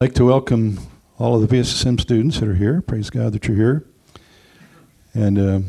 [0.00, 0.80] I'd like to welcome
[1.20, 2.82] all of the VSSM students that are here.
[2.82, 3.84] Praise God that you're here.
[5.14, 5.60] And uh,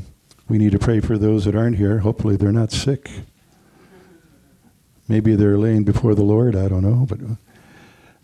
[0.50, 2.00] we need to pray for those that aren't here.
[2.00, 3.12] Hopefully, they're not sick.
[5.08, 6.56] Maybe they're laying before the Lord.
[6.56, 7.06] I don't know.
[7.08, 7.20] But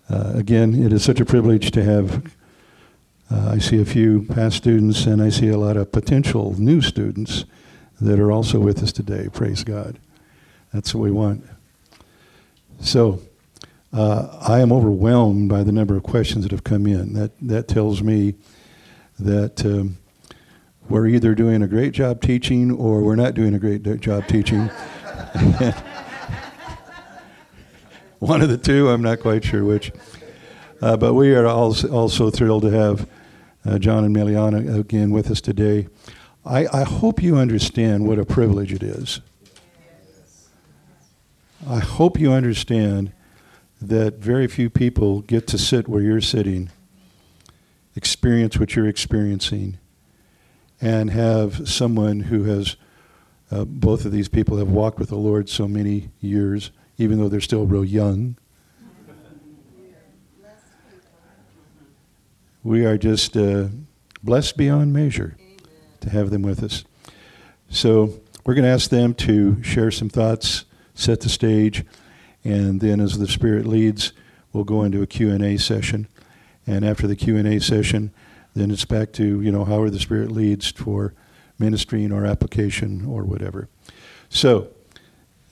[0.09, 2.33] uh, again, it is such a privilege to have.
[3.29, 6.81] Uh, I see a few past students, and I see a lot of potential new
[6.81, 7.45] students
[8.01, 9.29] that are also with us today.
[9.31, 9.99] Praise God.
[10.73, 11.45] That's what we want.
[12.79, 13.21] So,
[13.93, 17.13] uh, I am overwhelmed by the number of questions that have come in.
[17.13, 18.35] That that tells me
[19.19, 19.97] that um,
[20.89, 24.69] we're either doing a great job teaching or we're not doing a great job teaching.
[28.19, 29.91] One of the two, I'm not quite sure which.
[30.81, 33.07] Uh, but we are also, also thrilled to have
[33.65, 35.87] uh, John and Meliana again with us today.
[36.45, 39.21] I, I hope you understand what a privilege it is.
[41.67, 43.11] I hope you understand
[43.81, 46.69] that very few people get to sit where you're sitting,
[47.95, 49.79] experience what you're experiencing,
[50.79, 52.75] and have someone who has,
[53.49, 57.27] uh, both of these people have walked with the Lord so many years, even though
[57.27, 58.37] they're still real young.
[62.63, 63.69] We are just uh,
[64.21, 65.35] blessed beyond measure
[66.01, 66.85] to have them with us.
[67.69, 71.83] So we're going to ask them to share some thoughts, set the stage
[72.43, 74.13] and then as the Spirit leads,
[74.53, 76.07] we'll go into a Q&A session.
[76.65, 78.11] And after the Q&A session,
[78.55, 81.13] then it's back to, you know, however the Spirit leads for
[81.59, 83.69] ministering or application or whatever.
[84.29, 84.69] So,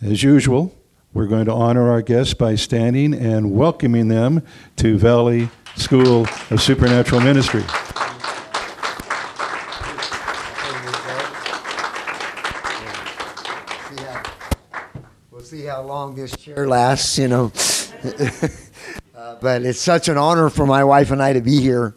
[0.02, 0.76] as usual,
[1.14, 4.44] we're going to honor our guests by standing and welcoming them
[4.78, 7.64] to Valley School of Supernatural Ministry.
[15.50, 17.52] see how long this chair lasts, you know.
[19.16, 21.94] uh, but it's such an honor for my wife and I to be here.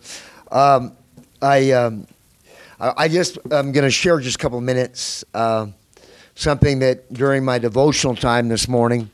[0.51, 0.95] Um,
[1.41, 2.07] I, um,
[2.79, 5.69] I just I'm going to share just a couple of minutes uh,
[6.35, 9.11] something that during my devotional time this morning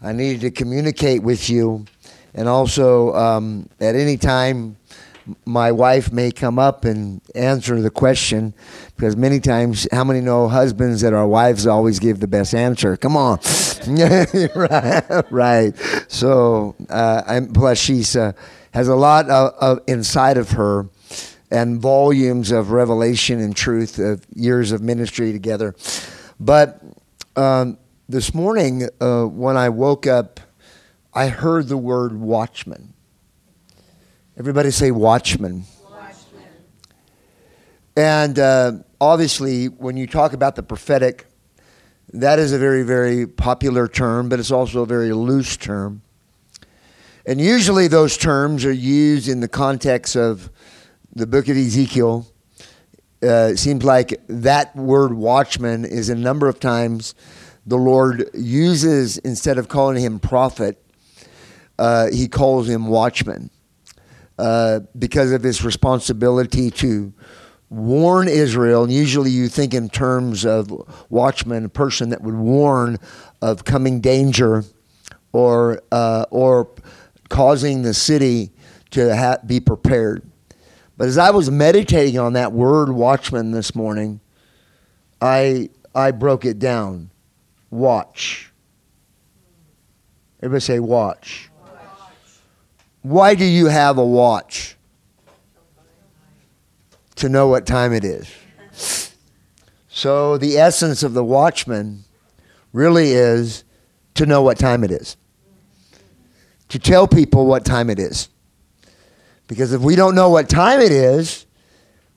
[0.00, 1.84] I needed to communicate with you,
[2.32, 4.76] and also um, at any time
[5.44, 8.54] my wife may come up and answer the question
[8.94, 12.96] because many times, how many know husbands that our wives always give the best answer?
[12.96, 13.38] Come on,
[14.54, 15.72] right, right.
[16.08, 18.32] So, uh, I'm, plus she's uh,
[18.72, 20.88] has a lot of, of, inside of her
[21.50, 25.74] and volumes of revelation and truth of years of ministry together.
[26.38, 26.82] But
[27.36, 30.40] um, this morning, uh, when I woke up,
[31.14, 32.92] I heard the word watchman.
[34.38, 35.64] Everybody say watchman.
[35.82, 36.44] watchman.
[37.96, 41.24] And uh, obviously, when you talk about the prophetic,
[42.12, 46.02] that is a very, very popular term, but it's also a very loose term.
[47.24, 50.50] And usually, those terms are used in the context of
[51.14, 52.26] the book of Ezekiel.
[53.22, 57.14] Uh, it seems like that word watchman is a number of times
[57.64, 60.84] the Lord uses, instead of calling him prophet,
[61.78, 63.48] uh, he calls him watchman.
[64.38, 67.10] Uh, because of his responsibility to
[67.70, 68.84] warn Israel.
[68.84, 70.70] And usually you think in terms of
[71.08, 72.98] watchman, a person that would warn
[73.40, 74.64] of coming danger
[75.32, 76.68] or, uh, or
[77.30, 78.52] causing the city
[78.90, 80.22] to ha- be prepared.
[80.98, 84.20] But as I was meditating on that word watchman this morning,
[85.20, 87.10] I, I broke it down.
[87.70, 88.52] Watch.
[90.42, 91.45] Everybody say watch.
[93.06, 94.76] Why do you have a watch?
[97.16, 98.28] To know what time it is.
[99.88, 102.02] So, the essence of the watchman
[102.72, 103.62] really is
[104.14, 105.16] to know what time it is,
[106.68, 108.28] to tell people what time it is.
[109.46, 111.46] Because if we don't know what time it is,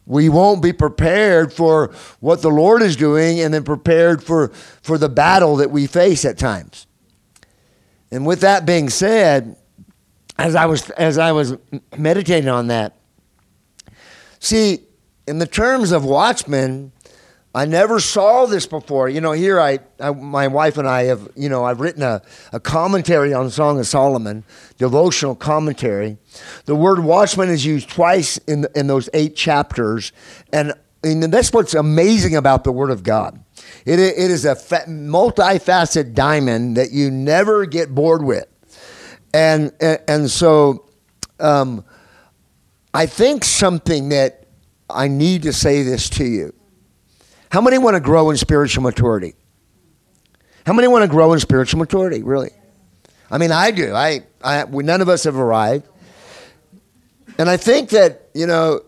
[0.08, 4.48] we won't be prepared for what the Lord is doing and then prepared for,
[4.82, 6.88] for the battle that we face at times.
[8.10, 9.56] And with that being said,
[10.40, 11.56] as I was as I was
[11.98, 12.96] meditating on that.
[14.40, 14.84] See,
[15.28, 16.92] in the terms of watchmen,
[17.54, 19.10] I never saw this before.
[19.10, 22.22] You know, here I, I, my wife and I have, you know, I've written a,
[22.54, 24.44] a commentary on Song of Solomon,
[24.78, 26.18] devotional commentary.
[26.66, 30.14] The word watchman is used twice in, in those eight chapters.
[30.54, 33.44] And, and that's what's amazing about the Word of God.
[33.86, 38.46] It, it is a fa- multifaceted diamond that you never get bored with.
[39.34, 40.90] And, and, and so
[41.40, 41.86] um,
[42.94, 44.48] I think something that
[44.90, 46.54] I need to say this to you.
[47.52, 49.34] How many want to grow in spiritual maturity?
[50.66, 52.52] How many want to grow in spiritual maturity, really?
[53.32, 53.94] I mean, I do.
[53.94, 55.88] I, I, none of us have arrived.
[57.38, 58.82] And I think that, you know,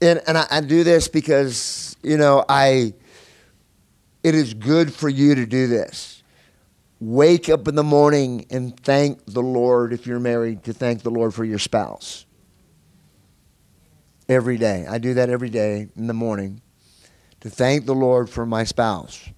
[0.00, 2.94] and, and I, I do this because, you know, I,
[4.22, 6.21] it is good for you to do this.
[7.04, 11.10] Wake up in the morning and thank the Lord, if you're married, to thank the
[11.10, 12.26] Lord for your spouse.
[14.28, 14.86] Every day.
[14.88, 16.62] I do that every day in the morning
[17.40, 19.28] to thank the Lord for my spouse.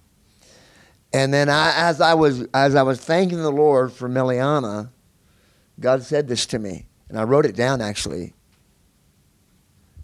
[1.11, 4.91] And then I, as I was as I was thanking the Lord for Meliana,
[5.79, 8.33] God said this to me, and I wrote it down actually.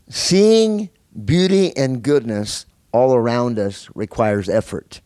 [0.10, 0.90] Seeing
[1.26, 5.02] beauty and goodness all around us requires effort.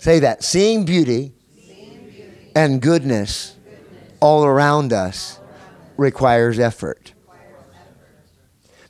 [0.00, 0.42] Say that.
[0.42, 1.34] Seeing beauty,
[2.56, 3.54] and goodness,
[4.18, 5.38] all around us
[5.98, 7.12] requires effort.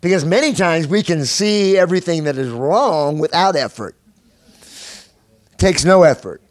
[0.00, 3.96] Because many times we can see everything that is wrong without effort.
[5.58, 6.42] Takes no effort.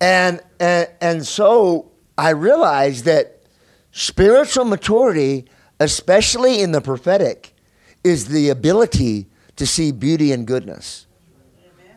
[0.00, 3.42] And, and, and so I realized that
[3.92, 5.44] spiritual maturity,
[5.78, 7.54] especially in the prophetic,
[8.02, 11.05] is the ability to see beauty and goodness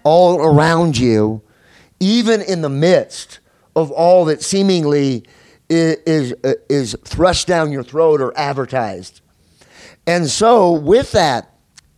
[0.03, 1.41] all around you,
[1.99, 3.39] even in the midst
[3.75, 5.25] of all that seemingly
[5.69, 9.21] is, is, uh, is thrust down your throat or advertised.
[10.07, 11.53] And so, with that,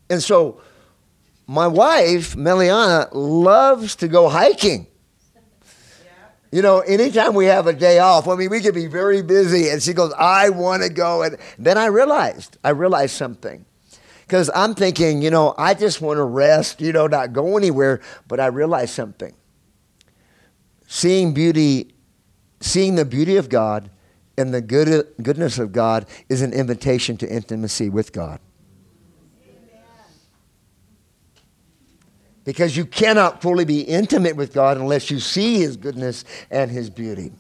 [0.10, 0.62] and so
[1.48, 4.88] my wife, Meliana, loves to go hiking.
[6.52, 9.70] You know, anytime we have a day off, I mean, we could be very busy,
[9.70, 11.24] and she goes, I want to go.
[11.24, 13.66] And then I realized, I realized something.
[14.32, 18.00] Because I'm thinking, you know, I just want to rest, you know, not go anywhere.
[18.30, 19.34] But I realized something.
[20.88, 21.94] Seeing beauty,
[22.62, 23.90] seeing the beauty of God
[24.38, 28.40] and the good, goodness of God is an invitation to intimacy with God.
[32.46, 36.90] Because you cannot fully be intimate with God unless you see His goodness and His
[36.90, 37.34] beauty.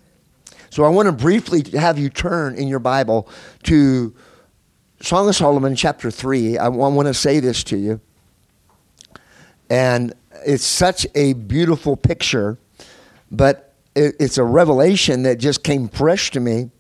[0.70, 3.30] So I want to briefly have you turn in your Bible
[3.64, 4.14] to
[5.02, 6.58] Song of Solomon, chapter 3.
[6.58, 8.00] I want to say this to you.
[9.70, 10.14] And
[10.46, 12.58] it's such a beautiful picture,
[13.32, 16.72] but it's a revelation that just came fresh to me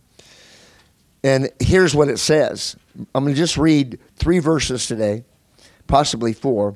[1.23, 2.75] and here's what it says
[3.13, 5.23] I'm going to just read three verses today,
[5.87, 6.75] possibly four.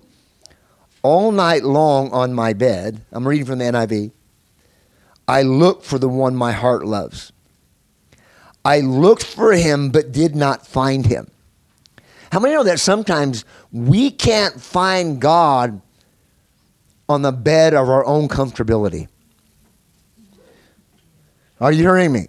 [1.02, 4.12] All night long on my bed, I'm reading from the NIV,
[5.28, 7.32] I look for the one my heart loves.
[8.64, 11.30] I looked for him but did not find him.
[12.36, 15.82] How many know that sometimes we can't find God
[17.08, 19.08] on the bed of our own comfortability?
[21.62, 22.28] Are you hearing me?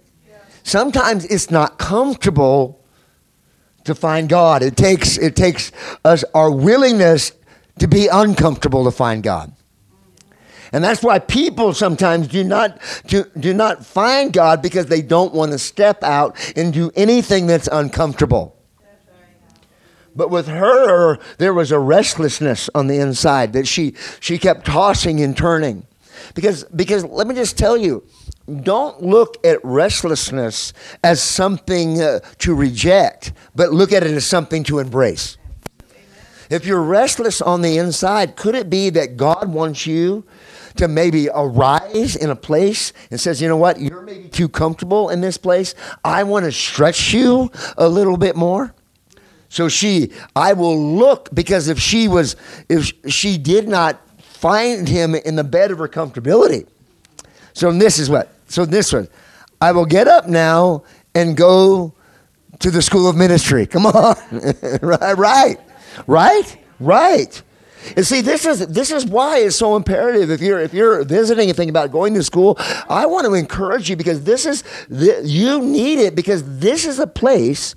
[0.63, 2.81] sometimes it's not comfortable
[3.83, 4.63] to find God.
[4.63, 5.73] It takes, it takes
[6.05, 7.33] us our willingness
[7.79, 9.51] to be uncomfortable to find God.
[10.71, 15.33] And that's why people sometimes do not, do, do not find God because they don't
[15.33, 18.56] want to step out and do anything that's uncomfortable.
[20.17, 25.21] But with her, there was a restlessness on the inside that she, she kept tossing
[25.21, 25.85] and turning.
[26.33, 28.03] Because, because let me just tell you,
[28.63, 30.73] don't look at restlessness
[31.03, 35.37] as something uh, to reject, but look at it as something to embrace.
[36.49, 40.25] If you're restless on the inside, could it be that God wants you
[40.77, 45.09] to maybe arise in a place and says, you know what, you're maybe too comfortable
[45.09, 45.75] in this place.
[46.03, 48.73] I want to stretch you a little bit more.
[49.49, 52.35] So she, I will look because if she was,
[52.69, 56.67] if she did not find him in the bed of her comfortability.
[57.53, 59.07] So this is what so this one,
[59.59, 61.93] I will get up now and go
[62.59, 63.65] to the school of ministry.
[63.65, 64.15] Come on.
[64.81, 65.57] right, right,
[66.07, 67.41] right, right.
[67.95, 70.29] And see, this is this is why it's so imperative.
[70.29, 72.57] If you're if you're visiting and thinking about going to school,
[72.89, 77.07] I want to encourage you because this is you need it because this is a
[77.07, 77.75] place,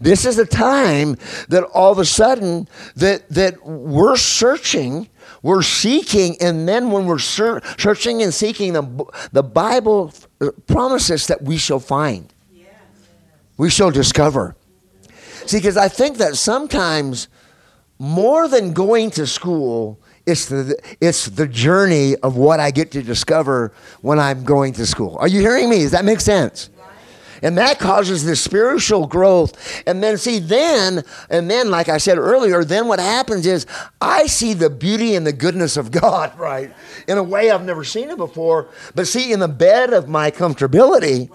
[0.00, 1.16] this is a time
[1.48, 5.08] that all of a sudden that that we're searching
[5.42, 11.26] we're seeking, and then when we're ser- searching and seeking, the, the Bible uh, promises
[11.28, 12.32] that we shall find.
[13.56, 14.56] We shall discover.
[15.46, 17.28] See, because I think that sometimes
[17.98, 23.02] more than going to school, it's the, it's the journey of what I get to
[23.02, 23.72] discover
[24.02, 25.16] when I'm going to school.
[25.18, 25.78] Are you hearing me?
[25.78, 26.70] Does that make sense?
[27.42, 29.82] And that causes the spiritual growth.
[29.86, 33.66] And then, see, then, and then, like I said earlier, then what happens is
[34.00, 36.72] I see the beauty and the goodness of God, right?
[37.08, 38.68] In a way I've never seen it before.
[38.94, 41.30] But see, in the bed of my comfortability,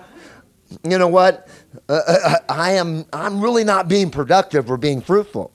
[0.84, 1.48] you know what?
[1.90, 5.52] Uh, uh, uh, I am, I'm really not being productive or being fruitful.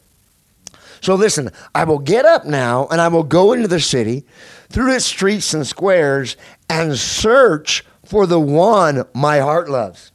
[1.00, 4.25] So listen, I will get up now and I will go into the city
[4.69, 6.37] through its streets and squares
[6.69, 10.12] and search for the one my heart loves.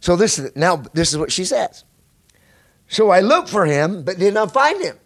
[0.00, 1.84] So this is now this is what she says.
[2.88, 4.98] So I looked for him, but did not find him.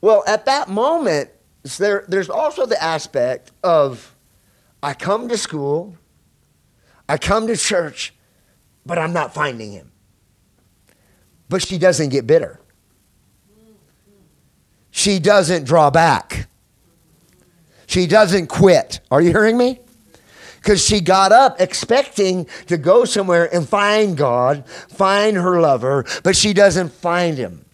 [0.00, 1.30] Well, at that moment,
[1.78, 4.14] there, there's also the aspect of
[4.82, 5.96] I come to school,
[7.08, 8.14] I come to church,
[8.86, 9.92] but I'm not finding him.
[11.48, 12.60] But she doesn't get bitter.
[14.90, 16.48] She doesn't draw back.
[17.86, 19.00] She doesn't quit.
[19.10, 19.80] Are you hearing me?
[20.60, 26.36] Because she got up expecting to go somewhere and find God, find her lover, but
[26.36, 27.64] she doesn't find him.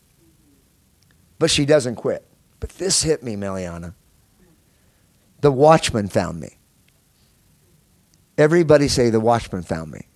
[1.38, 2.26] But she doesn't quit.
[2.60, 3.94] But this hit me, Meliana.
[5.40, 6.56] The watchman found me.
[8.38, 10.06] Everybody say, The watchman found me.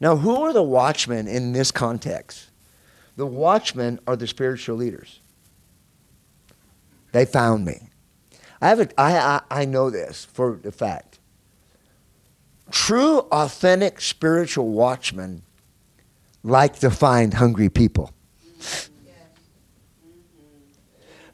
[0.00, 2.50] Now, who are the watchmen in this context?
[3.16, 5.20] The watchmen are the spiritual leaders.
[7.12, 7.88] They found me.
[8.60, 11.18] I, have a, I, I, I know this for the fact.
[12.70, 15.42] True, authentic spiritual watchmen
[16.42, 18.12] like to find hungry people.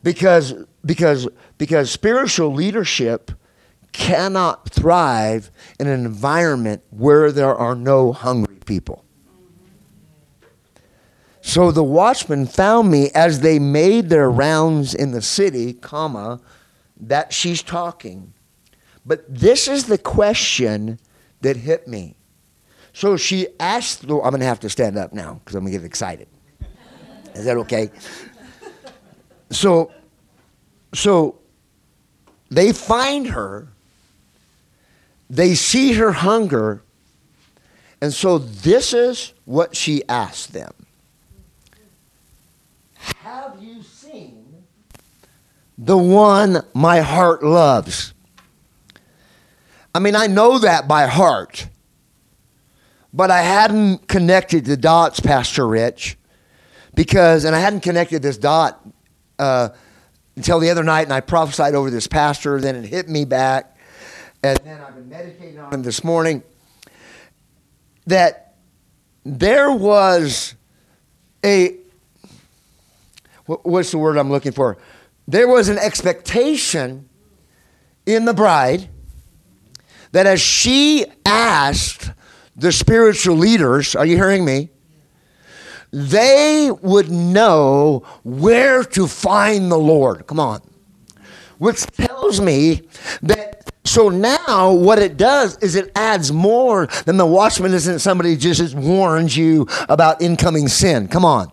[0.02, 3.30] Because, because, because spiritual leadership
[3.92, 9.04] cannot thrive in an environment where there are no hungry people.
[11.40, 16.40] So the watchmen found me as they made their rounds in the city, comma,
[17.02, 18.32] that she's talking.
[19.04, 20.98] But this is the question
[21.40, 22.16] that hit me.
[22.92, 25.78] So she asked, I'm going to have to stand up now because I'm going to
[25.78, 26.28] get excited.
[27.34, 27.90] Is that okay?
[29.50, 29.92] So,
[30.94, 31.38] so
[32.50, 33.68] they find her,
[35.28, 36.82] they see her hunger,
[38.00, 40.72] and so this is what she asked them
[42.96, 44.64] Have you seen
[45.84, 48.14] the one my heart loves?
[49.94, 51.68] I mean, I know that by heart,
[53.12, 56.16] but I hadn't connected the dots, Pastor Rich,
[56.94, 58.80] because, and I hadn't connected this dot
[59.38, 59.70] uh,
[60.36, 62.60] until the other night, and I prophesied over this pastor.
[62.60, 63.76] Then it hit me back,
[64.42, 66.42] and then I've been meditating on it this morning.
[68.06, 68.54] That
[69.24, 70.54] there was
[71.44, 71.76] a
[73.46, 74.78] what's the word I'm looking for?
[75.26, 77.08] There was an expectation
[78.06, 78.88] in the bride
[80.12, 82.10] that as she asked
[82.56, 84.70] the spiritual leaders, are you hearing me?
[85.92, 90.26] they would know where to find the Lord.
[90.26, 90.62] Come on.
[91.58, 92.82] Which tells me
[93.22, 98.36] that so now what it does is it adds more than the watchman isn't somebody
[98.36, 101.08] just warns you about incoming sin.
[101.08, 101.52] Come on.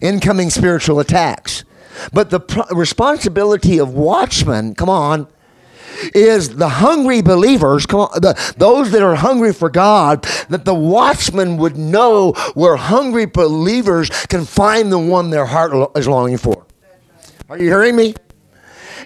[0.00, 1.64] Incoming spiritual attacks.
[2.12, 2.40] But the
[2.70, 5.28] responsibility of watchmen, come on,
[6.14, 10.74] is the hungry believers, come on, the, those that are hungry for God, that the
[10.74, 16.66] watchmen would know where hungry believers can find the one their heart is longing for.
[17.48, 18.14] Are you hearing me?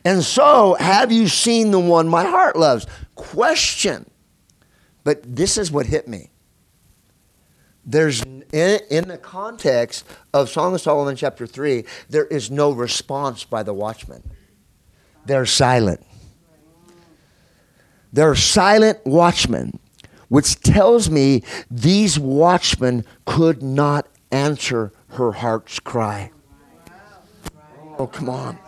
[0.05, 2.87] And so, have you seen the one my heart loves?
[3.15, 4.09] Question.
[5.03, 6.31] But this is what hit me.
[7.87, 8.23] There's
[8.55, 13.65] in, in the context of Song of Solomon chapter 3, there is no response by
[13.65, 14.23] the watchman.
[15.27, 16.07] They're silent.
[18.13, 19.81] They're silent watchmen,
[20.29, 26.31] which tells me these watchmen could not answer her heart's cry.
[27.99, 28.64] Oh, come on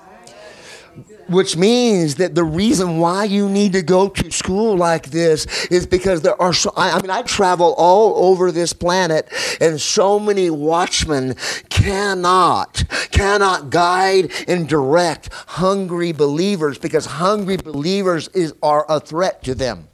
[1.28, 5.86] which means that the reason why you need to go to school like this is
[5.86, 9.28] because there are so I, I, mean I travel all over this planet
[9.60, 11.34] and so many watchmen
[11.68, 19.54] cannot cannot guide and direct hungry believers because hungry believers is are a threat to
[19.54, 19.88] them.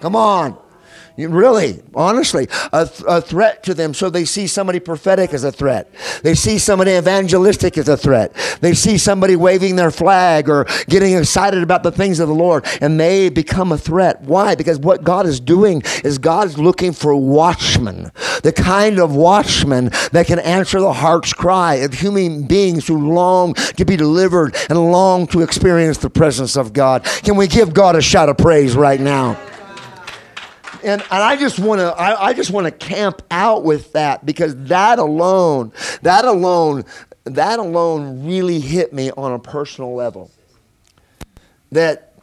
[0.00, 0.58] Come on.
[1.16, 3.92] Really, honestly, a, th- a, threat to them.
[3.92, 5.92] So they see somebody prophetic as a threat.
[6.22, 8.34] They see somebody evangelistic as a threat.
[8.60, 12.66] They see somebody waving their flag or getting excited about the things of the Lord,
[12.80, 14.22] and they become a threat.
[14.22, 14.54] Why?
[14.54, 18.10] Because what God is doing is God's looking for watchmen,
[18.42, 23.52] the kind of watchmen that can answer the heart's cry of human beings who long
[23.54, 27.04] to be delivered and long to experience the presence of God.
[27.22, 29.38] Can we give God a shout of praise right now?
[30.84, 34.24] And, and I just want to I, I just want to camp out with that
[34.26, 35.72] because that alone
[36.02, 36.84] that alone
[37.24, 40.30] that alone really hit me on a personal level.
[41.70, 42.14] That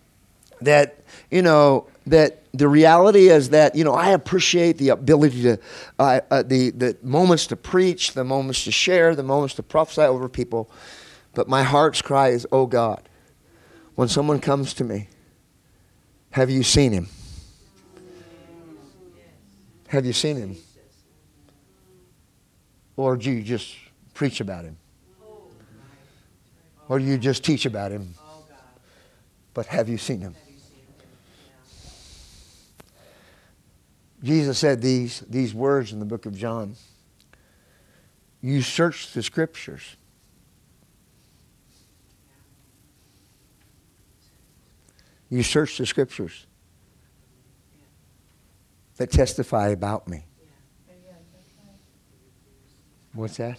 [0.61, 5.57] that you know that the reality is that you know I appreciate the ability to
[5.97, 10.01] uh, uh, the the moments to preach, the moments to share, the moments to prophesy
[10.01, 10.69] over people,
[11.33, 13.07] but my heart's cry is, "Oh God,
[13.95, 15.07] when someone comes to me,
[16.31, 17.07] have you seen him?"
[19.89, 20.55] Have you seen him?
[22.95, 23.75] Or do you just
[24.13, 24.77] preach about him?
[26.87, 28.13] Or do you just teach about him?
[29.55, 30.35] But have you seen him?
[34.21, 36.75] Jesus said these, these words in the book of John.
[38.41, 39.95] You search the scriptures.
[45.31, 46.45] You search the scriptures
[48.99, 50.25] that testify about me.
[53.13, 53.57] What's that?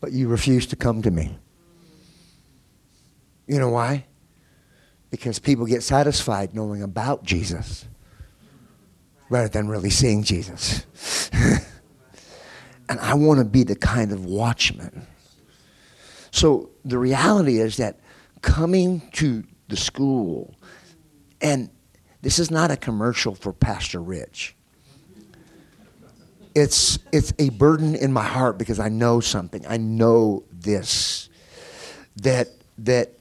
[0.00, 1.36] But you refuse to come to me.
[3.48, 4.06] You know why?
[5.10, 7.84] Because people get satisfied knowing about Jesus
[9.28, 10.86] rather than really seeing Jesus.
[12.88, 15.04] and I want to be the kind of watchman.
[16.30, 17.98] So the reality is that
[18.42, 20.54] coming to the school,
[21.40, 21.70] and
[22.26, 24.56] this is not a commercial for Pastor Rich.
[26.56, 29.64] It's, it's a burden in my heart because I know something.
[29.64, 31.28] I know this
[32.16, 33.12] that, that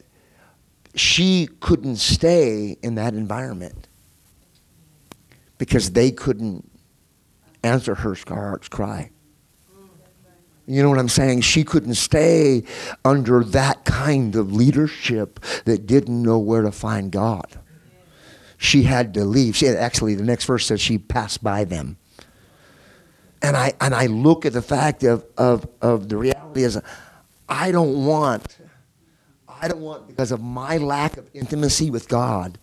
[0.95, 3.87] she couldn't stay in that environment
[5.59, 6.67] because they couldn't
[7.63, 9.11] answer her heart's cry.
[10.65, 11.41] You know what I'm saying?
[11.41, 12.63] She couldn't stay
[13.03, 17.59] under that kind of leadership that didn't know where to find God.
[18.65, 19.55] She had to leave.
[19.55, 21.97] She had, actually, the next verse says she passed by them.
[23.41, 26.81] And I, and I look at the fact of, of, of the reality is
[27.47, 28.57] I don't want,
[29.47, 32.57] I don't want, because of my lack of intimacy with God,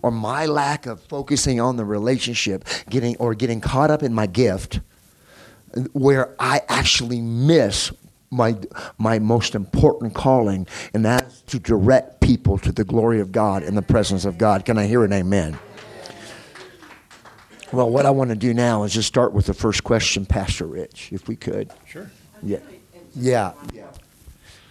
[0.00, 4.26] or my lack of focusing on the relationship, getting or getting caught up in my
[4.26, 4.80] gift,
[5.92, 7.92] where I actually miss
[8.30, 8.56] my
[8.96, 13.76] my most important calling, and that's to direct people to the glory of God and
[13.76, 14.64] the presence of God.
[14.64, 15.58] Can I hear an amen?
[17.72, 20.66] Well, what I want to do now is just start with the first question, Pastor
[20.66, 21.70] Rich, if we could.
[21.86, 22.10] Sure.
[22.42, 22.58] Yeah.
[23.14, 23.52] Yeah.
[23.72, 23.86] Yeah.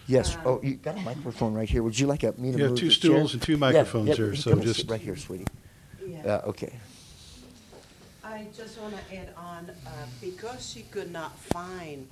[0.08, 0.38] Yes.
[0.46, 1.84] Oh, you got a microphone right here.
[1.84, 3.12] Would you like a, me to You have two the chair?
[3.12, 5.48] stools and two microphones yeah, there, you so come and sit just- right here, sweetie.
[6.06, 6.20] Yeah.
[6.26, 6.74] Uh, okay.
[8.24, 12.08] I just want to add on, uh, because she could not find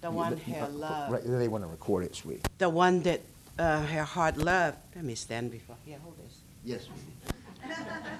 [0.00, 2.42] the one her love, Right, they want to record it, sweetie.
[2.58, 3.20] the one that
[3.58, 4.76] uh, her heart love.
[4.94, 5.76] Let me stand before.
[5.86, 6.40] Yeah, hold this.
[6.64, 6.88] Yes.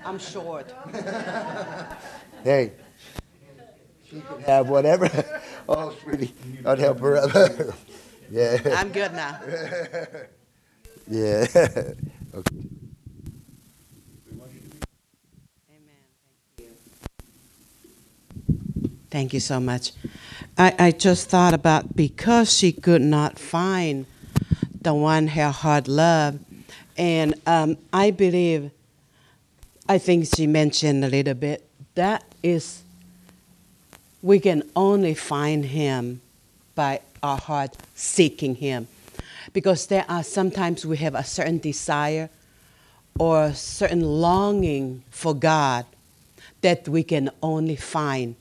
[0.04, 0.72] I'm short.
[2.44, 2.72] Hey.
[4.08, 5.08] She can have whatever.
[5.70, 6.32] Oh, sweetie,
[6.64, 7.30] I'd help her up.
[8.30, 8.56] yeah.
[8.74, 9.38] I'm good now.
[11.10, 11.46] Yeah.
[11.54, 12.56] okay.
[14.34, 14.52] Amen.
[16.56, 16.76] Thank you.
[19.10, 19.92] Thank you so much.
[20.56, 24.06] I, I just thought about because she could not find
[24.80, 26.44] the one her heart loved,
[26.96, 28.70] and um, I believe,
[29.88, 32.82] I think she mentioned a little bit, that is,
[34.22, 36.20] we can only find him
[36.74, 38.88] by our heart seeking him.
[39.52, 42.28] Because there are sometimes we have a certain desire
[43.18, 45.86] or a certain longing for God
[46.60, 48.36] that we can only find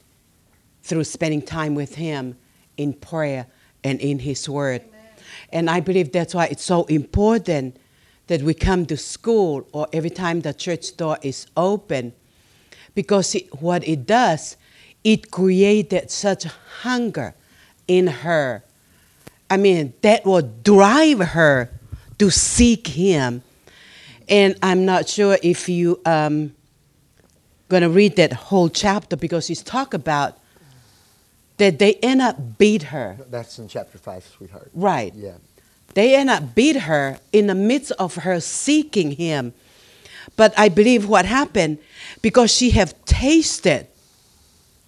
[0.82, 2.36] through spending time with Him
[2.76, 3.46] in prayer
[3.84, 4.82] and in His Word.
[5.52, 7.76] And I believe that's why it's so important
[8.26, 12.12] that we come to school or every time the church door is open,
[12.94, 14.56] because it, what it does,
[15.04, 16.44] it created such
[16.82, 17.34] hunger
[17.86, 18.62] in her.
[19.50, 21.70] I mean, that will drive her
[22.18, 23.42] to seek Him.
[24.28, 26.54] And I'm not sure if you um,
[27.68, 30.38] going to read that whole chapter because he's talk about
[31.58, 33.18] that they end up beat her.
[33.30, 34.70] That's in chapter 5, sweetheart.
[34.72, 35.12] Right.
[35.14, 35.34] Yeah.
[35.94, 39.52] They end up beat her in the midst of her seeking him.
[40.36, 41.78] But I believe what happened
[42.22, 43.88] because she have tasted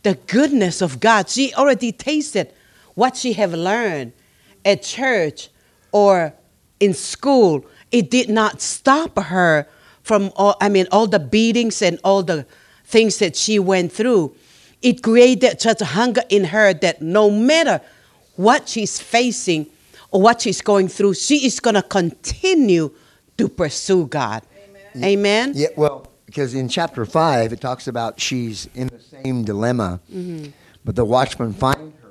[0.02, 1.28] the goodness of God.
[1.28, 2.52] She already tasted
[2.94, 4.12] what she have learned
[4.64, 5.48] at church
[5.92, 6.35] or
[6.78, 7.64] in school.
[7.90, 9.66] It did not stop her
[10.02, 12.46] from all I mean all the beatings and all the
[12.85, 14.35] things that she went through.
[14.83, 17.81] It created such a hunger in her that no matter
[18.37, 19.66] what she's facing
[20.11, 22.90] or what she's going through, she is going to continue
[23.37, 24.43] to pursue God.
[24.95, 25.05] Amen.
[25.05, 25.53] Amen?
[25.55, 30.51] Yeah, well, because in chapter 5, it talks about she's in the same dilemma, mm-hmm.
[30.85, 32.09] but the watchmen find her.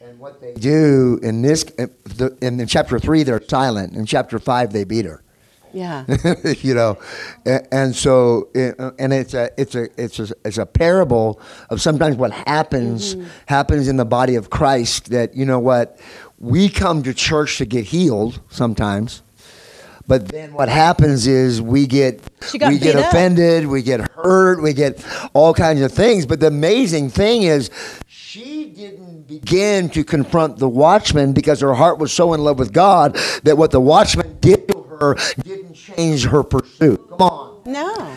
[0.00, 1.62] And what they do in this,
[2.42, 3.94] in the chapter 3, they're silent.
[3.94, 5.22] In chapter 5, they beat her.
[5.76, 6.04] Yeah.
[6.62, 6.98] you know,
[7.44, 11.82] and, and so uh, and it's a it's a it's a it's a parable of
[11.82, 13.14] sometimes what happens
[13.46, 16.00] happens in the body of Christ that you know what
[16.38, 19.22] we come to church to get healed sometimes,
[20.06, 22.20] But then what happens is we get
[22.52, 23.08] we get up.
[23.10, 26.24] offended, we get hurt, we get all kinds of things.
[26.26, 27.70] But the amazing thing is
[28.06, 32.72] she didn't begin to confront the watchman because her heart was so in love with
[32.72, 34.66] God that what the watchman did
[35.00, 37.00] her didn't change her pursuit.
[37.10, 38.14] Come on No.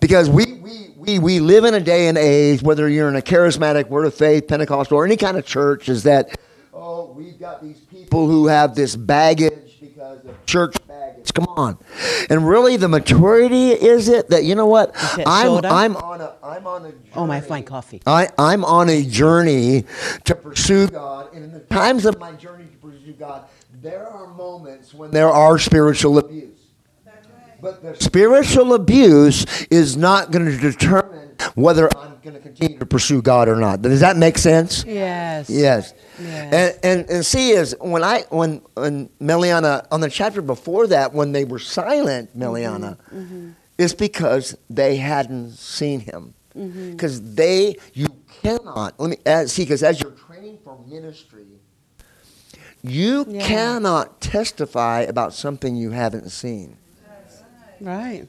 [0.00, 3.22] because we, we, we, we live in a day and age, whether you're in a
[3.22, 6.38] charismatic word of faith, Pentecostal, or any kind of church, is that,
[6.72, 11.32] oh, we've got these people who have this baggage because of church baggage.
[11.34, 11.78] Come on.
[12.30, 14.92] And really, the maturity is it that, you know what?
[15.26, 15.64] I'm.
[15.64, 16.92] I'm on a, I'm on a.
[17.14, 18.02] Oh my fine coffee.
[18.06, 19.84] I I'm on a journey
[20.24, 23.44] to pursue God, and in the times of my journey to pursue God,
[23.82, 26.48] there are moments when there are spiritual abuse.
[27.60, 32.86] But the spiritual abuse is not going to determine whether I'm going to continue to
[32.86, 33.82] pursue God or not.
[33.82, 34.84] Does that make sense?
[34.84, 35.48] Yes.
[35.48, 35.94] Yes.
[36.20, 36.52] Yes.
[36.52, 41.12] And, and and see is when I when when Meliana on the chapter before that
[41.12, 43.50] when they were silent, Meliana, mm-hmm.
[43.78, 46.34] it's because they hadn't seen him.
[46.56, 46.92] Mm-hmm.
[46.92, 48.08] Because they you
[48.42, 51.46] cannot let me see because as you're training for ministry,
[52.82, 53.46] you Yeah.
[53.46, 56.76] cannot testify about something you haven't seen.
[57.80, 58.28] Right.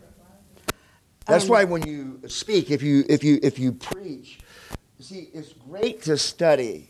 [1.28, 4.40] That's Um, why when you speak, if you if you if you preach,
[5.00, 6.90] see, it's great to study,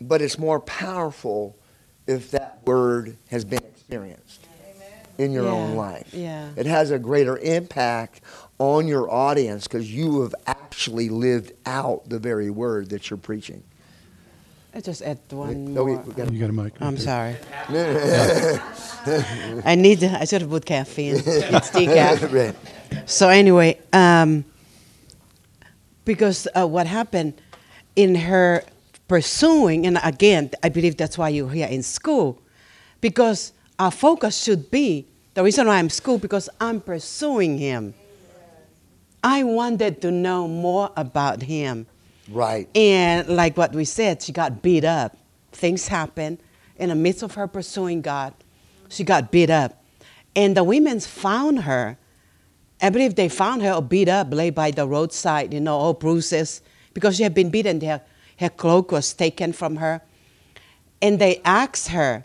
[0.00, 1.56] but it's more powerful
[2.06, 4.46] if that word has been experienced
[5.18, 6.14] in your own Yeah, life.
[6.14, 6.50] yeah.
[6.56, 8.20] It has a greater impact
[8.58, 13.64] on your audience because you have actually lived out the very word that you're preaching.
[14.78, 15.84] I just add one we- more.
[15.84, 16.72] we got- You got a mic?
[16.80, 17.34] I'm sorry.
[19.64, 20.04] I need.
[20.04, 21.16] I should have put caffeine.
[21.16, 22.32] It's decaf.
[22.38, 22.54] Right.
[23.04, 24.44] So anyway, um,
[26.04, 27.34] because uh, what happened
[27.96, 28.62] in her
[29.08, 32.40] pursuing, and again, I believe that's why you're here in school,
[33.00, 37.94] because our focus should be the reason why I'm in school because I'm pursuing him.
[39.24, 41.88] I wanted to know more about him.
[42.30, 42.68] Right.
[42.76, 45.16] And like what we said, she got beat up.
[45.52, 46.38] Things happened
[46.76, 48.34] in the midst of her pursuing God.
[48.88, 49.82] She got beat up.
[50.36, 51.96] And the women found her.
[52.80, 56.62] I believe they found her beat up, lay by the roadside, you know, all bruises,
[56.94, 57.80] because she had been beaten.
[57.80, 58.02] Her,
[58.38, 60.02] her cloak was taken from her.
[61.02, 62.24] And they asked her,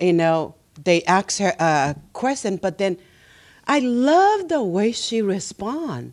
[0.00, 2.98] you know, they asked her a question, but then
[3.66, 6.12] I love the way she responded.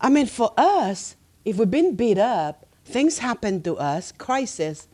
[0.00, 4.88] I mean, for us, if we've been beat up, things happen to us, crisis.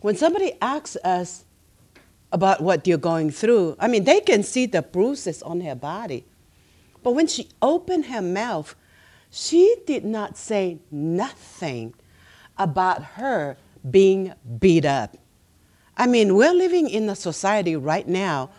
[0.00, 1.44] When somebody asks us
[2.32, 6.24] about what you're going through, I mean, they can see the bruises on her body.
[7.02, 8.74] But when she opened her mouth,
[9.30, 11.94] she did not say nothing
[12.56, 13.56] about her
[13.88, 15.16] being beat up.
[15.96, 18.50] I mean, we're living in a society right now.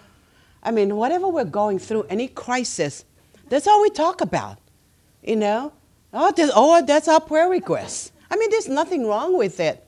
[0.62, 3.06] I mean, whatever we're going through, any crisis,
[3.47, 4.58] that's all we talk about.
[5.23, 5.73] You know?
[6.13, 8.12] Oh, this, oh that's our prayer request.
[8.32, 9.86] I mean, there's nothing wrong with it.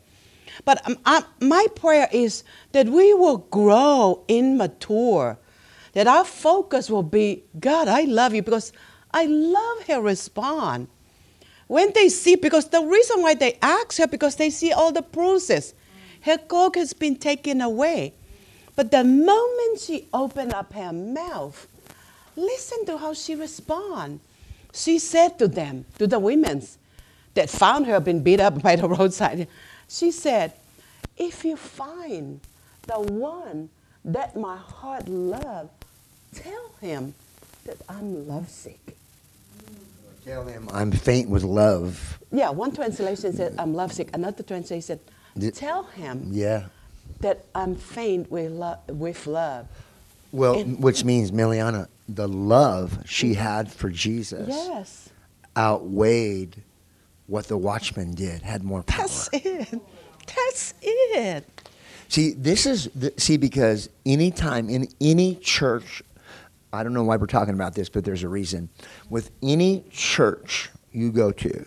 [0.66, 5.38] But um, I, my prayer is that we will grow in mature,
[5.94, 8.72] that our focus will be God, I love you, because
[9.12, 10.88] I love her respond.
[11.68, 15.02] When they see, because the reason why they ask her, because they see all the
[15.02, 15.74] bruises.
[16.22, 18.14] Her coat has been taken away.
[18.76, 21.68] But the moment she opened up her mouth,
[22.36, 24.20] listen to how she respond.
[24.74, 26.64] She said to them, to the women
[27.34, 29.48] that found her being beat up by the roadside,
[29.90, 30.54] she said,
[31.18, 32.40] if you find
[32.88, 33.70] the one
[34.06, 35.70] that my heart loves,
[36.34, 37.14] tell him
[37.66, 38.80] that I'm lovesick.
[40.26, 42.20] Tell him I'm faint with love.
[42.32, 44.10] Yeah, one translation said, I'm lovesick.
[44.14, 44.82] Another translation
[45.38, 46.66] said, tell him Yeah.
[47.20, 49.68] that I'm faint with, lo- with love.
[50.32, 55.10] Well, And- which means Meliana, the love she had for Jesus Yes,
[55.58, 56.64] outweighed
[57.28, 59.08] what the watchman did, had more power.
[59.08, 59.82] that's it.
[60.28, 61.46] That's it.
[62.10, 66.04] See, this is the, see because anytime in any church,
[66.74, 68.70] I don't know why we're talking about this, but there's a reason.
[69.10, 71.66] With any church you go to,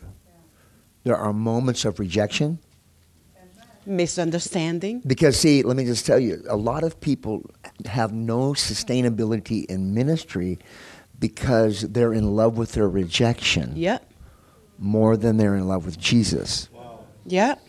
[1.04, 2.58] there are moments of rejection
[3.86, 5.02] Misunderstanding.
[5.06, 7.42] because see, let me just tell you, a lot of people
[7.86, 10.58] have no sustainability in ministry
[11.18, 14.10] because they're in love with their rejection Yep,
[14.78, 16.68] more than they're in love with Jesus.
[17.26, 17.60] yep.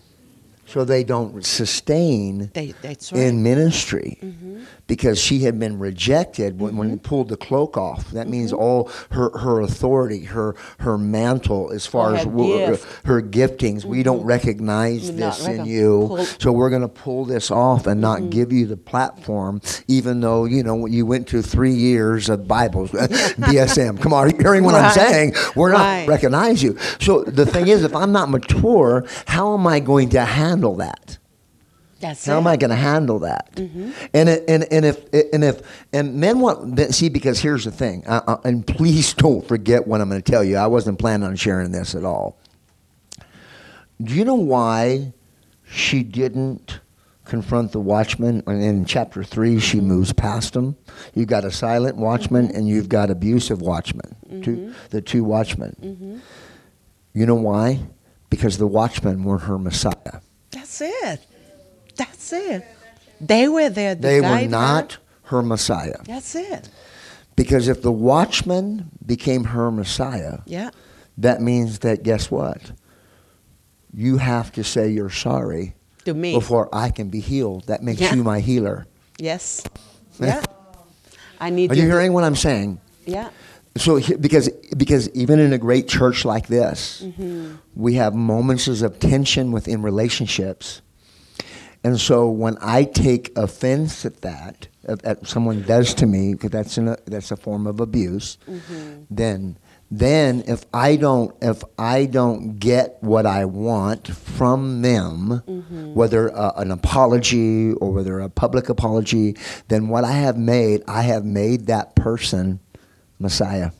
[0.67, 3.19] So they don't sustain They, that's right.
[3.19, 3.27] Mm-hmm.
[3.29, 4.19] in ministry
[4.87, 8.09] because she had been rejected when, when he pulled the cloak off.
[8.11, 8.61] That means Mm-hmm.
[8.61, 12.83] all her, her authority, her her mantle, as far as her her, gift.
[12.85, 13.07] Mm-hmm.
[13.07, 16.05] her giftings, we don't recognize You're this in you.
[16.07, 18.23] pull- so we're going to pull this off and Mm-hmm.
[18.23, 22.47] not give you the platform, even though you know you went to three years of
[22.47, 22.91] Bibles,
[23.39, 24.01] BSM.
[24.01, 25.33] Come on, are you hearing what I'm saying?
[25.55, 26.07] We're not Right.
[26.07, 26.77] recognize you.
[26.99, 30.21] So the thing is, if I'm not mature, how am I going to
[30.55, 31.17] handle that?
[31.99, 32.37] That's How it.
[32.39, 33.55] am I going to handle that?
[33.55, 33.91] Mm-hmm.
[34.13, 35.61] And it, and and if and if
[35.93, 40.01] and men want see because here's the thing, uh, uh, and please don't forget what
[40.01, 40.57] I'm going to tell you.
[40.57, 42.37] I wasn't planning on sharing this at all.
[44.01, 45.13] Do you know why
[45.65, 46.81] she didn't
[47.23, 48.43] confront the watchman?
[48.45, 49.87] And in chapter three, she Mm-hmm.
[49.87, 50.75] moves past him.
[51.13, 54.15] You've got a silent watchman and you've got abusive watchman.
[54.43, 54.71] Two, Mm-hmm.
[54.89, 56.21] the two watchmen.
[57.13, 57.79] You know why?
[58.29, 60.19] Because the watchmen were her Messiah.
[60.79, 60.81] That's
[61.21, 61.25] it.
[61.95, 62.65] That's it.
[63.21, 64.47] They were there They were her.
[64.47, 65.97] not her Messiah.
[66.05, 66.69] That's it.
[67.35, 70.71] Because if the watchman became her Messiah, Yeah.
[71.17, 72.71] that means that guess what?
[73.93, 76.33] You have to say you're sorry To me.
[76.33, 77.67] before I can be healed.
[77.67, 78.13] That makes Yeah.
[78.15, 78.85] you my healer.
[79.17, 79.63] Yes.
[80.19, 80.41] Yeah.
[81.41, 82.79] I need Are you hearing what I'm saying?
[83.05, 83.29] Yeah.
[83.77, 87.55] So because because even in a great church like this, Mm-hmm.
[87.75, 90.81] we have moments of tension within relationships.
[91.83, 96.49] And so when I take offense at that, at, at someone does to me, because
[96.49, 99.03] that's in a, that's a form of abuse, Mm-hmm.
[99.11, 99.57] then
[99.91, 105.93] then if I don't if I don't get what I want from them, Mm-hmm.
[105.93, 109.35] whether uh, an apology or whether a public apology,
[109.67, 112.61] then what I have made, I have made that person
[113.19, 113.71] Messiah,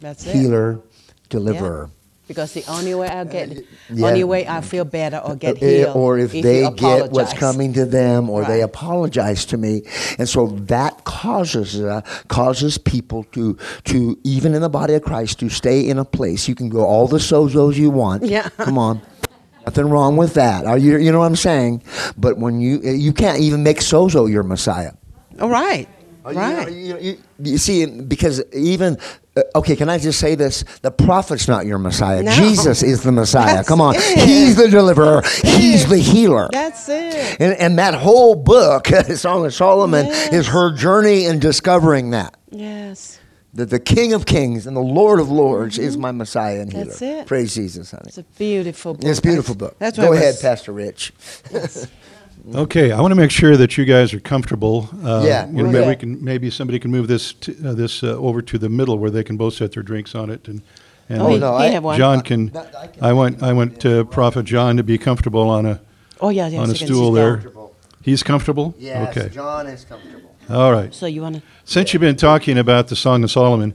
[0.00, 0.34] That's it.
[0.34, 0.80] healer,
[1.28, 1.90] deliverer.
[2.26, 3.52] Because the only way I get,
[3.90, 4.06] yeah.
[4.06, 7.34] only way I feel better or get Uh, healed, or if, you they get what's
[7.34, 9.82] coming to them or they apologize to me.
[10.18, 15.38] And so that causes uh, causes people to to even in the body of christ
[15.40, 16.48] to stay in a place.
[16.48, 18.24] You can go all the sozos you want.
[18.24, 18.48] Yeah.
[18.56, 19.02] come on.
[19.66, 20.64] Nothing wrong with that.
[20.64, 21.82] Are you you know what i'm saying?
[22.16, 24.92] But when you you can't even make sozo your messiah.
[25.40, 25.88] All right.
[26.26, 26.72] You right.
[26.72, 28.96] You, you- you see, because even
[29.36, 30.64] uh, okay, can I just say this?
[30.82, 32.22] The prophet's not your Messiah.
[32.22, 32.30] No.
[32.30, 33.56] Jesus is the Messiah.
[33.56, 34.18] That's Come on, it.
[34.20, 35.22] He's the deliverer.
[35.42, 36.48] He's the healer.
[36.52, 37.40] That's it.
[37.40, 40.32] And, and that whole book, Song of Solomon, Yes.
[40.32, 42.36] is her journey in discovering that.
[42.50, 43.18] Yes.
[43.54, 46.84] That the King of Kings and the Lord of Lords is my Messiah and healer.
[46.86, 47.26] That's it.
[47.26, 48.04] Praise Jesus, honey.
[48.06, 49.04] It's a beautiful book.
[49.04, 49.76] It's a beautiful book.
[49.78, 51.12] That's Go ahead, was- Pastor Rich.
[52.52, 54.90] Okay, I want to make sure that you guys are comfortable.
[55.02, 55.98] Uh, Yeah, you know, we're maybe we good.
[56.00, 59.10] can maybe somebody can move this to, uh, this uh, over to the middle where
[59.10, 60.60] they can both set their drinks on it and.
[61.08, 61.96] and Oh, no, he I- have one.
[61.96, 62.48] John can.
[62.48, 65.80] That- I can- I want I want uh, Prophet John to be comfortable on a
[66.20, 66.60] Oh yeah, yes.
[66.60, 67.24] on a you can stool sit down.
[67.24, 67.32] there.
[67.36, 67.74] Comfortable.
[68.02, 68.74] He's comfortable.
[68.78, 69.28] Yes, Okay.
[69.34, 70.30] John is comfortable.
[70.50, 70.94] All right.
[70.94, 71.42] So you wanna?
[71.64, 73.74] Since you've been talking about the Song of Solomon,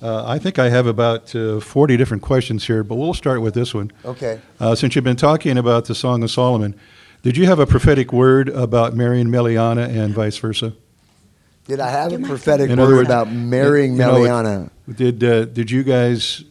[0.00, 3.54] uh, I think I have about uh, 40 different questions here, but we'll start with
[3.54, 3.90] this one.
[4.04, 4.38] Okay.
[4.60, 6.74] Uh, since you've been talking about the Song of Solomon,
[7.24, 10.74] did you have a prophetic word about marrying Meliana and vice versa?
[11.66, 14.70] Did I have a prophetic In word words, about marrying you know, Meliana?
[14.94, 16.44] Did uh, did you guys?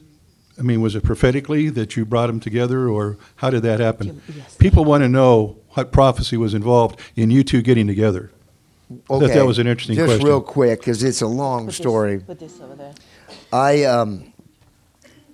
[0.58, 4.20] I mean, was it prophetically that you brought them together, or how did that happen?
[4.36, 4.54] Yes.
[4.56, 8.30] People want to know what prophecy was involved in you two getting together.
[8.90, 10.26] I thought that was an interesting Just question.
[10.26, 12.18] real quick, because it's a long Put this- story.
[12.20, 12.94] Put this over there.
[13.52, 14.32] I um,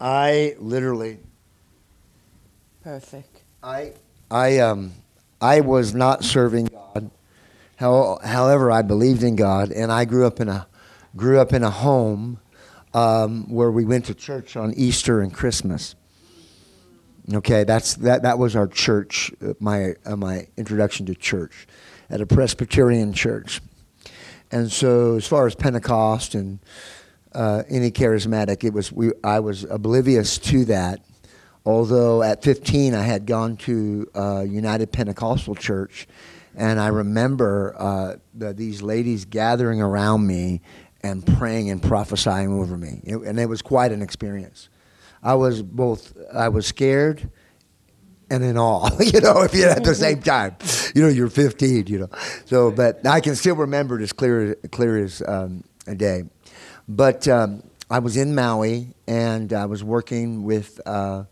[0.00, 1.18] I literally,
[2.84, 3.42] Perfect.
[3.62, 3.92] I
[4.30, 4.92] I um,
[5.40, 7.10] I was not serving God.
[7.76, 10.66] How, however, I believed in God, and I grew up in a
[11.16, 12.38] grew up in a home
[12.92, 15.94] um, where we went to church on Easter and Christmas.
[17.32, 18.22] Okay, that's that.
[18.22, 19.32] That was our church.
[19.42, 21.66] uh, My uh, my introduction to church,
[22.10, 23.62] at a Presbyterian church,
[24.50, 26.58] and so as far as Pentecost and
[27.32, 29.12] uh, any charismatic, it was we.
[29.24, 31.00] I was oblivious to that.
[31.66, 36.06] Although at 15 I had gone to uh, United Pentecostal Church,
[36.56, 40.62] and I remember uh, the, these ladies gathering around me
[41.02, 44.68] and praying and prophesying over me, It- and it was quite an experience.
[45.22, 47.28] I was both I was scared
[48.30, 50.56] and in awe, you know, if you at the same time,
[50.94, 52.08] you know, you're 15, you know.
[52.46, 56.22] So, but I can still remember it as clear clear as um, a day.
[56.88, 61.24] But um, I was in Maui and I was working with uh,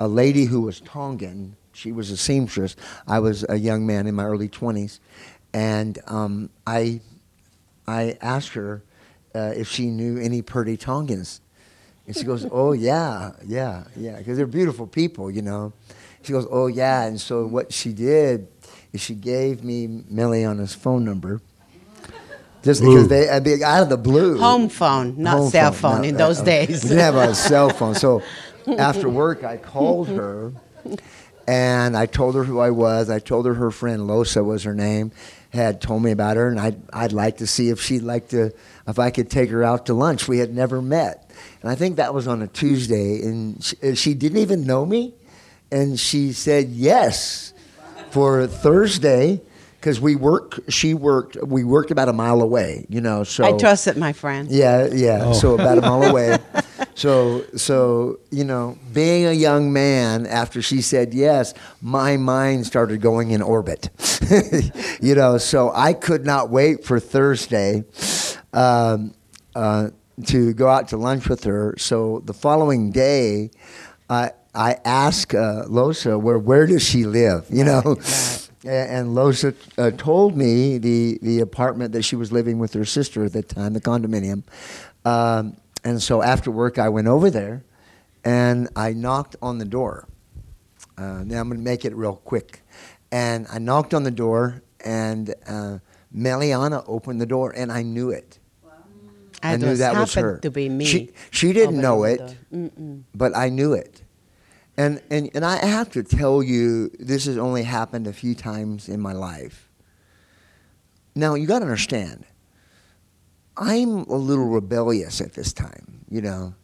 [0.00, 1.56] a lady who was Tongan.
[1.72, 2.74] She was a seamstress.
[3.06, 4.98] I was a young man in my early 20s,
[5.52, 7.00] and um, I
[7.86, 8.82] I asked her
[9.34, 11.40] uh, if she knew any Purdy Tongans
[12.06, 15.72] And she goes, "Oh yeah, yeah, yeah," because they're beautiful people, you know.
[16.22, 18.48] She goes, "Oh yeah," and so what she did
[18.92, 21.40] is she gave me Meliana's phone number.
[22.62, 24.38] Just because they, I mean, out of the blue.
[24.38, 26.82] Home phone, not Home cell phone no, in uh, those uh, days.
[26.82, 27.94] We didn't have a cell phone.
[27.94, 28.22] So
[28.66, 30.52] after work, I called her
[31.50, 33.10] and I told her who I was.
[33.10, 35.10] I told her her friend Losa was her name,
[35.52, 38.52] had told me about her, and I'd, I'd like to see if she'd like to,
[38.86, 40.28] if I could take her out to lunch.
[40.28, 41.28] We had never met.
[41.60, 44.86] And I think that was on a Tuesday, and she, uh, she didn't even know
[44.86, 45.14] me.
[45.72, 47.52] And she said yes
[48.10, 49.40] for Thursday.
[49.80, 51.38] Because we work, she worked.
[51.42, 53.24] We worked about a mile away, you know.
[53.24, 54.50] So I trusted my friend.
[54.50, 55.22] yeah, yeah.
[55.24, 55.32] Oh.
[55.32, 56.36] So about a mile away.
[56.94, 63.00] So, so you know, being a young man, after she said yes, my mind started
[63.00, 63.90] going in orbit.
[65.00, 67.84] you know, so I could not wait for Thursday
[68.52, 69.14] um,
[69.54, 69.90] uh,
[70.26, 71.74] to go out to lunch with her.
[71.78, 73.50] So the following day,
[74.08, 77.46] I I asked uh, Losa where where does she live?
[77.50, 77.82] You know.
[77.84, 78.46] right.
[78.62, 83.24] And Losa uh, told me the, the apartment that she was living with her sister
[83.24, 84.42] at the time, the condominium.
[85.06, 87.64] Um, and so after work, I went over there
[88.24, 90.08] and I knocked on the door.
[90.96, 92.62] Uh, now I'm going to make it real quick.
[93.12, 95.78] And I knocked on the door, and uh,
[96.14, 98.38] Meliana opened the door, and I knew it.
[99.42, 100.38] I, knew that was happened her.
[100.40, 100.84] to be me.
[100.84, 102.36] She, she didn't know it
[103.14, 104.02] but I knew it.
[104.76, 108.88] And, and, and I have to tell you, this has only happened a few times
[108.88, 109.68] in my life.
[111.14, 112.24] Now, you got to understand,
[113.56, 116.54] I'm a little rebellious at this time, you know.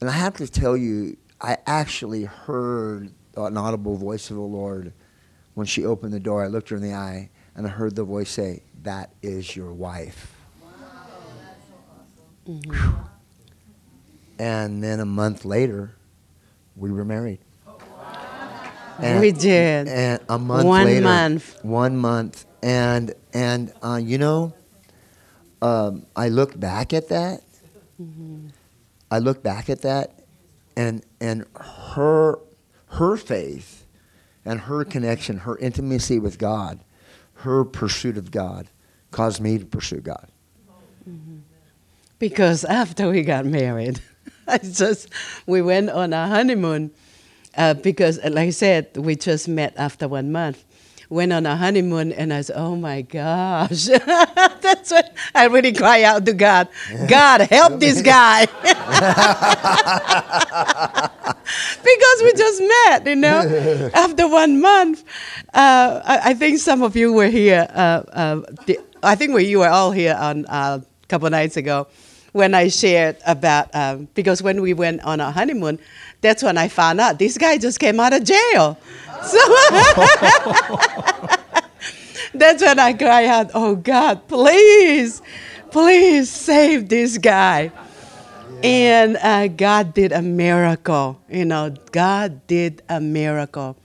[0.00, 4.92] And I have to tell you, I actually heard an audible voice of the Lord
[5.54, 6.42] when she opened the door.
[6.42, 9.72] I looked her in the eye and I heard the voice say, That is your
[9.72, 10.34] wife.
[14.38, 15.94] And then a month later,
[16.76, 17.40] we were married.
[18.98, 19.88] And- we did.
[19.88, 21.58] And a month One later, month.
[21.64, 24.52] one month, and and uh, you know,
[25.62, 27.42] um, I look back at that.
[28.00, 28.48] Mm-hmm.
[29.10, 30.24] I look back at that,
[30.76, 32.38] and and her
[32.92, 33.86] her faith,
[34.44, 36.80] and her connection, her intimacy with God,
[37.34, 38.68] her pursuit of God,
[39.10, 40.28] caused me to pursue God.
[42.18, 44.00] Because after we got married,
[44.46, 45.08] I just
[45.46, 46.92] we went on a honeymoon.
[47.56, 50.64] Uh, because, like I said, we just met after one month.
[51.10, 53.86] Went on a honeymoon, and I said, "Oh my gosh!"
[54.62, 55.02] That's when
[55.34, 56.68] I really cry out to God.
[57.08, 58.46] God, help this guy.
[61.82, 65.02] because we just met, you know, after one month.
[65.52, 67.66] Uh, I, I think some of you were here.
[67.68, 71.32] Uh, uh, the, I think we, you were all here on uh, a couple of
[71.32, 71.88] nights ago
[72.32, 75.78] when I shared about um, because when we went on our honeymoon,
[76.20, 78.78] that's when I found out this guy just came out of jail.
[79.22, 79.38] So
[82.34, 85.22] that's when I cried out, "Oh God, please,
[85.70, 87.72] please save this guy."
[88.62, 91.18] And uh, God did a miracle.
[91.30, 93.76] You know, God did a miracle.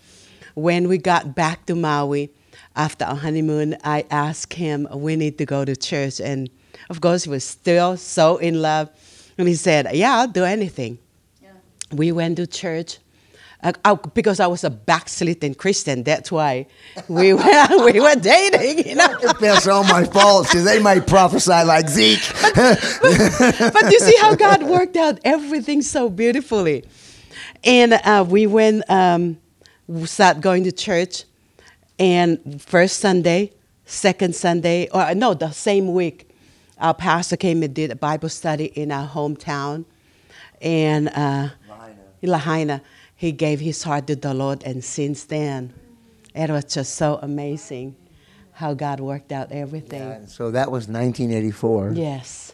[0.54, 2.30] When we got back to Maui
[2.76, 6.20] after our honeymoon, I asked him, We need to go to church.
[6.20, 6.50] And
[6.90, 8.90] of course, he was still so in love.
[9.38, 11.00] And he said, Yeah, I'll do anything.
[11.92, 13.00] We went to church.
[13.64, 16.68] Uh, uh, because I was a backslidden Christian, that's why
[17.08, 19.18] we were, we were dating, you know.
[19.40, 20.48] That's all my fault.
[20.48, 22.22] See, they might prophesy like Zeke.
[22.54, 26.84] but you see how God worked out everything so beautifully.
[27.64, 29.38] And uh, we went, um,
[29.88, 31.24] we started going to church,
[31.98, 33.52] and first Sunday,
[33.86, 36.30] second Sunday, or no, the same week,
[36.80, 39.86] our pastor came and did a Bible study in our hometown,
[40.62, 41.50] and uh,
[42.22, 42.82] Lahaina.
[43.18, 45.74] He gave his heart to the Lord, and since then,
[46.34, 47.96] it was just so amazing
[48.52, 50.02] how God worked out everything.
[50.02, 51.94] And so that was 1984.
[51.96, 52.54] Yes.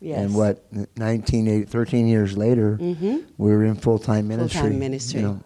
[0.00, 0.18] Yes.
[0.18, 3.18] And what, 1980, 13 years later, mm-hmm.
[3.38, 4.60] we were in full time ministry.
[4.60, 5.20] Full-time ministry.
[5.20, 5.40] You know,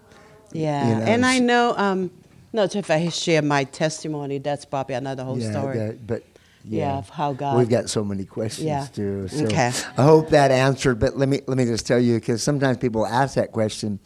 [0.52, 2.10] Yeah, you know, and I know, um,
[2.52, 5.78] not if I share my testimony, that's probably another whole yeah, story.
[5.78, 6.22] that- but
[6.68, 8.86] Yeah, yeah, of how God- We've got so many questions Yeah.
[8.86, 9.28] too.
[9.28, 9.70] So Okay.
[9.96, 10.98] I hope that answered.
[10.98, 14.00] But let me let me just tell you because sometimes people ask that question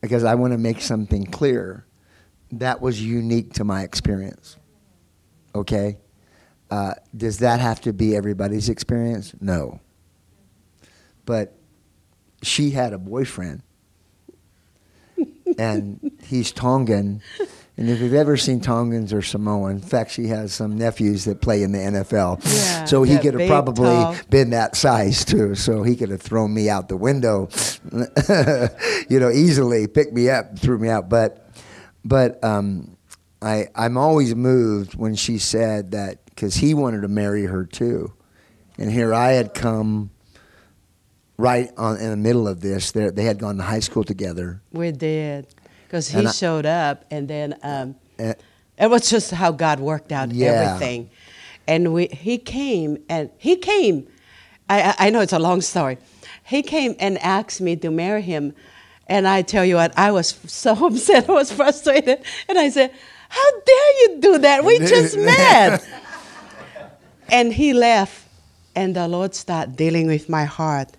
[0.00, 1.84] because I want to make something clear.
[2.52, 4.56] That was unique to my experience.
[5.54, 5.98] Okay.
[6.70, 9.34] Uh, does that have to be everybody's experience?
[9.40, 9.80] No.
[11.26, 11.56] But
[12.42, 13.62] she had a boyfriend,
[15.58, 17.20] and he's Tongan,
[17.80, 21.40] And if you've ever seen Tongans or Samoa, in fact, she has some nephews that
[21.40, 22.38] play in the NFL.
[22.44, 24.16] Yeah, so he could have probably tall.
[24.28, 25.54] been that size too.
[25.54, 27.48] So he could have thrown me out the window,
[29.08, 31.08] you know, easily picked me up, threw me out.
[31.08, 31.48] But,
[32.04, 32.98] but um,
[33.40, 38.12] I, I'm always moved when she said that because he wanted to marry her too,
[38.76, 40.10] and here I had come
[41.38, 42.92] right on in the middle of this.
[42.92, 44.60] They they had gone to high school together.
[44.70, 45.46] We did.
[45.90, 48.34] Because he I- showed up, and then um, Eh,
[48.78, 50.52] it was just how God worked out Yeah.
[50.52, 51.10] everything.
[51.66, 54.06] And we, he came, and he came.
[54.68, 55.98] I, I I know it's a long story.
[56.44, 58.54] He came and asked me to marry him.
[59.08, 61.28] And I tell you what, I was so upset.
[61.28, 62.22] I was frustrated.
[62.48, 62.92] And I said,
[63.28, 64.64] How dare you do that?
[64.64, 65.84] We just met.
[67.28, 68.28] and he left.
[68.76, 70.90] And the Lord started dealing with my heart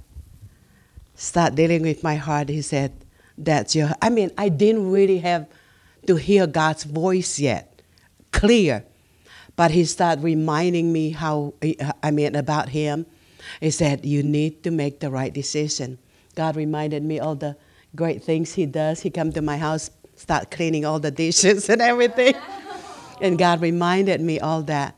[1.15, 2.91] start dealing with my heart, he said,
[3.43, 3.89] That's your.
[4.01, 5.47] I mean, I didn't really have
[6.07, 7.81] to hear God's voice yet,
[8.31, 8.85] clear.
[9.55, 11.53] But he started reminding me how,
[12.01, 13.05] I mean, about him.
[13.59, 15.97] He said, You need to make the right decision.
[16.35, 17.57] God reminded me all the
[17.95, 19.01] great things he does.
[19.01, 22.35] He come to my house, start cleaning all the dishes and everything.
[23.21, 24.95] and God reminded me all that.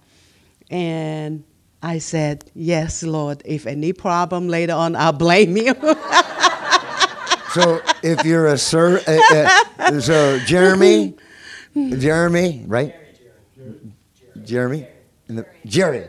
[0.70, 1.44] And
[1.82, 5.74] I said, Yes, Lord, if any problem later on, I'll blame you.
[7.54, 11.16] So if you're a sir, uh, uh, so Jeremy,
[11.76, 12.96] Jeremy, right?
[14.44, 14.88] Jeremy,
[15.30, 16.08] in the Jerry,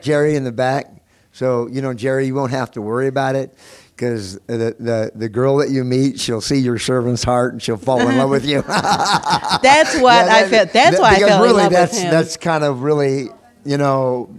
[0.00, 0.86] Jerry in the back.
[1.32, 3.56] So you know, Jerry, you won't have to worry about it
[3.98, 7.76] because the, the the girl that you meet, she'll see your servant's heart and she'll
[7.76, 8.62] fall in love with you.
[8.68, 10.72] That's what Yeah, I felt.
[10.72, 12.10] That's that- why I fell really in love that's, with him.
[12.12, 13.28] That's kind of really,
[13.64, 14.32] you know,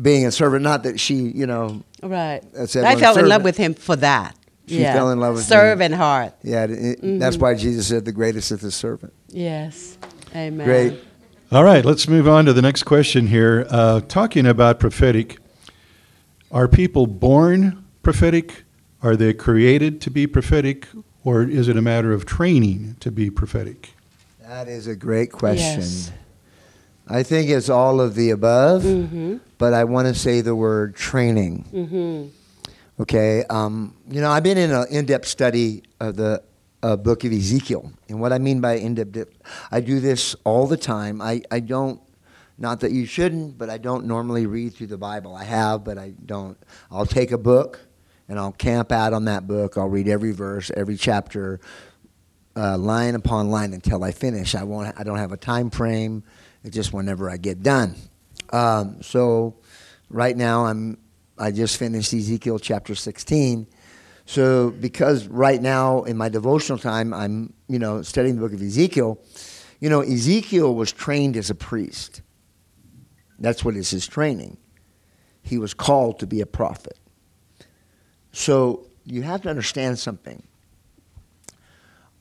[0.00, 0.64] being a servant.
[0.64, 2.42] Not that she, you know, right.
[2.58, 4.34] I fell in love with him for that.
[4.68, 4.92] She yeah.
[4.92, 5.92] fell in love with serve him.
[5.92, 6.34] and heart.
[6.42, 6.70] yeah, it-
[7.02, 7.18] Mm-hmm.
[7.18, 9.12] that's why Jesus said the greatest is the servant.
[9.28, 9.96] Yes.
[10.34, 10.66] Amen.
[10.66, 11.00] Great.
[11.50, 13.66] All right, let's move on to the next question here.
[13.70, 15.38] Uh, talking about prophetic,
[16.50, 18.64] are people born prophetic?
[19.02, 20.86] Are they created to be prophetic?
[21.24, 23.90] Or is it a matter of training to be prophetic?
[24.46, 25.80] That is a great question.
[25.80, 26.12] Yes.
[27.06, 29.36] I think it's all of the above, Mm-hmm.
[29.56, 31.64] but I want to say the word training.
[31.72, 32.28] Mm-hmm.
[33.00, 36.42] Okay, um, you know, I've been in an in-depth study of the
[36.82, 39.38] uh, book of Ezekiel, and what I mean by in-depth,
[39.70, 41.22] I do this all the time.
[41.22, 42.00] I, I don't,
[42.58, 45.36] not that you shouldn't, but I don't normally read through the Bible.
[45.36, 46.58] I have, but I don't.
[46.90, 47.78] I'll take a book,
[48.28, 49.78] and I'll camp out on that book.
[49.78, 51.60] I'll read every verse, every chapter,
[52.56, 54.56] uh, line upon line until I finish.
[54.56, 54.92] I won't.
[54.98, 56.24] I don't have a time frame.
[56.64, 57.94] It's just whenever I get done.
[58.50, 59.54] Um, so,
[60.10, 60.98] right now I'm.
[61.38, 63.66] I just finished Ezekiel chapter 16.
[64.26, 68.62] So, because right now in my devotional time I'm, you know, studying the book of
[68.62, 69.18] Ezekiel.
[69.80, 72.22] You know, Ezekiel was trained as a priest.
[73.38, 74.58] That's what is his training.
[75.42, 76.98] He was called to be a prophet.
[78.32, 80.42] So you have to understand something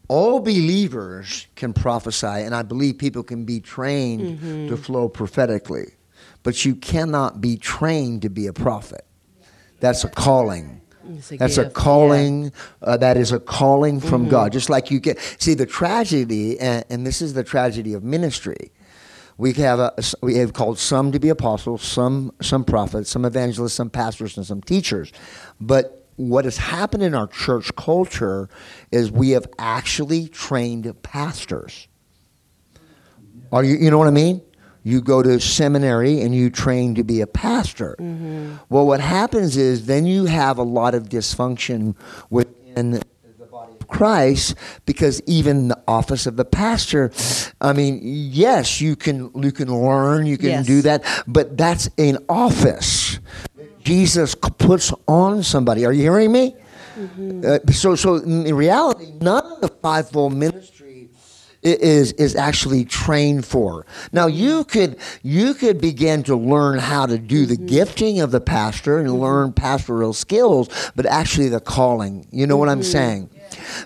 [0.07, 4.75] all believers can prophesy, and I believe people can be trained to mm-hmm.
[4.75, 5.95] flow prophetically,
[6.43, 9.05] but you cannot be trained to be a prophet.
[9.79, 10.81] That's a calling.
[11.31, 12.51] A That's a gift, calling.
[12.81, 14.51] Uh, that is a calling from God.
[14.51, 18.71] Just like you get see the tragedy, and, and this is the tragedy of ministry.
[19.37, 23.73] We have a we have called some to be apostles, some some prophets, some evangelists,
[23.73, 25.13] some pastors, and some teachers.
[25.61, 28.49] But what has happened in our church culture
[28.91, 31.87] is we have actually trained pastors.
[33.51, 34.41] Are you you know what I mean?
[34.87, 37.95] You go to seminary and you train to be a pastor.
[38.69, 41.93] Well, what happens is then you have a lot of dysfunction
[42.29, 43.01] within the
[43.51, 47.11] body of Christ because even the office of the pastor,
[47.59, 50.65] I mean, yes, you can you can learn, you can Yes.
[50.65, 53.19] do that, but that's an office.
[53.83, 55.85] Jesus puts on somebody.
[55.85, 56.55] Are you hearing me?
[57.45, 60.76] Uh, so, so in reality, none of the fivefold ministry
[61.67, 63.85] is is actually trained for.
[64.11, 64.37] Now, mm-hmm.
[64.37, 67.65] you could you could begin to learn how to do the mm-hmm.
[67.65, 69.19] gifting of the pastor and mm-hmm.
[69.19, 72.27] learn pastoral skills, but actually the calling.
[72.31, 73.29] You know what I'm saying?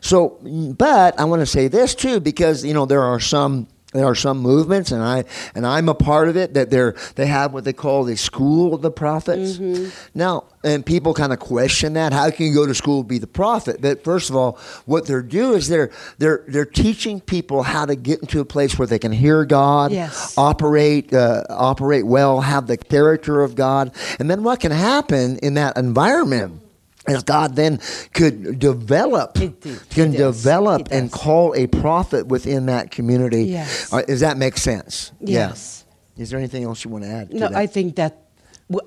[0.01, 0.37] So,
[0.77, 4.15] but I want to say this too, because you know there are some there are
[4.15, 7.63] some movements, and I and I'm a part of it that they're they have what
[7.65, 9.59] they call the school of the prophets.
[10.13, 12.13] Now, and people kind of question that.
[12.13, 13.81] How can you go to school be the prophet?
[13.81, 17.95] But first of all, what they're doing is they're they're they're teaching people how to
[17.95, 20.37] get into a place where they can hear God, Yes.
[20.37, 25.55] operate uh, operate well, have the character of God, and then what can happen in
[25.55, 26.61] that environment?
[27.15, 27.79] As God then
[28.13, 29.35] could develop,
[29.89, 33.43] can develop and call a prophet within that community.
[33.45, 33.91] Yes.
[33.93, 35.11] Uh, does that make sense?
[35.19, 35.49] Yeah.
[35.49, 35.85] Yes.
[36.17, 37.31] Is there anything else you want to add?
[37.31, 37.47] to No?
[37.53, 38.17] I think that,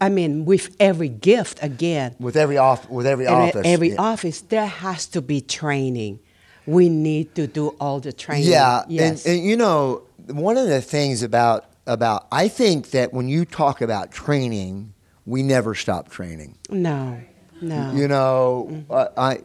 [0.01, 3.63] I mean, with every gift, again, with every off, with every every, office.
[3.65, 4.01] every yeah.
[4.13, 6.21] office, there has to be training.
[6.67, 8.49] We need to do all the training.
[8.51, 9.27] Yeah, Yes.
[9.27, 13.45] and, and you know, one of the things about about I think that when you
[13.45, 14.95] talk about training,
[15.27, 16.57] we never stop training.
[16.71, 17.21] no,
[17.69, 17.93] no.
[17.95, 18.93] You know, Mm-hmm.
[18.93, 19.39] uh, I,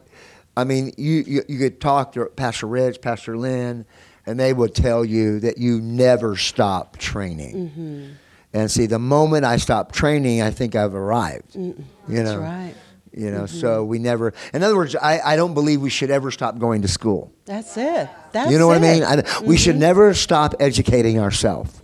[0.56, 3.86] I mean, you, you you could talk to Pastor Rich, Pastor Lynn,
[4.26, 7.54] and they would tell you that you never stop training.
[7.70, 8.06] Mm-hmm.
[8.52, 11.54] And see, the moment I stop training, I think I've arrived.
[11.54, 11.74] You
[12.08, 12.74] know, That's right.
[12.74, 13.20] Mm-hmm.
[13.24, 14.32] You know, so we never.
[14.54, 17.32] In other words, I, I don't believe we should ever stop going to school.
[17.44, 18.08] That's it.
[18.32, 19.02] That's you know what I mean?
[19.02, 21.80] I, We should never stop educating ourselves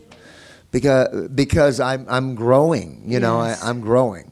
[0.70, 3.03] because because I'm I'm growing.
[3.07, 3.62] You know, Yes.
[3.62, 4.30] I, I'm growing.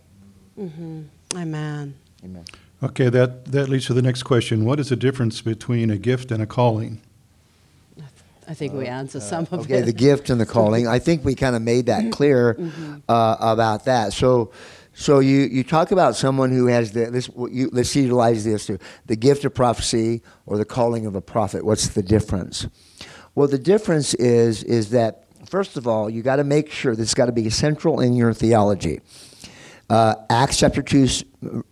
[1.37, 1.95] Amen.
[2.25, 2.45] Amen.
[2.83, 4.65] Okay, that, that leads to the next question.
[4.65, 7.01] What is the difference between a gift and a calling?
[8.47, 9.87] I think we uh, answered uh, some of Okay, it.
[9.87, 10.87] the gift and the calling.
[10.87, 12.11] I think we kind of made that mm-hmm.
[12.11, 12.97] clear mm-hmm.
[13.09, 14.13] uh, about that.
[14.13, 14.53] So,
[14.93, 17.31] so you, you talk about someone who has the this.
[17.51, 21.65] You, let's utilize this too: the gift of prophecy or the calling of a prophet.
[21.65, 22.67] What's the difference?
[23.35, 27.09] Well, the difference is is that first of all, you got to make sure this
[27.09, 29.01] has got to be central in your theology.
[29.91, 31.03] Uh, Acts chapter 2,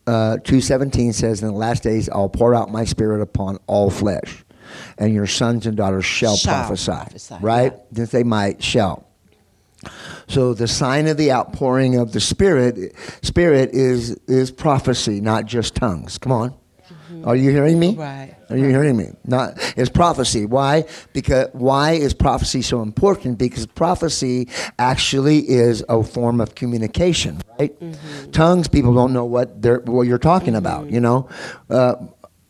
[0.06, 4.44] uh, 2.17 says, In the last days I'll pour out my spirit upon all flesh,
[4.98, 6.92] and your sons and daughters shall, Shall prophesy.
[6.92, 7.72] prophesy, Right?
[7.92, 8.04] yeah.
[8.04, 9.06] They might, shall.
[10.28, 15.74] So the sign of the outpouring of the Spirit, Spirit is is prophecy, not just
[15.74, 16.18] tongues.
[16.18, 16.54] Come on,
[17.24, 17.92] are you hearing me?
[17.92, 18.00] Mm-hmm.
[18.00, 18.34] Right.
[18.50, 19.10] Are you hearing me?
[19.24, 20.46] Not it's prophecy.
[20.46, 20.84] Why?
[21.12, 23.38] Because why is prophecy so important?
[23.38, 24.48] Because prophecy
[24.78, 27.78] actually is a form of communication, right?
[27.80, 28.30] Mm-hmm.
[28.32, 30.90] Tongues, people don't know what they're what you're talking about.
[30.90, 31.28] You know.
[31.70, 31.96] Uh,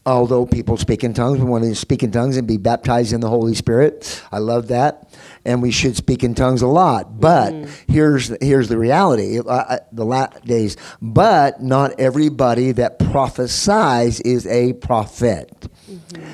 [0.04, 3.20] Although people speak in tongues, we want to speak in tongues and be baptized in
[3.20, 4.20] the Holy Spirit.
[4.32, 7.20] I love that, and we should speak in tongues a lot.
[7.20, 7.92] But mm-hmm.
[7.92, 10.76] here's here's the reality: uh, the last days.
[11.00, 15.50] But not everybody that prophesies is a prophet.
[15.90, 16.24] Mm-hmm.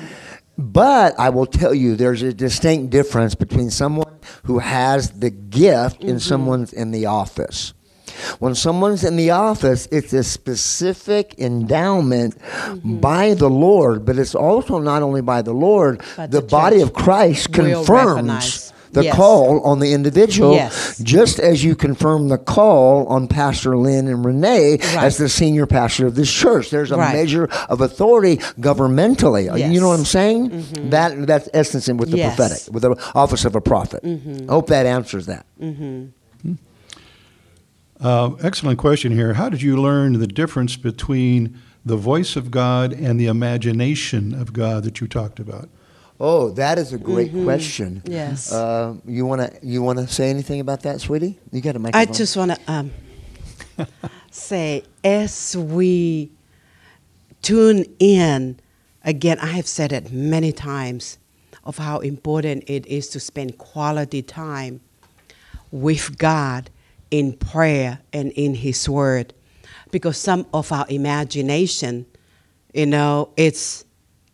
[0.57, 6.01] But I will tell you, there's a distinct difference between someone who has the gift
[6.01, 6.17] and mm-hmm.
[6.17, 7.73] someone's in the office.
[8.39, 12.37] When someone's in the office, it's a specific endowment
[12.83, 16.81] by the Lord, but it's also not only by the Lord, But the, the body
[16.81, 18.73] of Christ confirms.
[18.91, 19.15] The Yes.
[19.15, 20.97] call on the individual, Yes.
[21.03, 25.03] just as you confirm the call on Pastor Lynn and Renee Right.
[25.03, 26.69] as the senior pastor of this church.
[26.69, 27.13] There's a Right.
[27.13, 29.43] measure of authority governmentally.
[29.71, 30.09] You know what I'm Yes.
[30.09, 30.49] saying?
[30.49, 30.89] Mm-hmm.
[30.89, 32.35] That that's essence in with the Yes.
[32.35, 34.01] prophetic, with the office of a prophet.
[34.03, 35.45] I hope that answers that.
[35.61, 36.05] Mm-hmm.
[36.41, 36.53] Hmm.
[38.01, 39.33] Uh, excellent question here.
[39.33, 44.53] How did you learn the difference between the voice of God and the imagination of
[44.53, 45.69] God that you talked about?
[46.19, 48.01] Oh, that is a great question.
[48.05, 48.51] Yes.
[48.51, 51.39] Uh, you wanna you wanna say anything about that, sweetie?
[51.51, 52.13] You got a microphone.
[52.13, 52.91] I just want to um,
[54.31, 56.31] say, as we
[57.41, 58.59] tune in,
[59.05, 61.19] again, I have said it many times
[61.63, 64.81] of how important it is to spend quality time
[65.71, 66.69] with God
[67.11, 69.33] in prayer and in His Word.
[69.91, 72.05] Because some of our imagination,
[72.73, 73.85] you know, it's,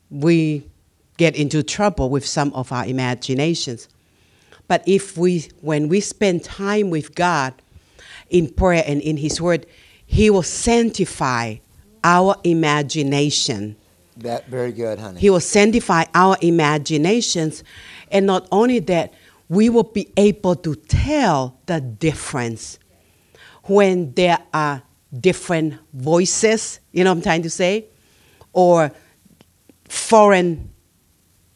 [0.10, 0.64] we
[1.18, 3.88] get into trouble with some of our imaginations.
[4.68, 7.54] But if we, when we spend time with God
[8.30, 9.66] in prayer and in His Word,
[10.06, 11.58] He will sanctify
[12.04, 13.76] our imagination.
[14.18, 15.20] that very good, honey.
[15.20, 17.64] He will sanctify our imaginations.
[18.12, 19.14] And not only that,
[19.50, 22.80] we will be able to tell the difference
[23.64, 24.84] when there are
[25.20, 27.86] different voices, you know what I'm trying to say?
[28.54, 28.92] Or
[29.88, 30.72] foreign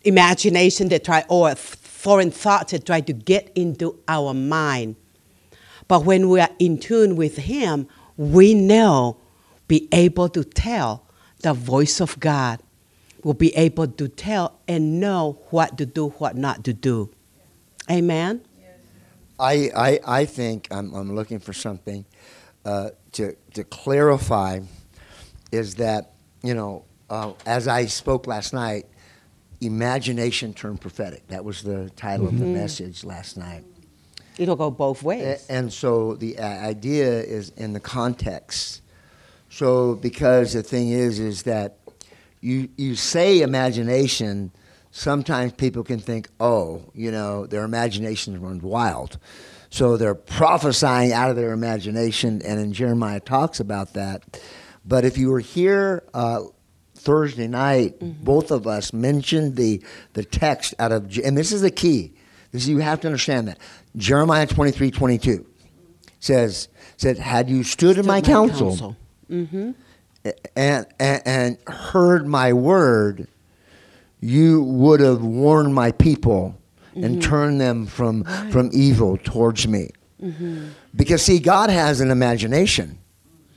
[0.09, 4.97] imagination that try, or foreign thoughts that try to get into our mind.
[5.87, 7.87] But when we are in tune with Him,
[8.17, 9.17] we know,
[9.67, 11.05] be able to tell
[11.41, 12.59] the voice of God.
[13.23, 17.11] We'll be able to tell and know what to do, what not to do.
[17.89, 18.41] Amen?
[19.39, 22.05] I, I, I think I'm, I'm looking for something
[22.65, 24.59] uh, to, to clarify
[25.51, 26.11] is that,
[26.43, 28.85] you know, uh, as I spoke last night,
[29.61, 31.27] imagination turned prophetic.
[31.27, 33.63] That was the title of the message last night.
[34.37, 35.45] It'll go both ways.
[35.49, 38.81] A- And so the uh, idea is in the context.
[39.49, 41.77] So because the thing is, is that
[42.39, 44.51] you you say imagination,
[44.91, 49.17] sometimes people can think, oh, you know, their imagination runs wild.
[49.71, 54.39] So they're prophesying out of their imagination, and in Jeremiah talks about that.
[54.85, 56.43] But if you were here uh,
[56.99, 58.23] Thursday night, mm-hmm.
[58.23, 59.81] both of us mentioned the
[60.13, 62.13] the text out of, and this is the key.
[62.51, 63.57] This you have to understand that
[63.95, 65.45] Jeremiah twenty three twenty two
[66.19, 68.97] says said, "Had you stood, in my, counsel,
[69.29, 69.71] Mm-hmm.
[70.55, 73.27] and, and and heard my word,
[74.19, 76.59] you would have warned my people
[76.95, 77.19] and mm-hmm.
[77.19, 79.91] turned them from from evil towards me."
[80.21, 80.69] Mm-hmm.
[80.95, 82.97] Because see, God has an imagination.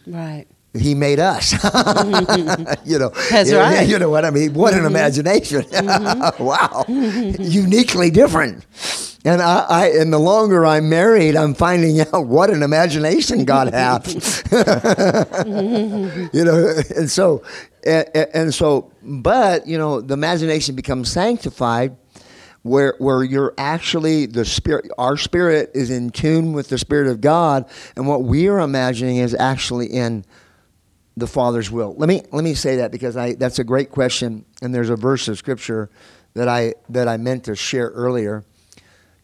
[0.06, 0.46] Right.
[0.74, 1.52] He made us.
[1.52, 2.72] Mm-hmm.
[2.90, 3.10] you know.
[3.30, 3.86] That's you, right.
[3.86, 4.54] You know what I mean?
[4.54, 4.86] What an mm-hmm.
[4.86, 5.62] imagination!
[5.82, 6.42] Mm-hmm.
[6.42, 8.64] wow, uniquely different.
[9.24, 13.72] And I, I, and the longer I'm married, I'm finding out what an imagination God
[13.74, 14.42] has.
[16.32, 17.42] you know, and so,
[17.84, 21.96] and, and so, but you know, the imagination becomes sanctified
[22.62, 27.20] where where you're actually the spirit our spirit is in tune with the spirit of
[27.20, 30.24] God and what we are imagining is actually in
[31.16, 31.94] the father's will.
[31.96, 34.96] Let me let me say that because I that's a great question and there's a
[34.96, 35.90] verse of scripture
[36.34, 38.44] that I that I meant to share earlier.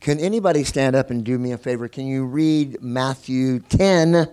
[0.01, 1.89] Can anybody stand up and do me a favor?
[1.89, 4.28] Can you read Matthew 10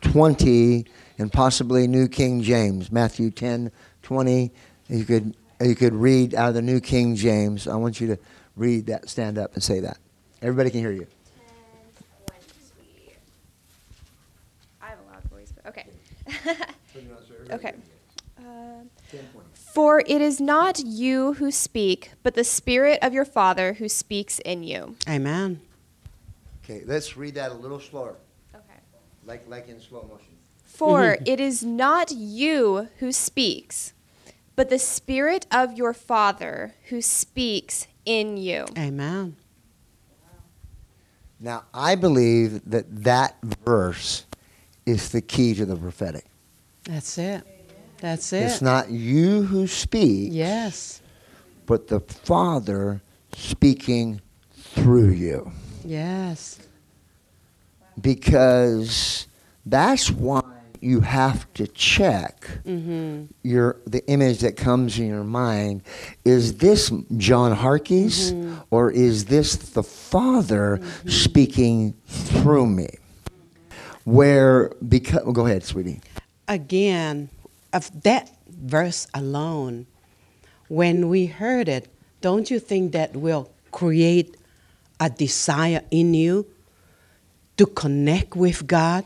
[0.00, 0.86] 20
[1.18, 2.92] and possibly New King James?
[2.92, 4.52] Matthew 10 20
[4.88, 7.66] you could you could read out of the New King James.
[7.66, 8.18] I want you to
[8.56, 9.98] read that stand up and say that.
[10.40, 11.06] Everybody can hear you.
[11.06, 11.08] 10,
[12.26, 13.14] 20.
[14.80, 15.86] I have a loud voice, but okay.
[17.52, 17.74] okay.
[18.38, 18.90] Um,
[19.52, 24.38] For it is not you who speak, but the Spirit of your Father who speaks
[24.40, 24.96] in you.
[25.08, 25.60] Amen.
[26.64, 28.16] Okay, let's read that a little slower,
[28.54, 28.80] Okay.
[29.24, 30.36] like like in slow motion.
[30.64, 33.94] For it is not you who speaks,
[34.54, 38.66] but the Spirit of your Father who speaks in you.
[38.76, 39.36] Amen.
[41.40, 44.26] Now, I believe that that verse
[44.84, 46.24] is the key to the prophetic.
[46.88, 47.44] That's it.
[48.00, 48.44] That's it.
[48.44, 51.02] It's not you who speak, yes.
[51.66, 53.00] but the Father
[53.34, 54.20] speaking
[54.52, 55.52] through you.
[55.84, 56.58] Yes.
[58.00, 59.26] Because
[59.66, 60.42] that's why
[60.80, 63.24] you have to check Mm-hmm.
[63.42, 65.82] your the image that comes in your mind
[66.24, 68.54] is this John Harkey's Mm-hmm.
[68.70, 72.88] or is this the Father speaking through me?
[74.04, 76.00] Where because go ahead, sweetie.
[76.48, 77.28] Again,
[77.72, 79.86] of that verse alone,
[80.68, 81.92] when we heard it,
[82.22, 84.36] don't you think that will create
[84.98, 86.46] a desire in you
[87.58, 89.04] to connect with God?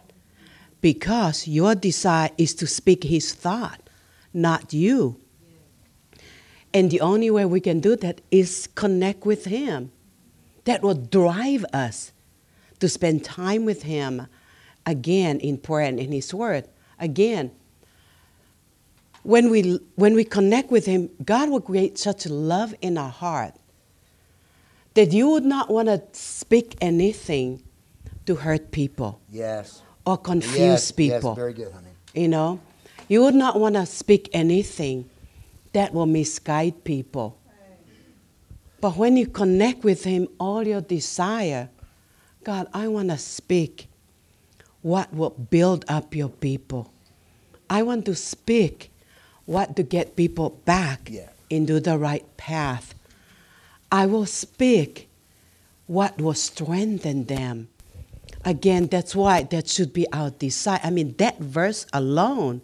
[0.81, 3.81] Because your desire is to speak His thought,
[4.33, 5.17] not you.
[6.75, 9.93] And the only way we can do that is connect with Him.
[10.65, 12.13] That will drive us
[12.79, 14.27] to spend time with Him
[14.87, 16.69] again in prayer and in His Word.
[17.03, 17.51] Again,
[19.25, 23.55] when we, when we connect with Him, God will create such love in our heart
[24.95, 27.61] that you would not want to speak anything
[28.27, 29.83] to hurt people Yes.
[30.07, 31.31] or confuse yes, people.
[31.31, 31.89] Yes, very good, honey.
[32.15, 32.61] You know,
[33.09, 35.11] you would not want to speak anything
[35.73, 37.37] that will misguide people.
[38.81, 41.69] But when you connect with Him, all your desire,
[42.45, 43.89] God, I want to speak
[44.83, 46.92] what will build up your people.
[47.73, 48.91] I want to speak
[49.47, 51.31] what to get people back Yeah.
[51.49, 52.95] into the right path.
[53.91, 55.09] I will speak
[55.87, 57.69] what will strengthen them.
[58.45, 60.81] Again, that's why that should be our desire.
[60.85, 62.61] I mean, that verse alone,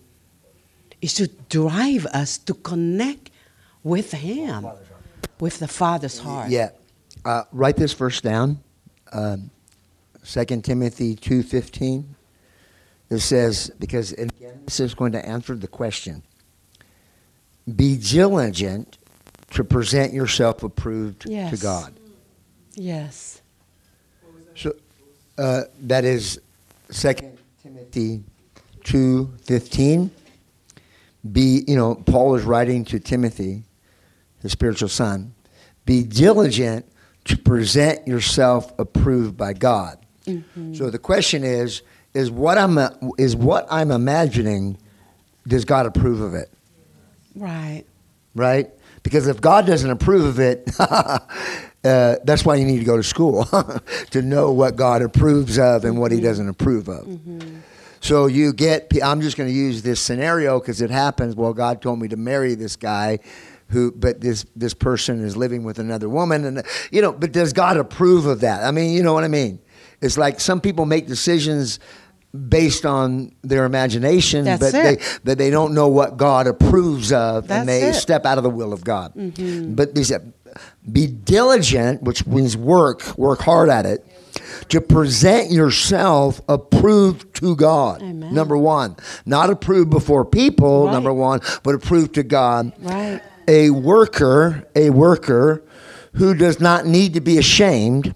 [1.00, 3.30] it should drive us to connect
[3.82, 4.66] with Him,
[5.40, 6.50] with the Father's heart.
[6.50, 6.70] Yeah.
[7.24, 8.60] Uh, write this verse down.
[9.12, 9.50] Um,
[10.24, 12.04] 2 Timothy 2.15.
[13.10, 16.22] It says, because again, this is going to answer the question.
[17.74, 18.98] Be diligent
[19.52, 21.94] to present yourself approved to God.
[22.74, 23.40] Yes.
[24.54, 24.72] So
[25.38, 26.40] uh, that is
[26.92, 27.14] 2
[27.62, 28.24] Timothy
[28.84, 30.10] 2.15.
[31.32, 33.64] Be, you know, Paul is writing to Timothy,
[34.42, 35.34] his spiritual son.
[35.84, 36.86] Be diligent
[37.24, 39.98] to present yourself approved by God.
[40.74, 41.80] So the question is,
[42.18, 44.76] is what I'm uh, is what I'm imagining,
[45.46, 46.50] does God approve of it?
[47.36, 47.84] Right.
[48.34, 48.70] right?
[49.04, 51.20] Because if God doesn't approve of it, uh,
[52.24, 53.44] that's why you need to go to school
[54.10, 56.26] to know what God approves of and what He mm-hmm.
[56.26, 57.06] doesn't approve of.
[57.06, 57.60] Mm-hmm.
[58.00, 61.36] So you get, I'm just going to use this scenario because it happens.
[61.36, 63.20] Well, God told me to marry this guy.
[63.70, 67.52] Who, but this this person is living with another woman, and you know, but does
[67.52, 68.64] God approve of that?
[68.64, 69.58] I mean, you know what I mean?
[70.00, 71.80] It's like some people make decisions
[72.48, 75.00] based on their imagination, That's but it.
[75.00, 77.90] they but they don't know what God approves of, That's and they it.
[77.90, 77.98] Mm-hmm.
[77.98, 79.12] step out of the will of God.
[79.14, 80.32] But he said,
[80.90, 84.04] be diligent, which means work, work hard at it,
[84.68, 88.02] to present yourself approved to God.
[88.02, 88.32] Amen.
[88.34, 90.86] Number one, not approved before people.
[90.86, 90.92] Right.
[90.92, 92.72] Number one, but approved to God.
[92.78, 93.20] Right.
[93.46, 95.64] A worker, a worker
[96.14, 98.14] who does not need to be ashamed.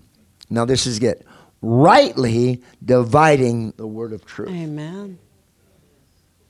[0.51, 1.25] Now this is good.
[1.63, 4.51] Rightly dividing the word of truth.
[4.51, 5.19] Amen.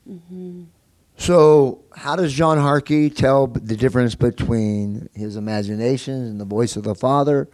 [0.08, 0.64] Mm-hmm.
[1.18, 6.82] So, how does John Harkey tell the difference between his imaginations and the voice of
[6.82, 7.48] the Father?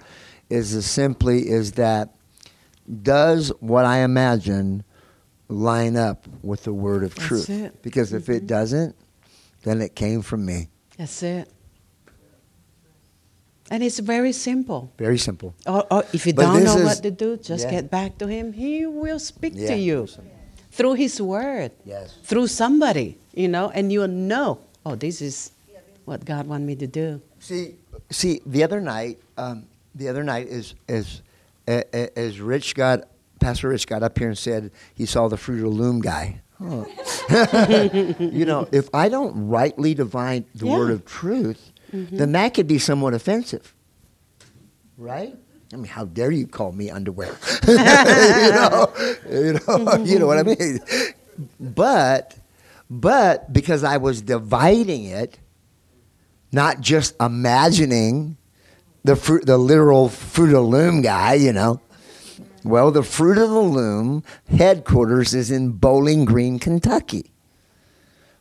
[0.49, 2.15] Is as simply is that
[3.03, 4.85] does what I imagine
[5.49, 7.51] line up with the word of That's truth?
[7.51, 7.83] it.
[7.83, 8.47] Because if it mm-hmm.
[8.47, 8.97] doesn't,
[9.65, 10.69] then it came from me.
[10.97, 11.53] That's it.
[13.71, 14.93] And it's very simple.
[14.99, 15.55] Very simple.
[15.67, 17.71] Or, or if you But don't know what to do, just yeah.
[17.71, 18.53] get back to Him.
[18.53, 19.69] He will speak Yeah.
[19.69, 20.09] to you
[20.73, 22.15] through His Word, Yes.
[22.25, 25.53] through somebody, you know, and you'll know, oh, this is
[26.05, 27.21] what God want me to do.
[27.41, 27.75] See,
[28.11, 31.21] see, the other night, um, the other night is as
[31.67, 33.09] as Rich got
[33.41, 36.41] Pastor Rich got up here and said he saw the fruit of loom guy.
[36.59, 36.85] Huh.
[38.19, 40.79] you know, if I don't rightly divine the Yeah.
[40.79, 42.17] word of truth, Mm-hmm.
[42.17, 43.75] then that could be somewhat offensive,
[44.97, 45.35] right?
[45.73, 47.37] I mean, how dare you call me underwear?
[47.69, 48.93] you know,
[49.31, 50.81] you know, you know what I mean.
[51.61, 52.37] But,
[52.89, 55.39] but because I was dividing it,
[56.53, 58.39] not just imagining
[59.05, 61.81] the fruit, the literal fruit of the loom guy, you know.
[62.65, 67.31] Well, the fruit of the loom headquarters is in Bowling Green, Kentucky,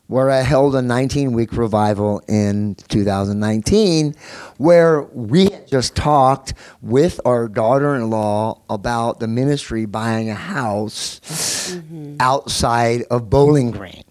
[0.07, 4.15] where I held a 19 week revival in 2019,
[4.57, 10.35] where we had just talked with our daughter in law about the ministry buying a
[10.35, 11.75] house
[12.19, 14.03] outside of Bowling Green.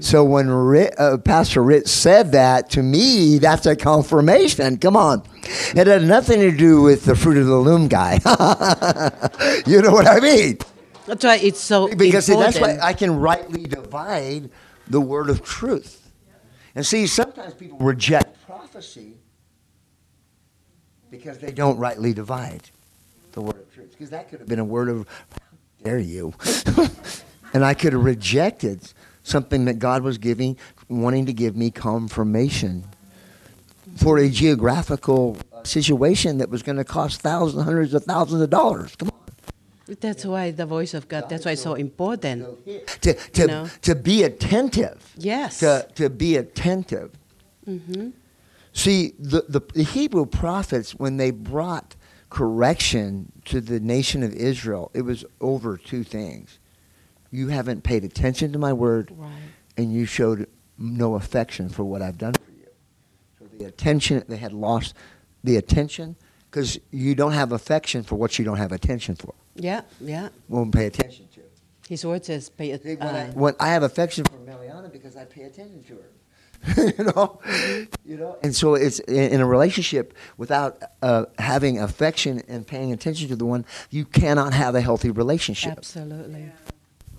[0.00, 0.50] So when
[0.98, 4.76] uh, Pastor Rich said that to me, that's a confirmation.
[4.76, 5.22] Come on,
[5.74, 8.14] it had nothing to do with the fruit of the loom guy.
[9.66, 10.58] you know what I mean?
[11.06, 12.54] That's why it's so Because important.
[12.60, 14.50] that's why I can rightly divide
[14.88, 16.10] the word of truth.
[16.74, 19.14] And see, sometimes people reject prophecy
[21.10, 22.70] because they don't rightly divide
[23.32, 23.90] the word of truth.
[23.92, 25.38] Because that could have been a word of, how
[25.82, 26.34] dare you?
[27.54, 30.56] and I could have rejected something that God was giving,
[30.88, 32.84] wanting to give me confirmation
[33.96, 38.50] for a geographical uh, situation that was going to cost thousands, hundreds of thousands of
[38.50, 38.94] dollars.
[38.96, 39.15] Come on.
[39.86, 41.28] That's why the voice of God.
[41.28, 42.64] That's why it's so important.
[43.02, 43.68] to to, You know?
[43.82, 45.12] to be attentive.
[45.16, 45.60] Yes.
[45.60, 47.12] To to be attentive.
[47.64, 48.10] hmm
[48.72, 51.94] See, the, the the Hebrew prophets when they brought
[52.28, 56.58] correction to the nation of Israel, it was over two things.
[57.30, 59.30] You haven't paid attention to my word, Right.
[59.76, 62.66] and you showed no affection for what I've done for you.
[63.38, 64.94] So the attention they had lost
[65.42, 66.16] the attention
[66.56, 69.34] because you don't have affection for what you don't have attention for.
[69.56, 69.82] Yeah.
[70.00, 70.30] Yeah.
[70.48, 71.42] Won't pay attention to.
[71.86, 74.90] His word says, "Pay it." See, when, I, uh, when I have affection for Meliana
[74.90, 77.40] because I pay attention to her, you know,
[78.06, 82.90] you know, and so it's in, in a relationship without uh, having affection and paying
[82.90, 85.74] attention to the one, you cannot have a healthy relationship.
[85.76, 86.50] Absolutely.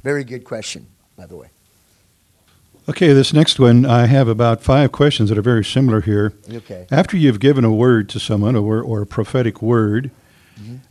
[0.04, 1.50] Very good question, by the way.
[2.90, 6.34] Okay, this next one, I have about five questions that are very similar here.
[6.50, 6.88] Okay.
[6.90, 10.10] After you've given a word to someone or, or a prophetic word,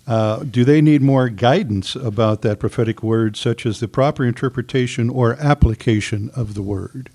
[0.06, 5.08] uh, do they need more guidance about that prophetic word, such as the proper interpretation
[5.08, 7.10] or application of the word?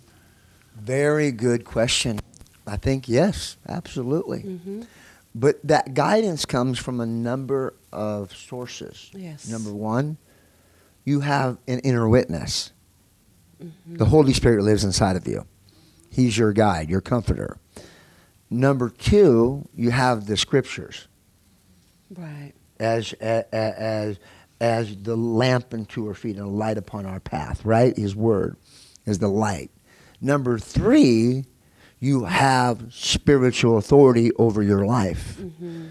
[0.76, 2.20] Very good question.
[2.66, 4.42] I think yes, absolutely.
[4.42, 4.82] hmm
[5.34, 9.12] But that guidance comes from a number of sources.
[9.14, 9.48] Yes.
[9.48, 10.18] Number one,
[11.06, 12.72] you have an inner witness.
[13.64, 13.96] Mm-hmm.
[13.98, 15.46] The Holy Spirit lives inside of you.
[16.10, 17.58] He's your guide, your comforter.
[18.50, 21.08] Number two, you have the scriptures
[22.16, 22.52] Right.
[22.80, 24.20] as as as,
[24.60, 27.64] as the lamp unto our feet and a light upon our path.
[27.64, 28.58] Right, His Word
[29.06, 29.72] is the light.
[30.20, 31.46] Number three,
[32.00, 35.38] you have spiritual authority over your life.
[35.38, 35.86] hmm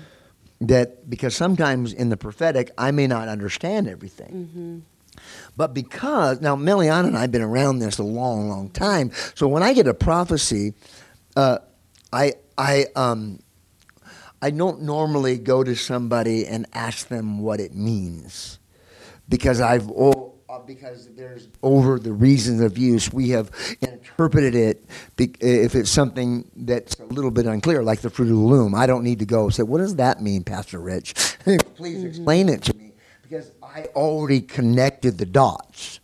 [0.60, 4.84] That because sometimes in the prophetic, I may not understand everything.
[5.56, 9.48] But because now Meliana and I have been around this a long, long time, so
[9.48, 10.74] when I get a prophecy,
[11.36, 11.58] uh,
[12.12, 13.40] I I um
[14.42, 18.58] I don't normally go to somebody and ask them what it means.
[19.28, 20.30] Because I've oh,
[20.66, 23.50] because there's over the reasons of use we have
[23.80, 24.84] interpreted it
[25.16, 28.74] be, if it's something that's a little bit unclear like the fruit of the loom.
[28.74, 31.14] I don't need to go say what does that mean Pastor Rich?
[31.74, 32.89] Please explain it to me
[33.30, 36.00] because I already connected the dots.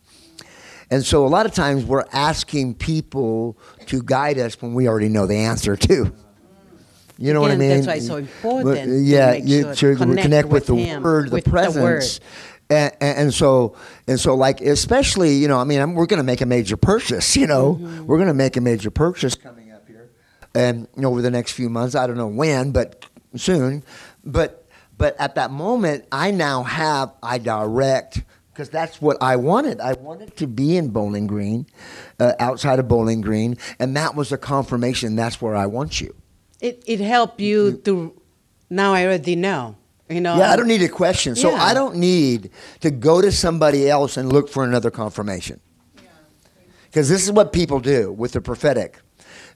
[0.92, 5.08] And so a lot of times we're asking people to guide us when we already
[5.08, 6.14] know the answer too.
[7.18, 7.70] You know what I mean?
[7.70, 10.68] that's why it's so important to yeah, make you sure to to connect connect with,
[10.70, 12.20] with the him, word, the with the presence.
[12.20, 12.26] word.
[12.68, 16.18] And, and, and so and so like especially you know I mean I'm, we're going
[16.18, 18.06] to make a major purchase you know Mm-hmm.
[18.06, 20.10] we're going to make a major purchase coming up here
[20.52, 23.06] and you know, over the next few months I don't know when but
[23.36, 23.84] soon
[24.24, 24.65] but
[24.99, 28.22] but at that moment I now have I direct
[28.53, 31.66] because that's what I wanted I wanted to be in Bowling Green
[32.18, 36.14] uh, outside of Bowling Green and that was a confirmation that's where I want you
[36.61, 38.14] It it helped you to.
[38.70, 39.76] Now I already know.
[40.09, 40.38] You know.
[40.38, 41.34] Yeah, I don't need a question.
[41.36, 41.62] So Yeah.
[41.62, 45.61] I don't need to go to somebody else and look for another confirmation.
[46.84, 49.01] Because this is what people do with the prophetic.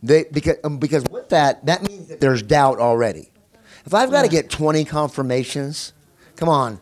[0.03, 3.30] They because um, because with that that means that there's doubt already.
[3.87, 5.93] If I've got to get 20 confirmations,
[6.37, 6.79] come on.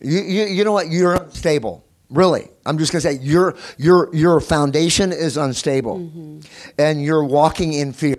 [0.00, 0.88] You, you, you know what?
[0.88, 1.84] You're unstable.
[2.10, 2.48] Really.
[2.66, 5.98] I'm just going to say your your your foundation is unstable.
[5.98, 6.40] Mm-hmm.
[6.78, 8.16] And you're walking in fear.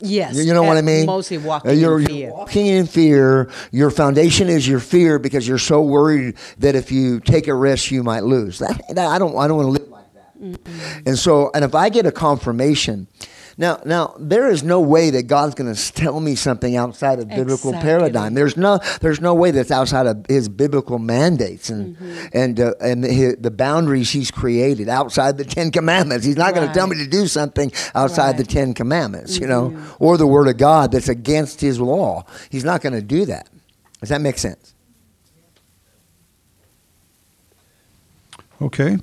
[0.00, 0.34] Yes.
[0.36, 1.06] You, know what I mean?
[1.06, 2.30] Mostly walking Uh, you're, in you're fear.
[2.32, 3.50] walking in fear.
[3.70, 7.90] Your foundation is your fear because you're so worried that if you take a risk,
[7.90, 8.58] you might lose.
[8.58, 9.36] That, that- I don't.
[9.36, 11.02] I don't want to live like that.
[11.06, 13.06] And so, and if I get a confirmation,
[13.56, 17.28] now, now there is no way that God's going to tell me something outside of
[17.28, 17.80] biblical Exactly.
[17.80, 18.34] paradigm.
[18.34, 21.96] There's no, there's no way that's outside of His biblical mandates and
[22.32, 26.24] and uh, and the, the boundaries He's created outside the Ten Commandments.
[26.24, 29.76] He's not going to tell me to do something outside the Ten Commandments, you know,
[29.98, 32.24] or the Word of God that's against His law.
[32.50, 33.48] He's not going to do that.
[34.00, 34.74] Does that make sense?
[38.60, 38.98] Okay.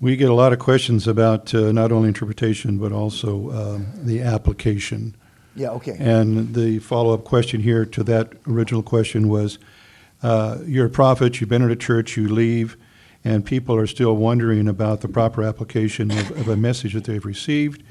[0.00, 4.22] We get a lot of questions about uh, not only interpretation, but also um, the
[4.22, 5.14] application.
[5.54, 5.70] Yeah.
[5.70, 5.96] Okay.
[5.98, 9.58] And the follow-up question here to that original question was,
[10.22, 12.76] uh, you're a prophet, you've been at a church, you leave,
[13.24, 17.24] and people are still wondering about the proper application of, of a message that they've
[17.24, 17.82] received.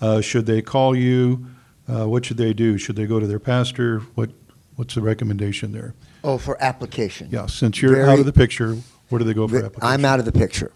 [0.00, 1.46] Uh, should they call you?
[1.88, 2.78] Uh, what should they do?
[2.78, 4.00] Should they go to their pastor?
[4.14, 4.30] What,
[4.76, 5.94] what's the recommendation there?
[6.22, 7.28] oh, for application.
[7.30, 8.76] Yeah, since you're out of the picture,
[9.08, 9.82] where do they go for application?
[9.82, 10.72] I'm out of the picture.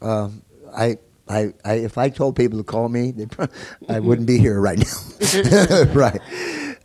[0.00, 0.42] Um,
[0.74, 3.50] I, I, I, if I told people to call me, they, prob-
[3.88, 5.82] I wouldn't be here right now.
[5.92, 6.20] right.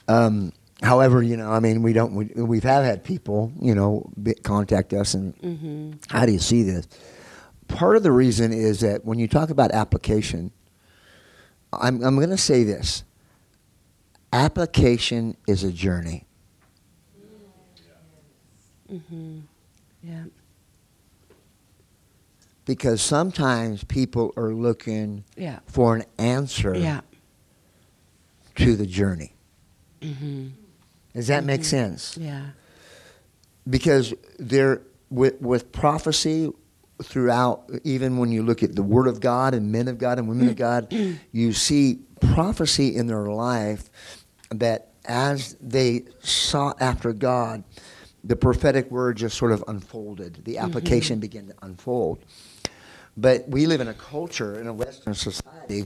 [0.08, 0.52] Um,
[0.82, 2.14] however, you know, I mean, we don't.
[2.14, 6.64] We, we've have had people, you know, be, contact us and how do you see
[6.64, 6.88] this?
[7.68, 10.52] Part of the reason is that when you talk about application,
[11.72, 13.04] I'm, I'm going to say this.
[14.34, 16.26] Application is a journey.
[18.92, 19.40] Mm-hmm.
[20.04, 20.24] Yeah.
[22.66, 25.60] Because sometimes people are looking Yeah.
[25.68, 27.02] for an answer Yeah.
[28.56, 29.34] to the journey.
[30.02, 30.48] hmm
[31.14, 32.18] Does that make sense?
[32.20, 32.48] Yeah.
[33.70, 36.52] Because there, with, with prophecy
[37.04, 40.28] throughout, even when you look at the Word of God and men of God and
[40.28, 40.92] women of God,
[41.32, 43.90] you see prophecy in their life
[44.50, 47.64] that as they sought after God,
[48.24, 50.46] the prophetic word just sort of unfolded.
[50.46, 52.20] The application began to unfold.
[53.16, 55.86] But we live in a culture, in a Western society,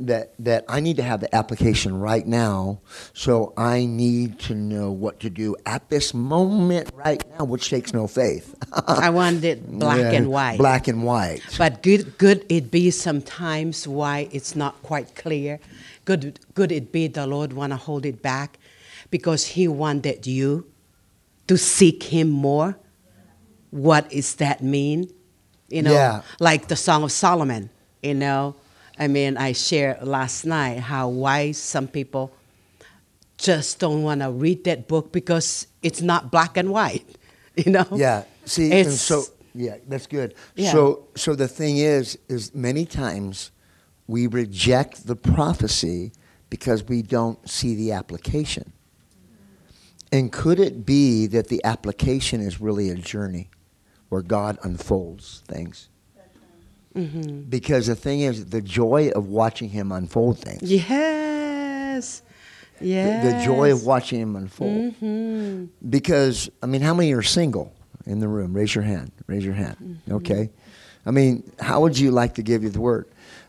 [0.00, 2.80] that, that I need to have the application right now.
[3.12, 7.92] So I need to know what to do at this moment right now, which takes
[7.92, 8.54] no faith.
[8.86, 10.58] I wanted it black Yeah, and white.
[10.58, 11.42] Black and white.
[11.58, 15.60] But good, good it be sometimes why it's not quite clear.
[16.04, 18.58] Good, good it be the Lord want to hold it back,
[19.10, 20.66] because He wanted you
[21.46, 22.78] to seek Him more.
[23.70, 25.12] What does that mean?
[25.70, 26.22] You know, Yeah.
[26.40, 27.70] like the Song of Solomon.
[28.02, 28.54] You know,
[28.98, 32.32] I mean, I shared last night how why some people
[33.38, 37.06] just don't want to read that book because it's not black and white.
[37.56, 37.86] You know.
[37.94, 38.24] Yeah.
[38.46, 40.34] See, and so yeah, that's good.
[40.54, 40.72] Yeah.
[40.72, 43.50] So so the thing is, is many times
[44.06, 46.12] we reject the prophecy
[46.48, 48.72] because we don't see the application.
[50.12, 53.50] And could it be that the application is really a journey
[54.10, 55.88] where God unfolds things?
[56.94, 62.22] hmm Because the thing is, the joy of watching Him unfold things, Yes.
[62.78, 63.24] the, Yes.
[63.24, 64.94] the joy of watching Him unfold.
[64.94, 67.72] hmm Because I mean, how many are single
[68.06, 68.52] in the room?
[68.52, 69.12] Raise your hand.
[69.26, 69.76] Raise your hand.
[69.82, 70.14] Mm-hmm.
[70.16, 70.50] Okay.
[71.06, 73.06] I mean, how would you like to give you the word?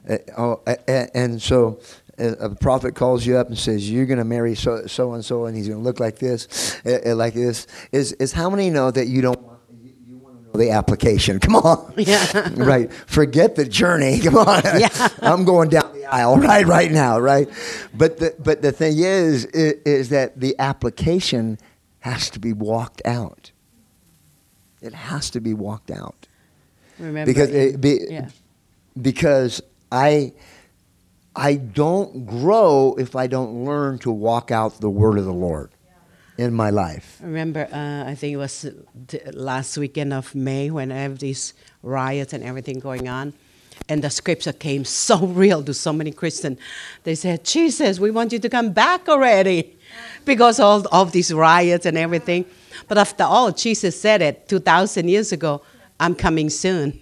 [0.07, 1.79] Uh, oh, uh, uh, and so
[2.17, 5.23] uh, a prophet calls you up and says you're going to marry so so and
[5.25, 7.67] so, and he's going to look like this, uh, uh, like this.
[7.91, 10.71] Is is how many know that you don't want you, you want to know the
[10.71, 11.39] application?
[11.39, 11.93] Come on.
[12.01, 12.49] Yeah.
[12.55, 12.91] right.
[12.91, 14.19] Forget the journey.
[14.19, 14.61] Come on.
[14.79, 15.07] Yeah.
[15.21, 17.19] I'm going down the aisle right right now.
[17.19, 17.47] Right.
[17.93, 21.59] But the but the thing is is, is that the application
[21.99, 23.51] has to be walked out.
[24.81, 26.27] It has to be walked out
[26.97, 28.29] Remember, because it, be, yeah.
[28.99, 30.33] because I
[31.35, 35.71] I don't grow if I don't learn to walk out the word of the Lord
[36.41, 37.19] in my life.
[37.21, 38.65] I remember, uh, I think it was
[39.33, 43.33] last weekend of May when I have these riots and everything going on.
[43.87, 46.59] And the scripture came so real to so many Christians.
[47.03, 49.77] They said, Jesus, we want you to come back already
[50.25, 52.45] because all of these riots and everything.
[52.87, 55.61] But after all, Jesus said it 2,000 years ago
[55.99, 56.99] I'm coming soon.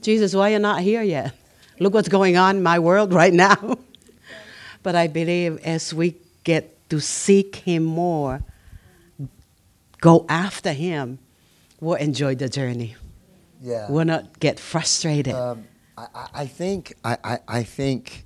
[0.00, 1.32] Jesus, why are you not here yet?
[1.80, 3.78] Look what's going on in my world right now.
[4.82, 8.42] but I believe as we get to seek Him more,
[10.00, 11.18] go after Him,
[11.80, 12.94] we'll enjoy the journey.
[13.60, 13.90] Yeah.
[13.90, 15.34] We'll not get frustrated.
[15.34, 15.64] Um,
[15.98, 18.24] I, I- think I, I, I think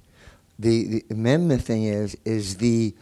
[0.58, 2.94] the, the amendment thing is is the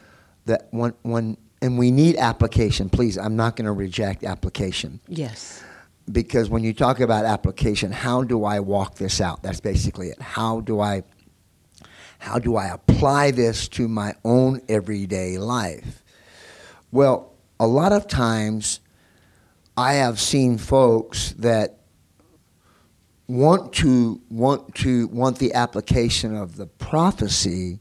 [0.44, 2.90] that when when and we need application.
[2.90, 5.64] Please, I'm not going to reject application yes.
[6.12, 9.42] because when you talk about application, how do I walk this out?
[9.42, 10.20] That's basically it.
[10.20, 11.02] How do I
[12.26, 16.02] how do I apply this to my own everyday life?
[16.90, 18.80] Well, a lot of times
[19.76, 21.78] I have seen folks that
[23.28, 27.78] want to want to want the application of the prophecy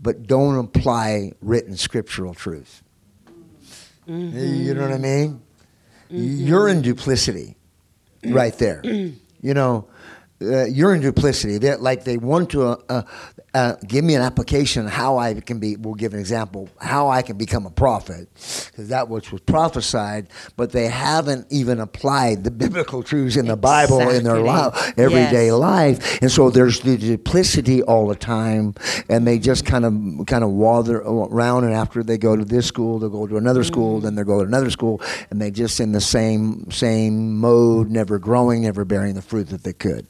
[0.00, 2.82] but don't apply written scriptural truth.
[4.08, 4.36] Mm-hmm.
[4.36, 5.42] You know what I mean?
[6.08, 7.56] You're in duplicity
[8.24, 8.34] mm-hmm.
[8.34, 8.82] right there.
[8.84, 9.86] you know,
[10.42, 11.58] uh, you're in duplicity.
[11.58, 13.02] They're, like they want to uh, uh,
[13.52, 15.76] uh, give me an application on how I can be.
[15.76, 20.28] We'll give an example how I can become a prophet, because that which was prophesied,
[20.56, 25.46] but they haven't even applied the biblical truths in the Bible in their li- everyday
[25.46, 25.52] Yes.
[25.54, 28.74] life, and so there's the duplicity all the time,
[29.08, 31.64] and they just kind of kind of wander around.
[31.64, 34.40] And after they go to this school, they'll go to another school, then they'll go
[34.40, 39.14] to another school, and they just in the same same mode, never growing, never bearing
[39.14, 40.06] the fruit that they could.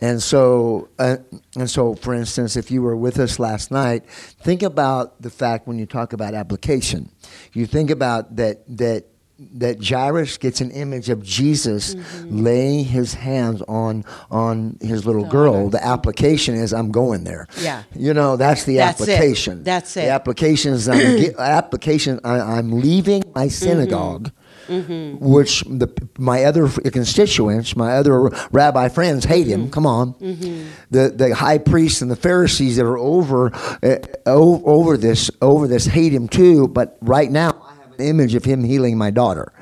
[0.00, 1.16] And so, uh,
[1.56, 5.66] and so, for instance, if you were with us last night, think about the fact
[5.66, 7.10] when you talk about application,
[7.52, 9.06] you think about that that
[9.54, 15.68] that Jairus gets an image of Jesus laying his hands on on his little girl.
[15.70, 17.48] The application is, I'm going there.
[17.60, 17.82] Yeah.
[17.96, 19.08] you know that's the That's it.
[19.08, 19.64] application.
[19.64, 20.02] That's it.
[20.02, 22.20] The application is I'm application.
[22.24, 24.30] I, I'm leaving my synagogue
[24.68, 25.18] Mm-hmm.
[25.18, 25.88] which the,
[26.18, 29.62] my other constituents, my other rabbi friends hate him.
[29.62, 29.70] Mm-hmm.
[29.70, 30.68] Come on, mm-hmm.
[30.90, 33.96] the the high priests and the Pharisees that are over uh,
[34.26, 36.68] over this over this hate him too.
[36.68, 39.52] But right now, I have an image of him healing my daughter.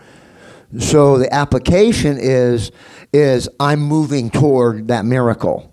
[0.79, 2.71] So the application is
[3.13, 5.73] is I'm moving toward that miracle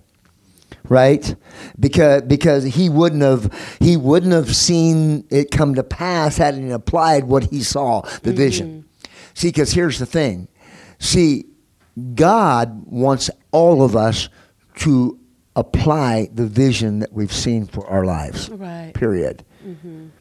[0.89, 1.35] right
[1.79, 6.69] because because he wouldn't have he wouldn't have seen it come to pass had he
[6.71, 8.88] applied what he saw the vision
[9.39, 10.47] see because here's the thing.
[10.99, 11.45] See
[12.15, 14.29] god wants all of us
[14.77, 15.19] to
[15.55, 18.49] apply the vision that we've seen for our lives.
[18.49, 18.93] Right.
[18.93, 19.43] period.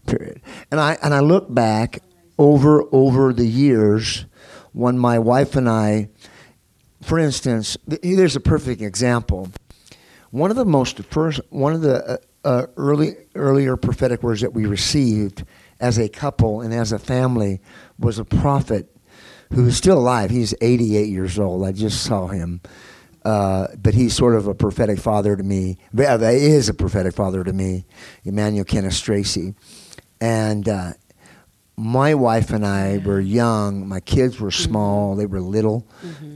[0.07, 0.41] Period.
[0.71, 2.03] And i and i look back
[2.39, 4.27] over over the years
[4.73, 6.09] when my wife and i
[7.03, 9.51] for instance there's a perfect example.
[10.31, 14.53] One of the most first, one of the uh, uh, early earlier prophetic words that
[14.53, 15.45] we received
[15.81, 17.61] as a couple and as a family
[17.99, 18.95] was a prophet
[19.53, 20.31] who is still alive.
[20.31, 21.65] He's 88 years old.
[21.65, 22.61] I just saw him,
[23.25, 25.79] uh, but he's sort of a prophetic father to me.
[25.97, 27.85] He is a prophetic father to me,
[28.25, 29.55] Emmanuel Kenneth Tracy,
[30.21, 30.69] and.
[30.69, 30.93] Uh,
[31.81, 33.87] my wife and I were young.
[33.87, 35.15] My kids were small.
[35.15, 35.87] They were little.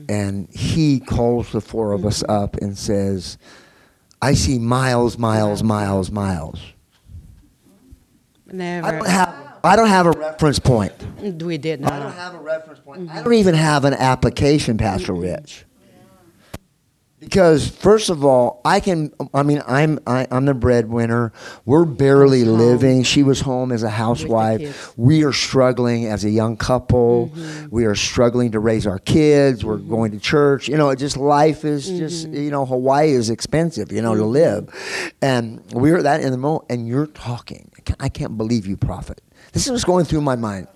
[0.08, 3.38] And he calls the four of us up and says,
[4.22, 6.60] I see miles, miles, miles, miles.
[8.52, 8.86] Never.
[8.86, 10.92] I don't have, I don't have a reference point.
[11.42, 11.92] we did not.
[11.92, 13.10] I don't have a reference point.
[13.10, 15.64] I don't even have an application, Pastor Rich.
[17.22, 19.12] Because first of all, I can.
[19.32, 21.32] I mean, I'm I, I'm the breadwinner.
[21.64, 23.04] We're barely living.
[23.04, 24.92] She was home as a housewife.
[24.98, 27.30] We are struggling as a young couple.
[27.32, 27.68] Mm-hmm.
[27.70, 29.64] We are struggling to raise our kids.
[29.64, 29.88] We're mm-hmm.
[29.88, 30.66] going to church.
[30.66, 32.42] You know, it just life is just mm-hmm.
[32.42, 33.92] you know Hawaii is expensive.
[33.92, 34.68] You know to live,
[35.22, 36.64] and we're that in the moment.
[36.70, 37.70] And you're talking.
[38.00, 39.22] I can't believe you, prophet.
[39.53, 40.66] This is what's going through my mind.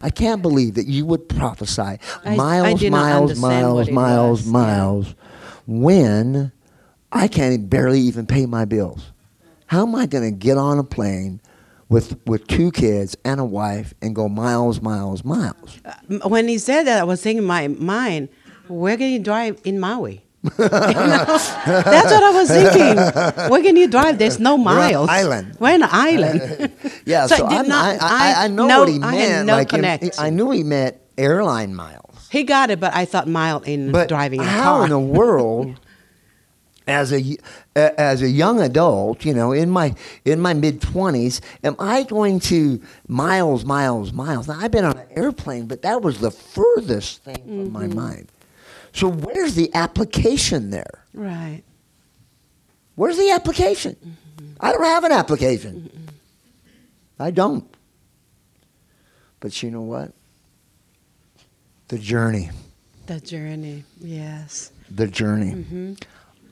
[0.00, 4.46] I can't believe that you would prophesy I- I miles, miles, miles, miles, was.
[4.46, 4.52] Yeah.
[4.52, 5.14] miles,
[5.66, 6.52] when
[7.12, 9.12] I can't barely even pay my bills.
[9.66, 11.40] How am I going to get on a plane
[11.88, 15.78] with with two kids and a wife and go miles, miles, miles?
[15.84, 18.28] Uh, m- When he said that, I was thinking in my mind,
[18.68, 20.24] where can you drive in Maui?
[20.44, 21.24] You know?
[21.28, 22.96] That's what I was thinking.
[23.50, 24.18] Where can you drive?
[24.18, 25.08] There's no miles.
[25.08, 25.56] island.
[25.60, 26.72] We're an island.
[27.06, 29.12] Yeah, So so, I'm, not- I, I, I know no- what he meant.
[29.12, 30.12] I had no like, in- connection.
[30.18, 32.28] I knew he meant airline miles.
[32.30, 34.84] He got it, but I thought mild in But driving a how car.
[34.84, 35.78] in the world,
[36.86, 37.36] as a
[37.76, 42.40] as a young adult, you know, in my in my mid twenties, am I going
[42.40, 44.48] to miles, miles, miles?
[44.48, 47.98] Now, I've been on an airplane, but that was the furthest thing from my Mm-hmm.
[47.98, 48.28] mind.
[48.92, 51.04] So where's the application there?
[51.14, 51.62] right.
[52.94, 53.96] Where's the application?
[54.60, 56.08] I don't have an application.
[57.18, 57.64] I don't.
[59.40, 60.12] But you know what?
[61.88, 62.50] The journey.
[63.06, 63.84] The journey.
[63.98, 64.72] Yes.
[64.90, 65.52] The journey.
[65.52, 65.92] Mm-hmm.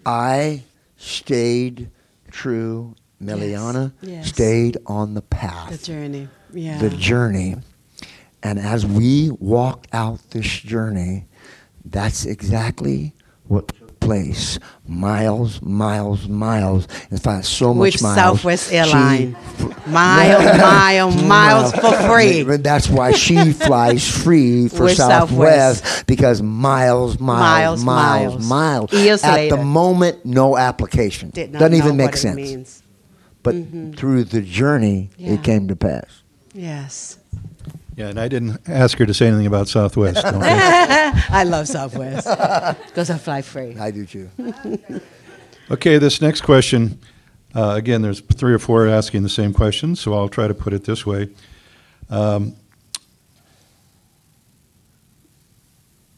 [0.06, 0.62] I
[0.96, 1.90] stayed
[2.30, 2.94] true.
[3.22, 4.28] Meliana Yes.
[4.28, 5.70] stayed on the path.
[5.78, 6.28] The journey.
[6.54, 6.78] Yeah.
[6.78, 7.56] the journey.
[8.42, 11.26] And as we walked out this journey,
[11.84, 13.12] that's exactly
[13.44, 14.58] what took place.
[14.86, 16.86] Miles, miles, miles.
[17.10, 18.16] In fact, so much miles.
[18.16, 19.36] Southwest she- Airline.
[19.86, 22.42] Mile, mile, miles for free.
[22.42, 26.06] That's why she flies free for With Southwest, Southwest.
[26.06, 28.48] because miles, miles, Miles, miles, miles.
[28.48, 28.92] miles.
[28.92, 29.56] Years At later.
[29.56, 31.30] the moment, no application.
[31.30, 32.36] Doesn't even make sense.
[32.36, 32.82] Means.
[33.42, 33.92] But mm-hmm.
[33.92, 35.32] through the journey, Yeah.
[35.32, 36.22] it came to pass.
[36.52, 37.16] Yes.
[38.00, 40.24] Yeah, and I didn't ask her to say anything about Southwest.
[40.24, 40.38] Okay?
[40.40, 42.26] I love Southwest
[42.86, 43.76] because I fly free.
[43.76, 44.30] I do too.
[45.70, 46.98] okay, this next question.
[47.54, 50.72] Uh, again, there's three or four asking the same question, so I'll try to put
[50.72, 51.28] it this way.
[52.08, 52.56] Um,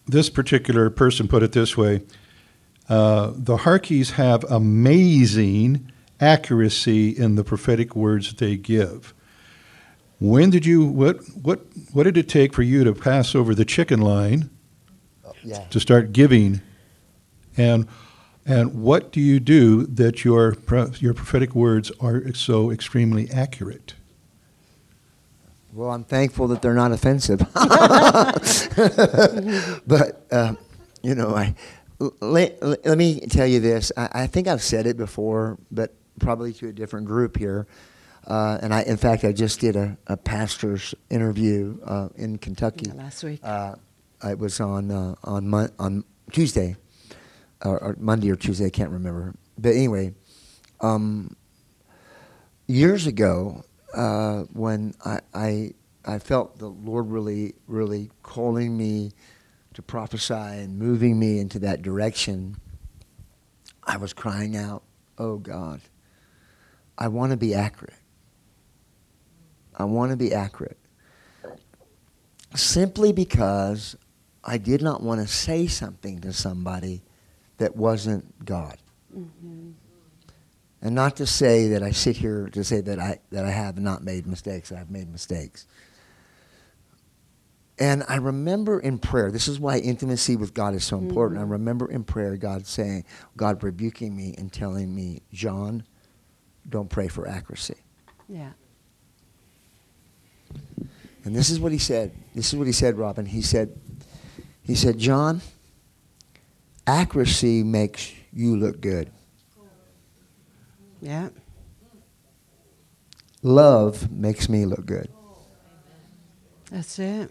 [0.07, 2.03] this particular person put it this way
[2.89, 9.13] uh, The Harkeys have amazing accuracy in the prophetic words they give.
[10.23, 13.65] When did you, what, what, what did it take for you to pass over the
[13.65, 14.51] chicken line
[15.43, 15.65] Yeah.
[15.71, 16.61] to start giving?
[17.57, 17.89] And,
[18.47, 20.57] and what do you do that your,
[21.01, 23.95] your prophetic words are so extremely accurate?
[25.73, 27.41] Well, I'm thankful that they're not offensive.
[29.87, 30.55] but, uh,
[31.03, 31.57] you know, I,
[32.21, 33.91] let, let me tell you this.
[33.97, 37.67] I, I think I've said it before, but probably to a different group here.
[38.27, 42.87] Uh, and I, in fact, I just did a, a pastor's interview uh, in Kentucky.
[42.89, 43.41] Yeah, last week.
[43.43, 43.75] Uh,
[44.25, 46.77] it was on uh, on Mon- on Tuesday,
[47.65, 48.67] or, or Monday or Tuesday.
[48.67, 49.35] I can't remember.
[49.59, 50.15] But anyway,
[50.81, 51.37] um,
[52.69, 53.65] years ago,
[53.95, 59.13] uh, when I, I I felt the Lord really really calling me
[59.75, 62.57] to prophesy and moving me into that direction,
[63.85, 64.85] I was crying out,
[65.19, 65.81] "Oh God,
[66.97, 67.95] I want to be accurate.
[69.77, 70.79] I want to be accurate."
[72.55, 73.97] Simply because
[74.45, 77.03] I did not want to say something to somebody
[77.59, 78.77] that wasn't God.
[79.17, 79.71] Mm-hmm.
[80.83, 83.79] And not to say that I sit here to say that I that I have
[83.79, 84.73] not made mistakes.
[84.73, 85.67] I've made mistakes.
[87.79, 91.41] And I remember in prayer, this is why intimacy with God is so important.
[91.41, 91.51] Mm-hmm.
[91.51, 93.05] I remember in prayer God saying,
[93.37, 95.85] God rebuking me and telling me, John,
[96.69, 97.77] don't pray for accuracy.
[98.29, 98.51] Yeah.
[101.25, 102.13] And this is what he said.
[102.35, 103.27] This is what he said, Robin.
[103.27, 103.79] He said,
[104.63, 105.41] he said, John,
[106.87, 109.11] accuracy makes you look good.
[111.01, 111.29] Yeah.
[113.43, 115.09] Love makes me look good.
[116.71, 117.31] That's it.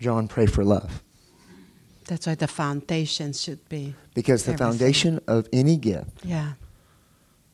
[0.00, 1.02] John, pray for love.
[2.06, 3.94] That's why the foundation should be.
[4.14, 4.72] Because the Everything.
[4.72, 6.54] foundation of any gift, Yeah.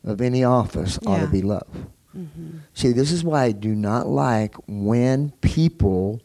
[0.04, 1.68] of any office, ought to be love.
[2.16, 2.58] Mm-hmm.
[2.74, 6.20] See, this is why I do not like when people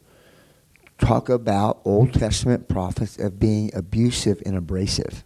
[0.98, 5.24] talk about Old Testament prophets of being abusive and abrasive.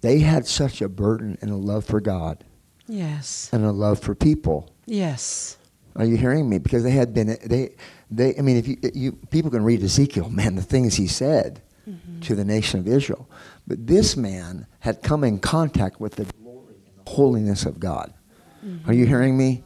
[0.00, 2.44] They had such a burden and a love for God
[2.86, 3.48] Yes.
[3.52, 4.70] and a love for people.
[4.86, 5.56] Yes.
[5.96, 6.58] Are you hearing me?
[6.58, 7.70] Because they had been they
[8.10, 8.36] they.
[8.36, 11.62] I mean, if you, you people can read Ezekiel, man, the things he said
[12.22, 13.28] to the nation of Israel.
[13.66, 18.12] But this man had come in contact with the glory and the holiness of God.
[18.86, 19.62] Are you hearing me?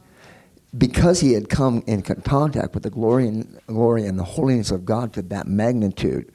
[0.77, 4.85] Because he had come in contact with the glory and glory and the holiness of
[4.85, 6.31] God to that magnitude,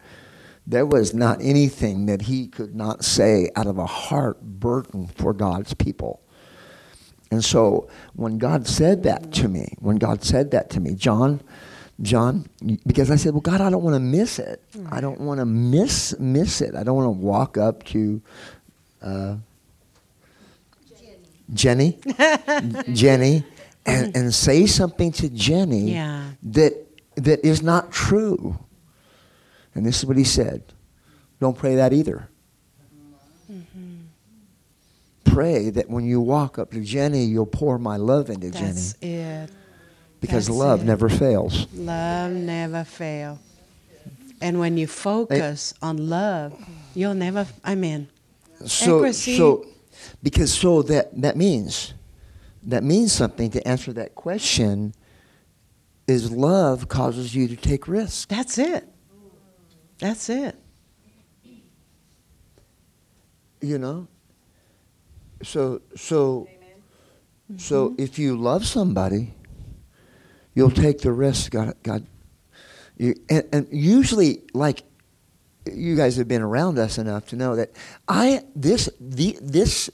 [0.66, 5.32] there was not anything that he could not say out of a heart burden for
[5.32, 6.20] God's people.
[7.30, 11.40] And so when God said that to me, when God said that to me, John,
[12.00, 12.46] John,
[12.86, 14.62] because I said, well, God, I don't want to miss it.
[14.90, 16.74] I don't want to miss miss it.
[16.74, 18.22] I don't want to walk up to
[19.02, 19.36] uh,
[21.54, 21.98] Jenny,
[22.92, 23.44] Jenny,
[23.86, 26.30] and, and say something to Jenny Yeah.
[26.42, 26.74] that
[27.16, 28.58] that is not true.
[29.74, 30.62] And this is what he said:
[31.40, 32.28] Don't pray that either.
[33.50, 33.94] Mm-hmm.
[35.24, 38.66] pray that when you walk up to Jenny, you'll pour my love into Jenny.
[38.66, 39.50] That's Jenny it.
[40.20, 40.84] because that's love it.
[40.86, 41.66] never fails.
[41.74, 43.38] Love never fails.
[44.40, 46.52] And when you focus on love,
[46.94, 47.46] you'll never.
[47.64, 48.08] I mean,
[48.64, 49.36] So, Accuracy.
[49.36, 49.66] so
[50.22, 51.94] because so that that means
[52.62, 54.94] that means something to answer that question
[56.06, 58.26] is love causes you to take risks.
[58.26, 58.88] that's it.
[59.98, 60.56] That's it.
[63.60, 64.08] You know?
[65.42, 66.48] So so
[67.56, 68.02] so mm-hmm.
[68.02, 69.34] if you love somebody,
[70.54, 71.52] you'll take the risk.
[71.52, 72.06] God, God,
[72.96, 74.82] you, and, and usually, like
[75.72, 77.70] you guys have been around us enough to know that
[78.08, 79.90] I this the this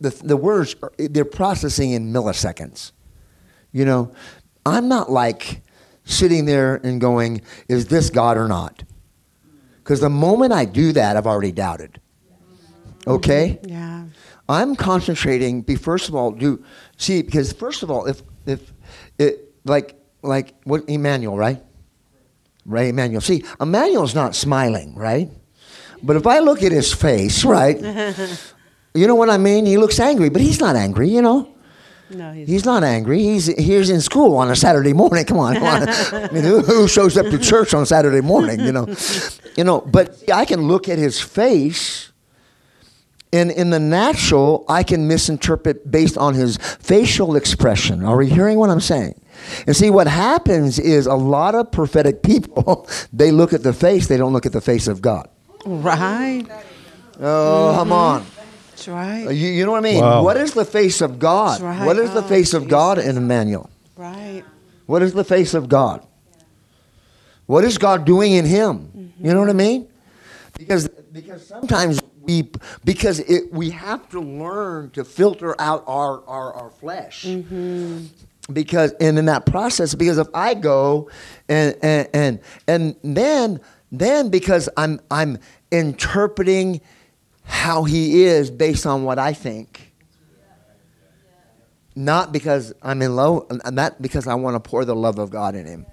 [0.00, 2.92] the the words are, they're processing in milliseconds.
[3.72, 4.12] You know,
[4.64, 5.62] I'm not like
[6.04, 8.82] sitting there and going, "Is this God or not?"
[9.78, 12.00] Because the moment I do that, I've already doubted.
[13.06, 13.58] Okay.
[13.64, 14.04] Yeah.
[14.48, 15.62] I'm concentrating.
[15.62, 16.64] Be first of all, do
[16.96, 18.72] see because first of all, if if
[19.18, 21.62] it like like what Emmanuel, right?
[22.66, 23.20] Right, Emmanuel.
[23.20, 25.30] See, Emmanuel's not smiling, right?
[26.02, 27.78] But if I look at his face, right?
[28.94, 29.66] you know what I mean?
[29.66, 31.08] He looks angry, but he's not angry.
[31.08, 31.54] You know,
[32.10, 33.20] No, he's, he's not angry.
[33.22, 35.24] He's he's in school on a Saturday morning.
[35.30, 35.88] Come on, come on.
[35.88, 38.60] I mean, who, who shows up to church on Saturday morning?
[38.60, 38.86] You know,
[39.56, 39.80] you know.
[39.82, 42.12] But I can look at his face
[43.34, 48.04] and in the natural, I can misinterpret based on his facial expression.
[48.04, 49.20] Are we hearing what I'm saying?
[49.66, 54.06] And see, what happens is a lot of prophetic people, they look at the face,
[54.06, 55.28] they don't look at the face of God.
[55.66, 56.46] right.
[57.20, 57.92] Oh, come mm-hmm.
[57.92, 58.26] on.
[58.70, 59.24] That's right.
[59.24, 60.00] You, you know what I mean?
[60.00, 60.22] Wow.
[60.22, 61.54] What is the face of God?
[61.54, 61.86] That's right.
[61.86, 63.68] What is the Oh, face of God in Emmanuel?
[63.96, 64.44] Right.
[64.86, 66.06] What is the face of God?
[67.46, 69.12] What is God doing in him?
[69.18, 69.88] You know what I mean?
[70.56, 72.50] Because because sometimes we
[72.84, 77.24] because it, we have to learn to filter out our our, our flesh.
[77.24, 78.06] Mm-hmm.
[78.52, 81.10] Because and in that process, because if I go
[81.48, 83.60] and and and, and then
[83.90, 85.38] then because I'm I'm
[85.70, 86.80] interpreting
[87.44, 89.94] how he is based on what I think
[91.96, 95.54] not because I'm in love, not because I want to pour the love of God
[95.54, 95.86] in him.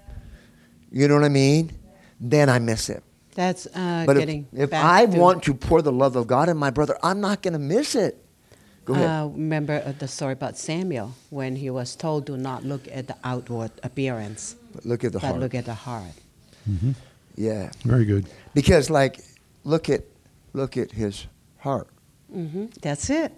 [0.90, 1.72] You know what I mean?
[2.20, 3.02] Then I miss it.
[3.34, 4.46] That's uh, But if, getting.
[4.52, 7.20] if back I to, want to pour the love of God in my brother, I'm
[7.20, 8.18] not going to miss it.
[8.84, 9.08] Go ahead.
[9.08, 13.06] Uh, remember uh, the story about Samuel when he was told, "Do not look at
[13.06, 15.40] the outward appearance, But look at the but heart.
[15.40, 16.12] look at the heart."
[17.36, 18.26] yeah, Very good.
[18.54, 19.20] because like,
[19.64, 20.02] look at,
[20.52, 21.26] look at his
[21.58, 21.86] heart,
[22.30, 23.32] hmm That's it.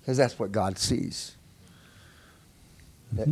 [0.00, 1.36] because that's what God sees.
[3.12, 3.28] That-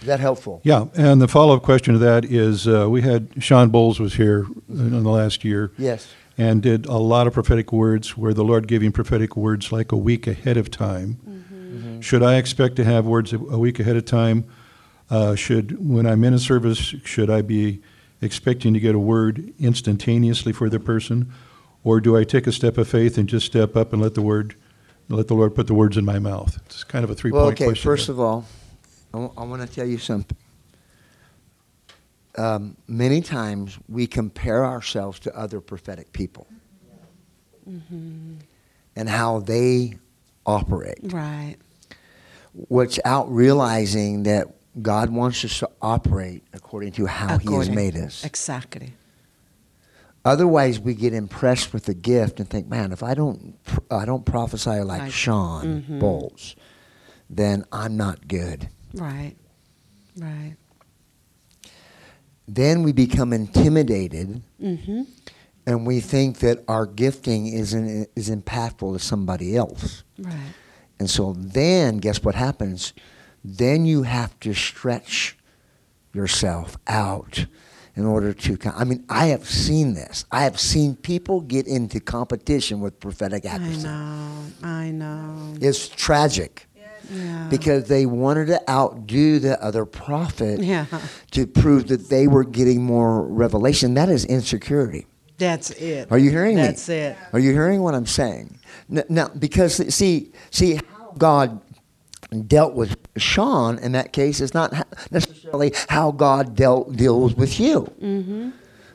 [0.00, 0.60] is that helpful?
[0.64, 4.46] Yeah, and the follow-up question to that is, uh, we had Shawn Bolz was here
[4.68, 6.08] in the last year Yes.
[6.38, 9.92] and did a lot of prophetic words where the Lord gave him prophetic words like
[9.92, 11.18] a week ahead of time.
[12.00, 14.44] Should I expect to have words a week ahead of time?
[15.10, 17.80] Uh, should, when I'm in a service, should I be
[18.22, 21.30] expecting to get a word instantaneously for the person?
[21.84, 24.22] Or do I take a step of faith and just step up and let the
[24.22, 24.54] word,
[25.08, 26.58] let the Lord put the words in my mouth?
[26.66, 27.64] It's kind of a three-point Well, okay.
[27.66, 27.82] question.
[27.90, 28.44] First of all,
[29.12, 30.36] I want to tell you something.
[32.38, 36.46] Um, many times we compare ourselves to other prophetic people
[37.66, 39.94] and how they
[40.46, 41.56] operate, Right.
[42.68, 44.46] without realizing that
[44.80, 48.24] God wants us to operate according to how He has made us.
[48.24, 48.94] Exactly.
[50.24, 54.04] Otherwise, we get impressed with the gift and think, "Man, if I don't, pr- I
[54.04, 56.00] don't prophesy like Shawn Mhm.
[56.00, 56.54] Bolz,
[57.28, 59.36] then I'm not good." Right.
[60.16, 60.56] Right.
[62.48, 65.02] then we become intimidated hmm
[65.66, 70.02] and we think that our gifting is, in, is impactful to somebody else.
[70.18, 70.54] Right.
[70.98, 72.92] And so then, guess what happens?
[73.44, 75.36] Then you have to stretch
[76.12, 77.46] yourself out
[77.94, 78.58] in order to.
[78.74, 80.24] I mean, I have seen this.
[80.32, 83.84] I have seen people get into competition with prophetic I accuracy.
[83.84, 84.42] know.
[84.62, 85.54] I know.
[85.60, 86.66] It's tragic
[87.10, 87.46] Yeah.
[87.50, 90.86] because they wanted to outdo the other prophet Yeah.
[91.32, 93.94] to prove that they were getting more revelation.
[93.94, 95.06] That is insecurity.
[95.38, 96.08] That's it.
[96.10, 96.62] Are you hearing me?
[96.62, 97.16] That's it.
[97.32, 98.58] Are you hearing what I'm saying?
[98.88, 101.60] Now, because see, see how God
[102.46, 104.72] dealt with Shawn in that case is not
[105.10, 107.90] necessarily how God dealt deals with you.
[108.00, 108.50] Mm-hmm.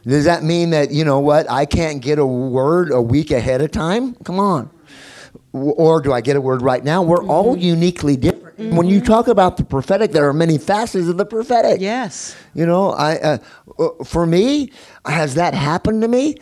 [0.07, 3.61] Does that mean that you know what I can't get a word a week ahead
[3.61, 4.13] of time?
[4.23, 4.69] Come on.
[5.55, 7.01] Or do I get a word right now?
[7.01, 7.29] We're Mm-hmm.
[7.31, 8.43] all uniquely different.
[8.73, 11.81] When you talk about the prophetic, there are many facets of the prophetic.
[11.81, 12.35] Yes.
[12.53, 13.37] You know, I uh,
[13.79, 14.71] uh, for me,
[15.05, 16.35] has that happened to me?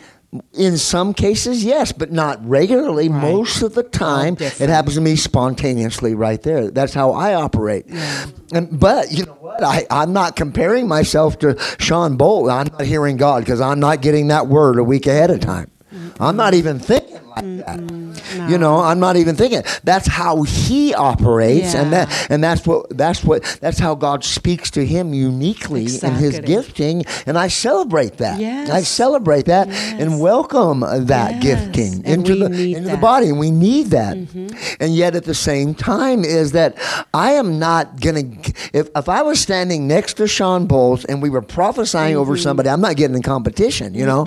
[0.52, 3.08] in some cases, yes, but not regularly.
[3.08, 3.22] Right.
[3.22, 6.72] Most of the time, it happens to me spontaneously right there.
[6.72, 7.86] That's how I operate.
[8.52, 9.62] And but you know what?
[9.62, 12.50] I, I'm not comparing myself to Shawn Bolz.
[12.52, 15.70] I'm not hearing God because I'm not getting that word a week ahead of time.
[16.18, 18.48] I'm not even thinking like that.
[18.50, 19.62] You know, I'm not even thinking.
[19.84, 24.70] That's how he operates, and that and that's what that's what that's how God speaks
[24.72, 28.40] to him uniquely in his gifting, and I celebrate that.
[28.40, 28.70] Yes.
[28.70, 31.42] I celebrate that and welcome that Yes.
[31.42, 34.16] gifting And into the into the body, and we need that.
[34.80, 36.76] And yet, at the same time, is that
[37.12, 38.22] I am not gonna.
[38.72, 42.68] If if I was standing next to Shawn Bolz and we were prophesying over somebody,
[42.68, 43.94] I'm not getting in competition.
[43.94, 44.24] You know,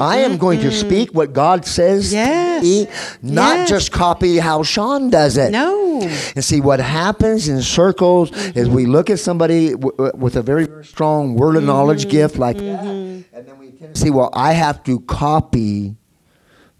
[0.00, 2.10] I am going to speak what God says.
[2.10, 2.62] to Yes.
[2.62, 2.86] me,
[3.22, 3.68] not Yes.
[3.68, 5.50] just copy how Shawn does it.
[5.50, 6.00] No.
[6.34, 10.42] And see what happens in circles is we look at somebody w- w- with a
[10.42, 12.10] very, very strong word of knowledge mm-hmm.
[12.10, 13.36] gift like that, mm-hmm.
[13.36, 15.96] and then we to see, well, I have to copy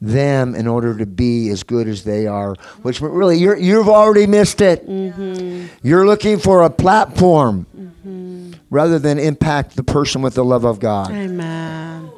[0.00, 2.54] them in order to be as good as they are.
[2.82, 4.88] Which really, you're, you've already missed it.
[4.88, 5.66] Mm-hmm.
[5.82, 7.66] You're looking for a platform
[8.70, 11.10] rather than impact the person with the love of God.
[11.10, 12.10] Amen.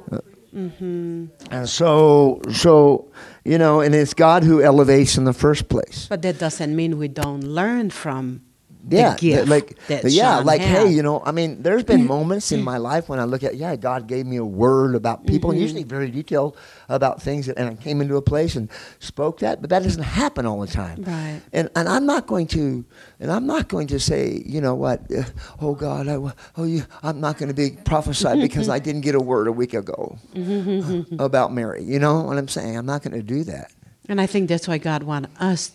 [1.51, 3.11] And so, so
[3.45, 6.07] you know, and it's God who elevates in the first place.
[6.09, 8.43] But that doesn't mean we don't learn from
[8.89, 9.49] yeah, gift.
[9.49, 10.87] like that yeah, Shawn like had.
[10.87, 12.09] hey, you know, I mean, there's been mm-hmm.
[12.09, 15.27] moments in my life when I look at yeah, God gave me a word about
[15.27, 15.63] people, and mm-hmm.
[15.63, 16.57] usually very detailed
[16.89, 18.69] about things, and I came into a place and
[18.99, 21.03] spoke that, but that doesn't happen all the time.
[21.03, 21.41] Right.
[21.53, 22.85] And and I'm not going to,
[23.21, 25.25] and I'm not going to say, you know what, uh,
[25.61, 26.15] oh God, I,
[26.57, 29.53] oh you, I'm not going to be prophesied because I didn't get a word a
[29.53, 31.21] week ago mm-hmm.
[31.21, 31.85] about Mary.
[31.85, 32.77] You know what I'm saying?
[32.77, 33.73] I'm not going to do that.
[34.09, 35.73] And I think that's why God wants us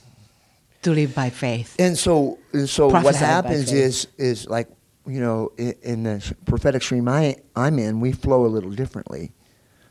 [0.87, 1.75] to live by faith.
[1.79, 4.67] And so, and so what Prophesied happens is, is like,
[5.05, 9.33] you know, in, in the prophetic stream I, I'm in, we flow a little differently,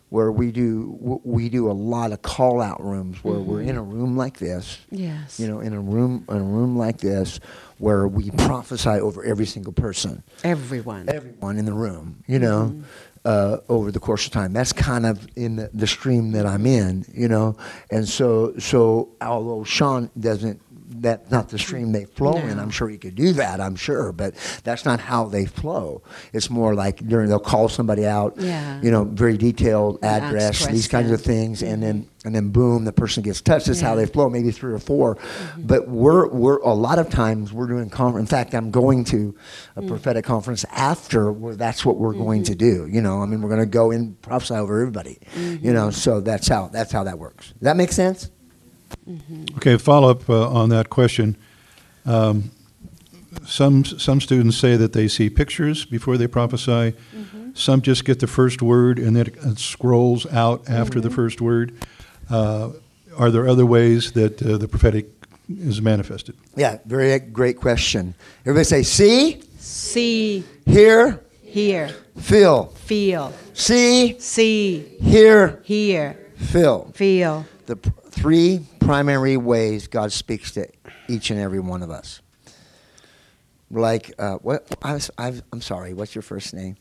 [0.09, 3.83] where we do we do a lot of call out rooms where we're in a
[3.83, 5.39] room like this, Yes.
[5.41, 7.41] you know, in a room in a room like this,
[7.79, 11.09] where we prophesy over every single person, Everyone.
[11.09, 12.81] everyone in the room, you know.
[13.25, 16.65] Uh, over the course of time, that's kind of in the, the stream that I'm
[16.65, 17.57] in, you know,
[17.91, 20.61] and so so although Shawn doesn't,
[21.01, 22.59] that's not the stream they flow in.
[22.59, 23.61] I'm sure he could do that.
[23.61, 26.03] I'm sure, but that's not how they flow.
[26.33, 28.81] It's more like during they'll call somebody out, Yeah.
[28.83, 32.93] you know, very detailed address, these kinds of things, and then and then boom, the
[32.93, 33.67] person gets touched.
[33.67, 34.03] That's how Yeah.
[34.03, 34.07] Mm-hmm.
[34.07, 34.29] they flow.
[34.31, 35.17] Maybe three or 4
[35.59, 38.29] but we're we're a lot of times we're doing conference.
[38.31, 39.35] In fact, I'm going to
[39.77, 39.89] a Mm.
[39.89, 42.87] prophetic conference after where that's what we're going to Mm-hmm.
[42.87, 42.93] do.
[42.93, 45.19] You know, I mean, we're going to go and prophesy over everybody.
[45.37, 45.91] You know, Mm-hmm.
[45.93, 47.49] so that's how that's how that works.
[47.49, 48.31] Does that make sense?
[49.57, 51.37] Okay, follow up uh, on that question.
[52.05, 52.51] Um,
[53.47, 56.95] some some students say that they see pictures before they prophesy.
[57.55, 61.41] Some just get the first word and then it, it scrolls out after the first
[61.41, 61.75] word.
[62.29, 62.71] Uh,
[63.17, 65.07] are there other ways that uh, the prophetic
[65.49, 66.37] is manifested?
[66.55, 68.15] Yeah, very great question.
[68.43, 71.89] Everybody say, see, See, hear, hear,
[72.19, 72.67] feel.
[72.67, 73.33] feel.
[73.55, 76.91] See, See, hear, hear, feel.
[76.95, 77.47] feel.
[77.67, 80.67] The p- three primary ways God speaks to
[81.09, 82.21] each and every one of us.
[83.71, 84.67] Like, uh, what?
[84.83, 85.93] I was, I I'm sorry.
[85.93, 86.77] What's your first name?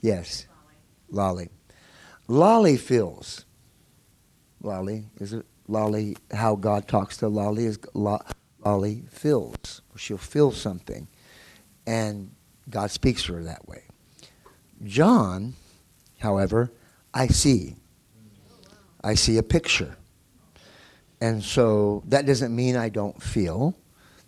[0.00, 0.46] Yes,
[1.10, 1.48] Lolly.
[2.28, 3.44] Lolly feels.
[4.62, 5.46] Lolly is it?
[5.66, 6.16] Lolly.
[6.32, 8.22] How God talks to Lolly is Lo-
[8.64, 9.82] Lolly feels.
[9.96, 11.08] She'll feel something,
[11.86, 12.30] and
[12.70, 13.82] God speaks to her that way.
[14.84, 15.54] John,
[16.18, 16.70] however,
[17.12, 17.76] I see.
[19.02, 19.96] I see a picture.
[21.20, 23.76] And so that doesn't mean I don't feel.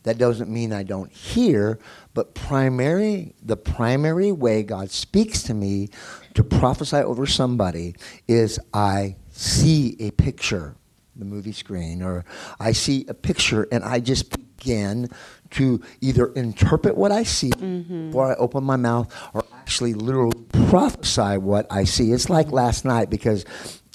[0.02, 1.78] That doesn't mean I don't hear,
[2.14, 5.88] but primary the primary way God speaks to me
[6.34, 7.94] to prophesy over somebody
[8.26, 10.74] is I see a picture,
[11.16, 12.24] the movie screen, or
[12.58, 15.10] I see a picture and I just begin
[15.50, 18.06] to either interpret what I see mm-hmm.
[18.06, 20.38] before I open my mouth or actually literally
[20.68, 22.12] prophesy what I see.
[22.12, 23.44] It's like last night because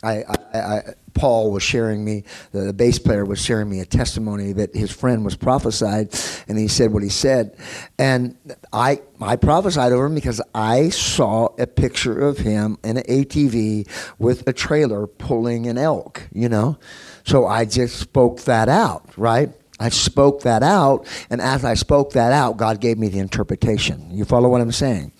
[0.05, 0.23] I,
[0.53, 0.83] I, I
[1.15, 4.91] Paul was sharing me, the, the bass player was sharing me a testimony that his
[4.91, 6.13] friend was prophesied,
[6.47, 7.57] and he said what he said,
[7.97, 8.37] and
[8.71, 13.87] I I prophesied over him because I saw a picture of him in an ATV
[14.19, 16.77] with a trailer pulling an elk, you know,
[17.23, 19.49] so I just spoke that out, right?
[19.79, 24.09] I spoke that out, and as I spoke that out, God gave me the interpretation.
[24.11, 25.11] You follow what I'm saying?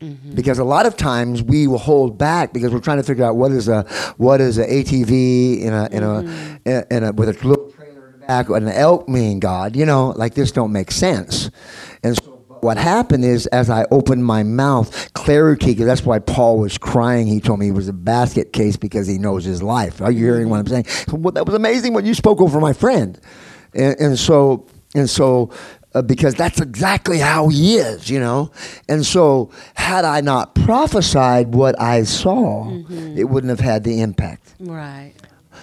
[0.00, 0.34] Mm-hmm.
[0.34, 3.36] Because a lot of times we will hold back because we're trying to figure out
[3.36, 3.82] what is a
[4.18, 6.94] what is a ATV in a in a mm-hmm.
[6.94, 9.86] in a with a little trailer in the back and an elk mean God, you
[9.86, 11.50] know, like this don't make sense.
[12.02, 16.58] And so what happened is, as I opened my mouth, clarity, because that's why Paul
[16.58, 17.26] was crying.
[17.26, 20.00] He told me he was a basket case because he knows his life.
[20.02, 20.86] Are you hearing what I'm saying?
[21.12, 23.20] Well, that was amazing what you spoke over my friend.
[23.74, 25.50] And, and so, and so,
[25.96, 28.50] uh, because that's exactly how he is, you know.
[28.88, 34.54] And so, had I not prophesied what I saw, it wouldn't have had the impact.
[34.60, 35.14] Right.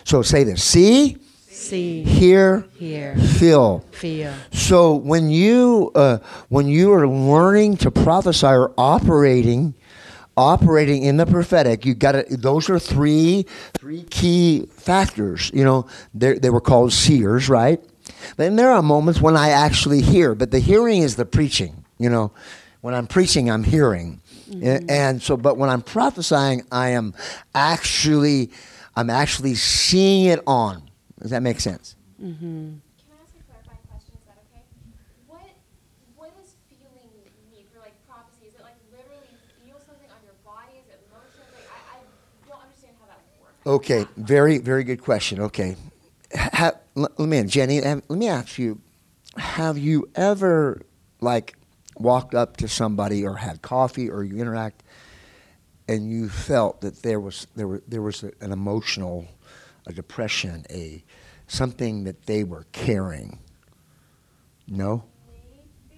[0.03, 3.85] So, say this see, See, hear, hear, feel.
[3.91, 4.33] feel.
[4.51, 6.17] So when you uh,
[6.49, 9.73] when you are learning to prophesy or operating
[10.35, 13.45] operating in the prophetic, you got to those are three
[13.75, 15.51] three key factors.
[15.53, 17.79] You know, they they were called seers, right?
[18.37, 21.85] Then there are moments when I actually hear, but the hearing is the preaching.
[21.97, 22.31] You know,
[22.81, 24.19] when I'm preaching, I'm hearing,
[24.51, 24.89] and, mm-hmm.
[24.89, 27.13] and so but when I'm prophesying, I am
[27.55, 28.51] actually
[28.95, 30.89] I'm actually seeing it on.
[31.21, 31.95] Does that make sense?
[32.21, 32.43] Mm-hmm.
[32.43, 34.13] Can I ask a clarifying question?
[34.19, 34.63] Is that okay?
[35.27, 35.41] What
[36.17, 37.09] What does feeling
[37.51, 38.47] mean for like prophecy?
[38.47, 39.31] Is it like literally
[39.63, 40.77] feel something on your body?
[40.77, 41.47] Is it emotions?
[41.55, 43.65] Like I, I don't understand how that works.
[43.65, 45.39] Okay, very, very good question.
[45.39, 45.77] Okay,
[46.35, 48.79] ha, let, me, Jenny, let me ask you:
[49.37, 50.81] Have you ever
[51.21, 51.55] like
[51.97, 54.83] walked up to somebody or had coffee or you interact,
[55.87, 59.27] and you felt that there was there were there was an emotional,
[59.87, 61.03] a depression, a
[61.47, 63.39] something that they were carrying?
[64.67, 65.03] No.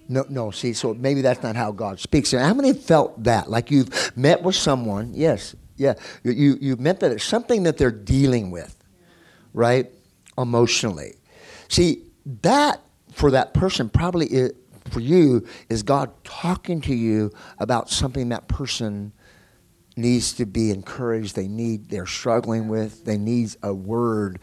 [0.08, 0.50] No, no.
[0.52, 2.30] See, so maybe that's not how God speaks.
[2.30, 3.50] How many felt that?
[3.50, 5.94] Like you've met with someone, yes, yeah.
[6.22, 8.76] You you you met that it's something that they're dealing with,
[9.52, 9.90] right?
[10.38, 11.14] Emotionally.
[11.68, 12.02] See,
[12.42, 12.80] that
[13.12, 14.52] for that person probably is,
[14.90, 19.12] for you is God talking to you about something that person
[19.96, 21.34] needs to be encouraged.
[21.34, 23.04] They need they're struggling with.
[23.04, 24.38] They need a word.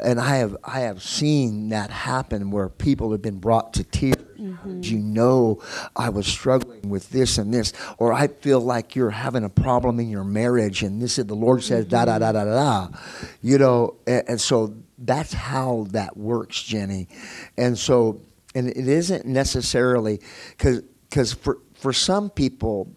[0.00, 4.14] And I have I have seen that happen where people have been brought to tears.
[4.38, 4.82] Mm-hmm.
[4.84, 5.60] You know,
[5.96, 9.98] I was struggling with this and this, or I feel like you're having a problem
[9.98, 12.20] in your marriage, and this is the Lord says da da mm-hmm.
[12.20, 12.98] da da da da.
[13.42, 17.08] You know, and, and so that's how that works, Jenny.
[17.56, 18.20] And so,
[18.54, 20.20] and it isn't necessarily
[20.50, 22.92] because because for for some people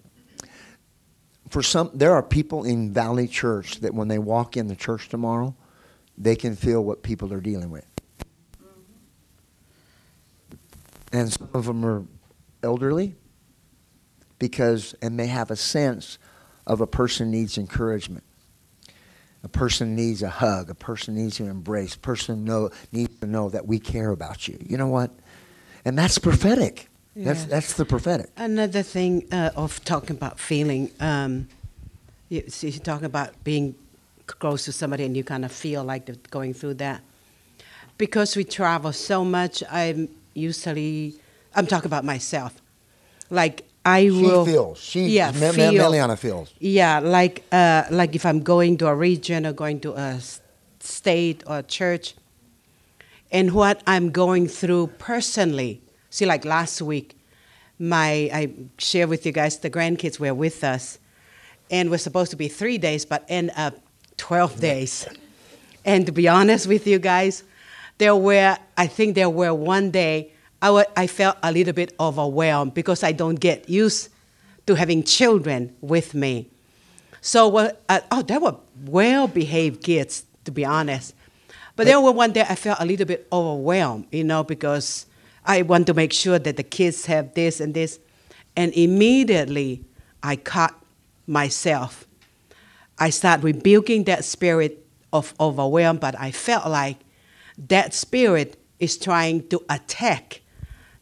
[1.49, 5.09] for some there are people in Valley Church that when they walk in the church
[5.09, 5.55] tomorrow,
[6.17, 7.85] they can feel what people are dealing with.
[8.57, 10.55] Mm-hmm.
[11.13, 12.03] And some of them are
[12.63, 13.15] elderly
[14.39, 16.17] because and they have a sense
[16.65, 18.23] of a person needs encouragement.
[19.43, 23.25] A person needs a hug, a person needs an embrace, a person know, needs to
[23.25, 24.57] know that we care about you.
[24.67, 25.11] You know what?
[25.83, 26.89] And that's prophetic.
[27.15, 28.29] That's that's the prophetic.
[28.37, 31.49] Another thing uh, of talking about feeling, um,
[32.29, 33.75] you, see, you talk about being
[34.27, 37.01] close to somebody and you kind of feel like they're going through that.
[37.97, 41.15] Because we travel so much, I'm usually,
[41.53, 42.61] I'm talking about myself.
[43.29, 44.45] Like, I She will.
[44.45, 44.79] feels.
[44.79, 45.73] She yeah, Me- feel.
[45.73, 46.53] Meliana feels.
[46.59, 50.19] Yeah, like uh, like if I'm going to a region or going to a
[50.79, 52.15] state or a church,
[53.31, 55.81] and what I'm going through personally.
[56.09, 57.17] See, like last week,
[57.79, 60.99] my I shared with you guys the grandkids were with us,
[61.71, 63.75] and we're supposed to be three days, but end up
[64.17, 65.07] twelve days.
[65.83, 67.43] And to be honest with you guys,
[67.97, 72.73] there were I think there were one day I I felt a little bit overwhelmed
[72.73, 74.09] because I don't get used
[74.67, 76.49] to having children with me.
[77.21, 78.55] So, uh, oh, they were
[78.85, 81.13] well behaved kids, to be honest.
[81.75, 85.05] But there were one day I felt a little bit overwhelmed, you know, because
[85.45, 87.99] I want to make sure that the kids have this and this.
[88.55, 89.83] And immediately
[90.21, 90.75] I caught
[91.27, 92.07] myself.
[92.99, 96.97] I started rebuking that spirit of overwhelm, but I felt like
[97.69, 100.40] that spirit is trying to attack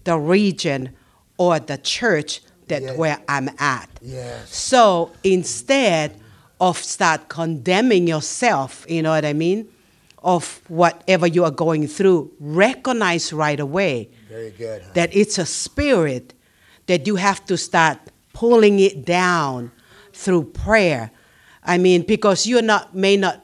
[0.10, 0.90] the region
[1.38, 2.98] or the church that Yes.
[2.98, 3.90] where I'm at.
[4.02, 4.56] Yes.
[4.56, 6.08] So instead
[6.60, 9.68] of start condemning yourself, you know what I mean,
[10.36, 14.82] of whatever you are going through, recognize right away Very good.
[14.96, 16.34] that it's a spirit
[16.88, 17.98] that you have to start
[18.34, 19.72] pulling it down
[20.22, 21.12] through prayer.
[21.64, 23.36] I mean, because you're not may not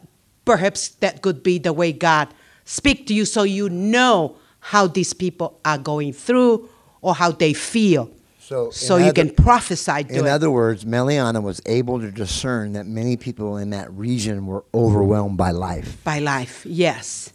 [0.45, 2.27] perhaps that could be the way God
[2.65, 4.35] speak to you so you know
[4.71, 6.67] how these people are going through
[7.01, 8.09] or how they feel.
[8.39, 10.29] So, So you other- can prophesy to In it.
[10.29, 15.37] other words, Meliana was able to discern that many people in that region were overwhelmed
[15.37, 17.31] by life by life, yes.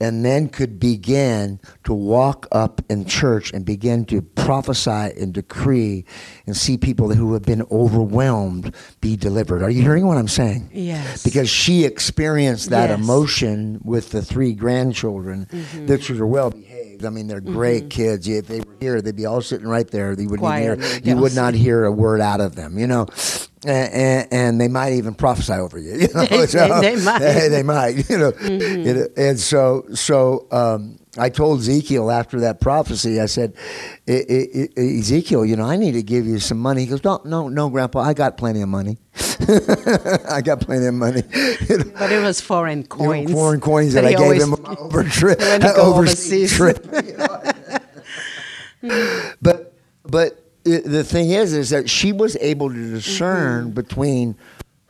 [0.00, 4.90] and then could begin to walk up in church and begin to prophesy
[5.20, 6.04] and decree
[6.46, 9.60] and see people who have been overwhelmed be delivered.
[9.62, 10.70] Are you hearing what I'm saying?
[10.72, 11.22] Yes.
[11.24, 12.98] Because she experienced that Yes.
[12.98, 15.86] emotion with the three grandchildren Mm-hmm.
[15.86, 16.52] that were well
[16.82, 17.04] behaved.
[17.04, 18.26] I mean, they're great kids.
[18.28, 20.14] If they were here, they'd be all sitting right there.
[20.16, 22.78] They wouldn't Quiet, hear, you would not hear a word out of them.
[22.78, 23.06] You know,
[23.66, 25.92] and, and, and they might even prophesy over you.
[26.00, 26.24] you know?
[26.26, 27.18] They- they might.
[27.18, 27.18] Mm-hmm.
[27.38, 28.10] They, they might.
[28.10, 30.46] You know, You know, and so so.
[30.50, 33.54] Um, I told Ezekiel after that prophecy, I said,
[34.08, 36.82] "E- E- E- Ezekiel, you know, I need to give you some money.
[36.82, 38.98] He goes, no, no, no, Grandpa, I got plenty of money.
[40.28, 41.22] I got plenty of money.
[41.68, 41.84] You know?
[41.98, 43.32] But it was foreign You know, coins.
[43.32, 45.40] foreign coins that, I gave him over trip,
[45.78, 46.84] overseas trip.
[47.04, 47.42] you know.
[49.40, 49.74] but
[50.04, 53.70] but the thing is, is that she was able to discern Mm-hmm.
[53.70, 54.36] between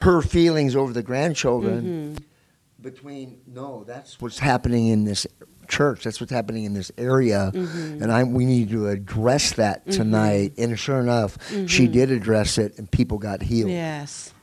[0.03, 1.83] her feelings over the grandchildren,
[2.17, 2.83] Mm-hmm.
[2.83, 5.27] between no, that's what's happening in this
[5.69, 6.05] church.
[6.05, 8.03] That's what's happening in this area, Mm-hmm.
[8.03, 10.53] and I we need to address that tonight.
[10.59, 11.39] And sure enough,
[11.69, 13.71] she did address it, and people got healed.
[13.71, 13.77] Mm-hmm.
[13.77, 14.35] Yes.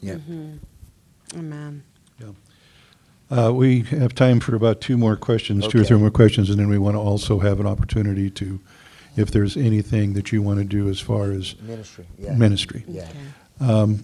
[0.00, 0.18] Yeah.
[1.34, 1.82] Amen.
[3.30, 6.58] Uh, we have time for about two more questions, two or three more questions, and
[6.58, 8.58] then we want to also have an opportunity to,
[9.16, 12.06] if there's anything that you want to do as far as Ministry.
[12.18, 12.34] Yeah.
[12.34, 12.84] ministry.
[12.88, 13.06] Yeah.
[13.60, 14.00] Um,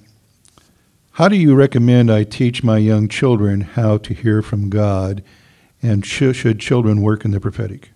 [1.12, 5.22] how do you recommend I teach my young children how to hear from God,
[5.84, 7.90] and sh- should children work in the prophetic?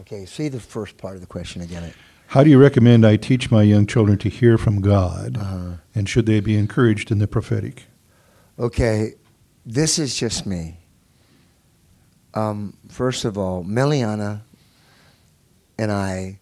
[0.00, 0.24] Okay.
[0.26, 1.92] See the first part of the question again.
[2.28, 5.70] How do you recommend I teach my young children to hear from God, Uh-huh.
[5.94, 7.84] and should they be encouraged in the prophetic?
[8.58, 9.14] Okay,
[9.64, 10.78] this is just me.
[12.34, 14.42] Um, first of all, Meliana
[15.78, 16.38] and I,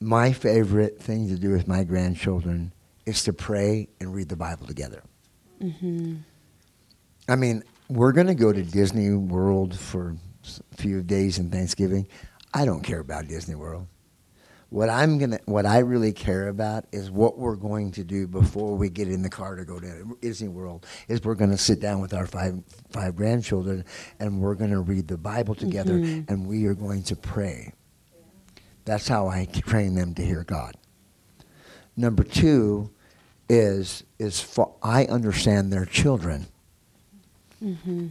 [0.00, 2.72] my favorite thing to do with my grandchildren
[3.06, 5.02] is to pray and read the Bible together.
[5.62, 6.16] Mm-hmm.
[7.28, 10.16] I mean, we're going to go to Disney World for
[10.72, 12.06] a few days in Thanksgiving.
[12.54, 13.88] I don't care about Disney World.
[14.68, 18.76] What I'm gonna, what I really care about is what we're going to do before
[18.76, 20.86] we get in the car to go to Disney World.
[21.08, 23.84] Is we're going to sit down with our five five grandchildren
[24.20, 26.32] and we're going to read the Bible together mm-hmm.
[26.32, 27.72] and we are going to pray.
[28.84, 30.76] That's how I train them to hear God.
[31.96, 32.92] Number two
[33.48, 36.46] is is for, I understand their children,
[37.62, 38.06] Mm-hmm.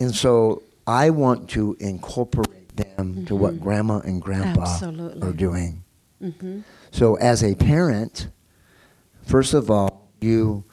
[0.00, 5.28] and so I want to incorporate them to what Grandma and Grandpa Absolutely.
[5.28, 5.84] are doing.
[6.22, 6.60] Mm-hmm.
[6.90, 8.28] So as a parent,
[9.24, 10.64] first of all, you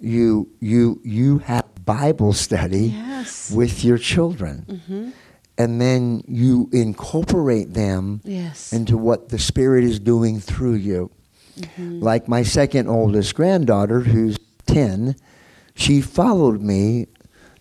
[0.00, 3.50] you you you have Bible study Yes.
[3.50, 4.64] with your children.
[4.68, 5.10] Mm-hmm.
[5.56, 8.72] And then you incorporate them Yes.
[8.72, 11.10] into what the Spirit is doing through you.
[11.58, 12.00] Mm-hmm.
[12.00, 15.16] Like my second oldest granddaughter, who's 10,
[15.74, 17.06] she followed me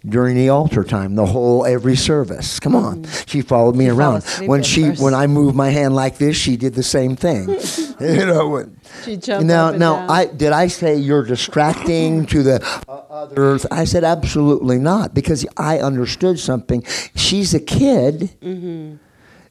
[0.06, 2.60] during the altar time, the whole every service.
[2.60, 4.24] Come on, she followed me She around.
[4.46, 5.02] When she, first.
[5.02, 7.50] when I moved my hand like this, she did the same thing.
[8.00, 8.50] you know.
[8.50, 10.10] when- She jumped now, now, down.
[10.10, 13.66] I did I say you're distracting to the uh, others?
[13.72, 16.84] I said absolutely not because I understood something.
[17.16, 18.36] She's a kid.
[18.42, 18.98] Mm-hmm.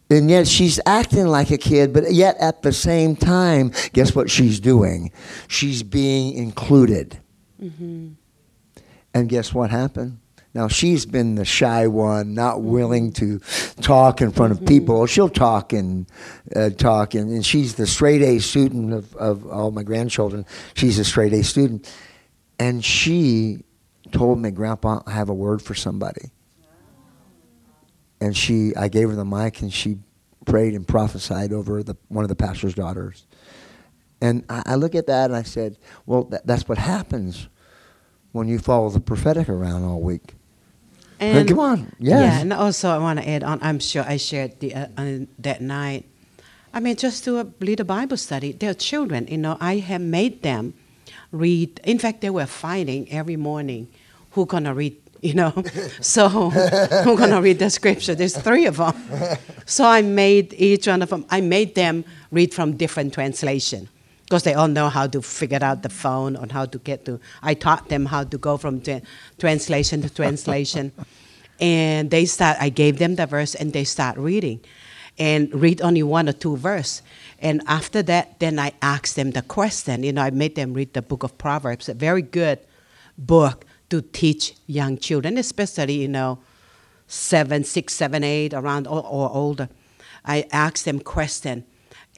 [0.09, 4.31] And yet she's acting like a kid, but yet at the same time, guess what
[4.31, 5.11] she's doing?
[5.49, 7.19] She's being included.
[7.61, 8.11] Mm-hmm.
[9.13, 10.19] And guess what happened?
[10.57, 13.41] Now she's been the shy one, not willing to
[13.83, 15.05] talk in front of people.
[15.05, 16.07] She'll talk and
[16.57, 20.47] uh, talk, and, and she's the straight A student of, of all my grandchildren.
[20.73, 21.95] She's a straight A student,
[22.59, 23.65] and she
[24.13, 26.31] told me, "Grandpa, I have a word for somebody."
[28.23, 29.99] And she, I gave her the mic, and she
[30.47, 33.27] prayed and prophesied over the one of the pastor's daughters.
[34.23, 35.77] And I, I look at that and I said,
[36.07, 37.47] "Well, that, that's what happens
[38.33, 40.36] when you follow the prophetic around all week."
[41.19, 43.59] And come on, Yeah, and also I want to add on.
[43.63, 46.05] I'm sure I shared the uh, on that night.
[46.75, 48.53] I mean, just to a, lead a Bible study.
[48.53, 49.57] They're children, you know.
[49.61, 50.75] I have made them
[51.33, 51.81] read.
[51.85, 53.89] In fact, they were fighting every morning.
[54.33, 54.97] Who gonna read?
[55.23, 55.65] You know,
[56.01, 58.15] so who gonna read the scripture?
[58.15, 58.95] There's three of them.
[59.69, 61.25] So I made each one of them.
[61.29, 63.89] I made them read from different translation
[64.27, 67.21] because they all know how to figure out the phone and how to get to.
[67.43, 69.03] I taught them how to go from tra-
[69.39, 70.91] translation to translation,
[71.61, 72.57] and they start.
[72.61, 74.61] I gave them the verse, and they start reading,
[75.17, 77.03] and read only one or two verse.
[77.39, 80.03] And after that, then I asked them the question.
[80.03, 82.59] You know, I made them read the book of Proverbs, a very good
[83.17, 86.41] book to teach young children, especially you know,
[87.07, 89.69] seven, six, seven, eight, around or, or older.
[90.25, 91.65] I asked them question,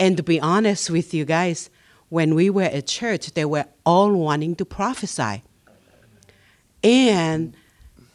[0.01, 1.69] and to be honest with you guys,
[2.09, 5.43] when we were at church, they were all wanting to prophesy.
[6.83, 7.55] And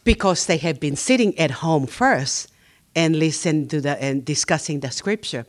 [0.04, 2.50] because they had been sitting at home first
[2.94, 5.46] and listening to the and discussing the scripture.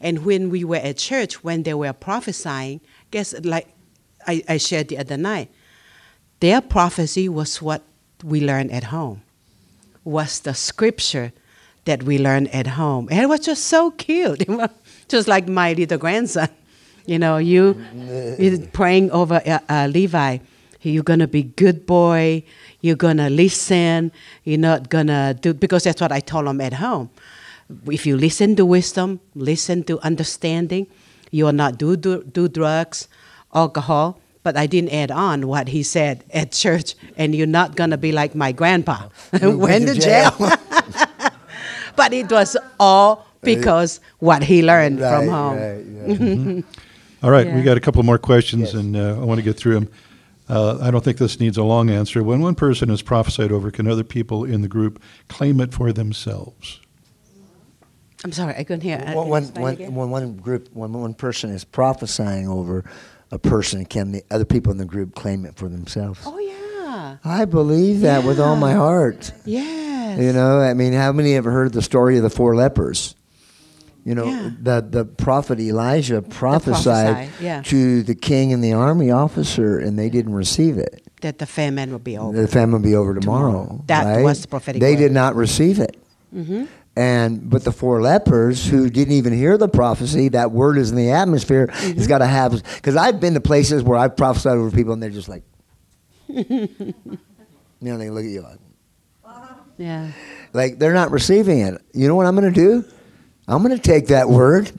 [0.00, 2.80] And when we were at church, when they were prophesying,
[3.10, 3.68] guess like
[4.26, 5.50] I, I shared the other night,
[6.40, 7.82] their prophecy was what
[8.22, 9.22] we learned at home,
[10.04, 11.32] was the scripture
[11.86, 13.08] that we learned at home.
[13.10, 14.44] And it was just so cute.
[15.08, 16.48] Just like my little grandson.
[17.06, 17.76] You know, you
[18.38, 20.38] you praying over uh, uh, Levi.
[20.82, 22.42] You're gonna be good boy.
[22.80, 24.12] You're gonna listen.
[24.44, 27.10] You're not gonna do because that's what I told him at home.
[27.90, 30.86] If you listen to wisdom, listen to understanding,
[31.32, 33.08] you will not do do, do drugs,
[33.54, 34.20] alcohol.
[34.44, 38.12] But I didn't add on what he said at church, and you're not gonna be
[38.12, 39.08] like my grandpa
[39.42, 40.30] went to jail.
[41.96, 45.56] but it was all because what he learned from Right, home.
[45.58, 45.84] right,
[46.56, 46.64] right.
[47.26, 48.74] All right, we got a couple more questions, Yes.
[48.74, 49.88] and uh, I want to get through them.
[50.48, 52.22] Uh, I don't think this needs a long answer.
[52.22, 55.92] When one person is prophesied over, can other people in the group claim it for
[55.92, 56.78] themselves?
[58.22, 59.00] I'm sorry, I couldn't hear.
[59.12, 62.84] When, when, when, when one group, when one person is prophesying over
[63.32, 66.20] a person, can the other people in the group claim it for themselves?
[66.24, 67.16] Oh yeah.
[67.24, 69.32] I believe that with all my heart.
[69.44, 70.20] Yes.
[70.20, 73.15] You know, I mean, how many ever heard the story of the four lepers?
[74.06, 74.50] You know, Yeah.
[74.62, 77.60] the the prophet Elijah prophesied yeah.
[77.62, 81.02] to the king and the army officer, and they didn't receive it.
[81.22, 82.40] that the famine will be over.
[82.40, 83.50] The famine will be over tomorrow.
[83.64, 83.84] Tomorrow.
[83.88, 84.22] That right?
[84.22, 84.98] was the prophetic They word.
[85.00, 85.96] did not receive it.
[86.32, 86.64] hmm
[86.94, 90.96] And but the four lepers who didn't even hear the prophecy, that word is in
[90.96, 91.66] the atmosphere.
[91.66, 91.98] Mm-hmm.
[91.98, 95.02] It's got to have because I've been to places where I've prophesied over people and
[95.02, 95.42] they're just like,
[96.28, 96.94] you
[97.80, 98.58] know, they look at you like,
[99.78, 100.12] Yeah.
[100.52, 101.80] like they're not receiving it.
[101.92, 102.84] You know what I'm going to do?
[103.48, 104.72] I'm going to take that word.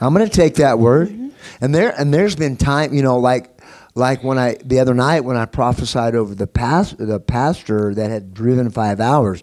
[0.00, 1.08] I'm going to take that word.
[1.08, 1.28] Mm-hmm.
[1.60, 3.50] And there and there's been time, you know, like
[3.94, 8.10] like when I the other night when I prophesied over the past the pastor that
[8.10, 9.42] had driven 5 hours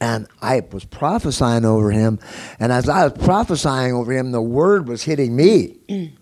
[0.00, 2.20] and I was prophesying over him
[2.58, 5.78] and as I was prophesying over him the word was hitting me.
[5.88, 6.12] Mm.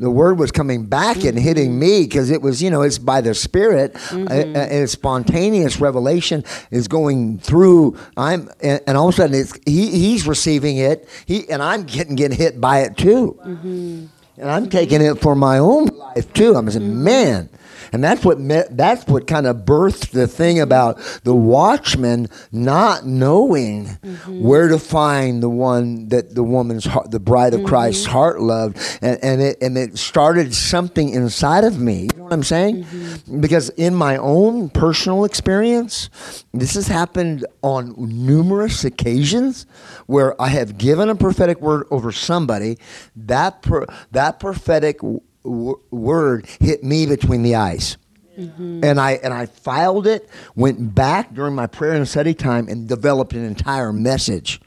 [0.00, 1.38] The word was coming back and mm-hmm.
[1.38, 5.78] hitting me because it was, you know, it's by the Spirit, uh, and it's spontaneous
[5.78, 7.96] revelation is going through.
[8.16, 11.84] I'm, and, and all of a sudden, it's he, he's receiving it, he, and I'm
[11.84, 14.06] getting getting hit by it too, mm-hmm.
[14.38, 16.56] and I'm taking it for my own life too.
[16.56, 17.04] I'm saying, mm-hmm.
[17.04, 17.48] man.
[17.92, 18.38] And that's what
[18.70, 24.42] that's what kind of birthed the thing about the watchman not knowing mm-hmm.
[24.42, 28.12] where to find the one that the woman's heart, the bride of Christ's mm-hmm.
[28.12, 32.02] heart loved, and, and it and it started something inside of me.
[32.02, 32.84] You know what I'm saying?
[32.84, 33.40] Mm-hmm.
[33.40, 39.66] Because in my own personal experience, this has happened on numerous occasions
[40.06, 42.78] where I have given a prophetic word over somebody.
[43.16, 45.00] That pro- that prophetic
[45.44, 47.96] w- w- word hit me between the eyes.
[48.36, 50.26] And I and I filed it,
[50.56, 54.62] went back during my prayer and study time, and developed an entire message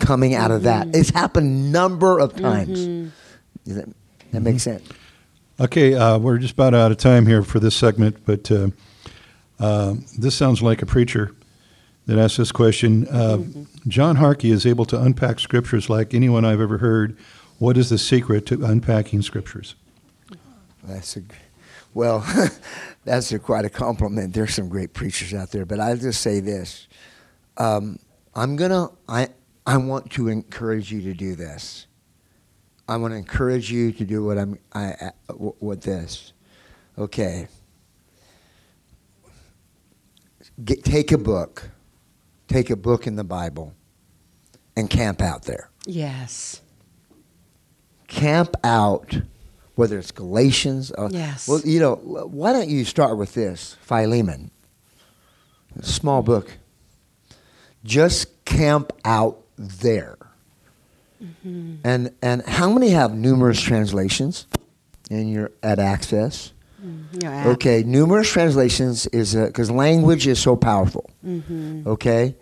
[0.00, 0.88] coming out of that.
[0.94, 3.20] It's happened number of times.
[3.64, 3.88] Does that,
[4.32, 4.88] that make sense?
[5.60, 8.70] Okay, uh, we're just about out of time here for this segment, but uh,
[9.60, 11.32] uh, this sounds like a preacher
[12.06, 13.06] that asked this question.
[13.06, 13.44] Uh,
[13.86, 17.16] John Harkey is able to unpack scriptures like anyone I've ever heard.
[17.60, 19.74] What is the secret to unpacking scriptures?
[20.82, 21.22] That's a,
[21.92, 22.26] well,
[23.04, 24.32] that's a, quite a compliment.
[24.32, 26.88] There's some great preachers out there, but I'll just say this:
[27.58, 27.98] um,
[28.34, 29.28] I'm gonna, I,
[29.66, 31.86] I want to encourage you to do this.
[32.88, 36.32] I want to encourage you to do what I'm, I, I what this.
[36.98, 37.46] Okay.
[40.64, 41.70] Get, take a book,
[42.48, 43.74] take a book in the Bible,
[44.76, 46.60] and camp out there Yes.
[48.10, 49.18] Camp out,
[49.76, 50.90] whether it's Galatians.
[50.90, 51.48] Or, Yes.
[51.48, 54.50] Well, you know, why don't you start with this Philemon,
[55.80, 56.58] small book.
[57.84, 60.18] Just camp out there.
[61.84, 64.46] And and how many have numerous translations?
[65.10, 66.52] And you're at Access.
[67.20, 71.10] You're Okay, numerous translations is because language is so powerful.
[71.26, 71.86] Mhm.
[71.86, 72.36] Okay,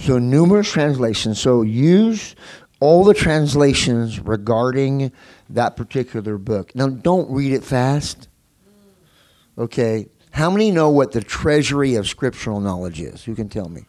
[0.00, 1.38] so numerous translations.
[1.38, 2.34] So use
[2.84, 5.10] all the translations regarding
[5.48, 6.74] that particular book.
[6.74, 8.28] Now, don't read it fast.
[9.56, 13.24] Okay, how many know what the treasury of scriptural knowledge is?
[13.24, 13.86] Who can tell me?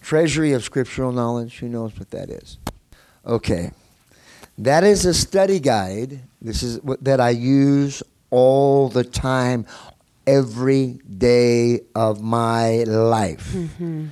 [0.00, 1.58] Treasury of scriptural knowledge.
[1.58, 2.56] Who knows what that is?
[3.26, 3.72] Okay.
[4.56, 6.20] That is a study guide.
[6.40, 9.66] This is what that I use all the time,
[10.26, 13.52] every day of my life.
[13.52, 14.06] Mm-hmm.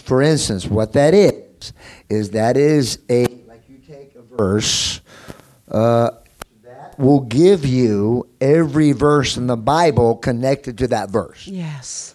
[0.00, 1.72] For instance, what that is
[2.08, 5.00] is that is a like you take a verse
[5.70, 6.10] uh,
[6.62, 11.46] that will give you every verse in the Bible connected to that verse.
[11.46, 12.14] Yes.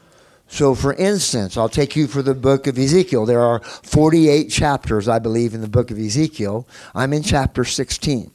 [0.51, 3.27] So, for instance, I'll take you for the book of Ezekiel.
[3.27, 6.67] There are 48 chapters, I believe, in the book of Ezekiel.
[6.95, 8.31] I'm in chapter 16.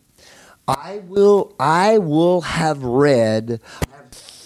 [0.68, 3.60] I will, I will have read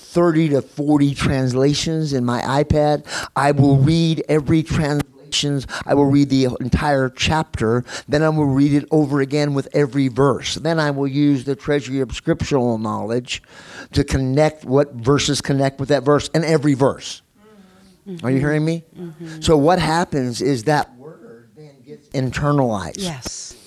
[0.08, 3.06] 30 to 40 translations in my iPad.
[3.36, 5.66] I will read every translations.
[5.84, 7.84] I will read the entire chapter.
[8.08, 10.54] Then I will read it over again with every verse.
[10.54, 13.42] Then I will use the treasury of scriptural knowledge
[13.92, 17.20] to connect what verses connect with that verse and every verse.
[18.08, 18.24] Mm-hmm.
[18.24, 18.84] Are you hearing me?
[18.98, 19.42] Mm-hmm.
[19.42, 22.96] So what happens is that word then gets internalized.
[23.02, 23.57] Yes.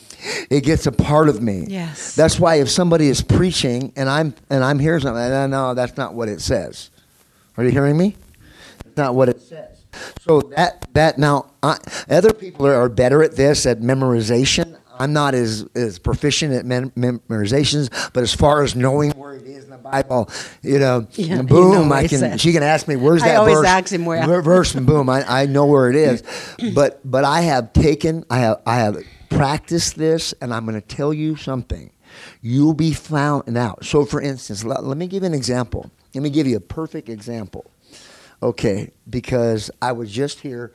[0.50, 1.66] It gets a part of me.
[1.68, 2.16] Yes.
[2.16, 5.98] That's why if somebody is preaching and I'm and I'm hearing something, no, no, that's
[5.98, 6.90] not what it says.
[7.58, 8.16] Are you hearing me?
[8.84, 9.84] That's not what it says.
[10.22, 11.78] So that that now I,
[12.10, 14.78] other people are, are better at this at memorization.
[15.00, 19.48] I'm not as, as proficient at mem- memorizations, but as far as knowing where it
[19.48, 20.30] is in the Bible,
[20.62, 22.38] you know, Yeah, you boom, know I can.
[22.38, 24.42] She can ask me, "Where's that?" I always verse?" ask him where.
[24.44, 26.24] Verse, and boom, I, I know where it is.
[26.76, 30.86] But but I have taken, I have I have practiced this, and I'm going to
[30.86, 31.92] tell you something.
[32.42, 33.86] You'll be found out.
[33.86, 35.90] So, for instance, let, let me give you an example.
[36.14, 37.72] Let me give you a perfect example.
[38.44, 40.74] Okay, because I was just here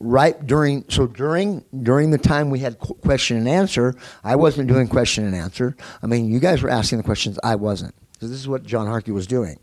[0.00, 4.68] right during so during during the time we had qu- question and answer i wasn't
[4.68, 8.28] doing question and answer i mean you guys were asking the questions i wasn't so
[8.28, 9.58] this is what john harkey was doing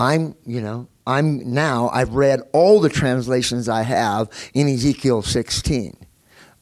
[0.00, 5.96] i'm you know i'm now i've read all the translations i have in ezekiel 16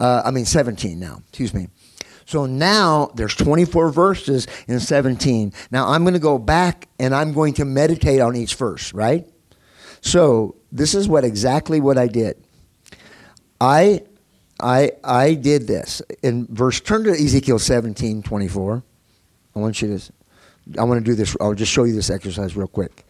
[0.01, 1.69] uh, i mean 17 now excuse me
[2.27, 7.33] so now there's 24 verses in 17 now i'm going to go back and i'm
[7.33, 9.27] going to meditate on each verse right
[10.05, 12.37] so this is what exactly what I did.
[13.59, 14.03] I
[14.61, 16.81] I I did this in verse.
[16.81, 18.83] Turn to Ezekiel seventeen twenty four.
[19.57, 20.12] I want you to.
[20.79, 21.35] I want to do this.
[21.41, 23.07] I'll just show you this exercise real quick.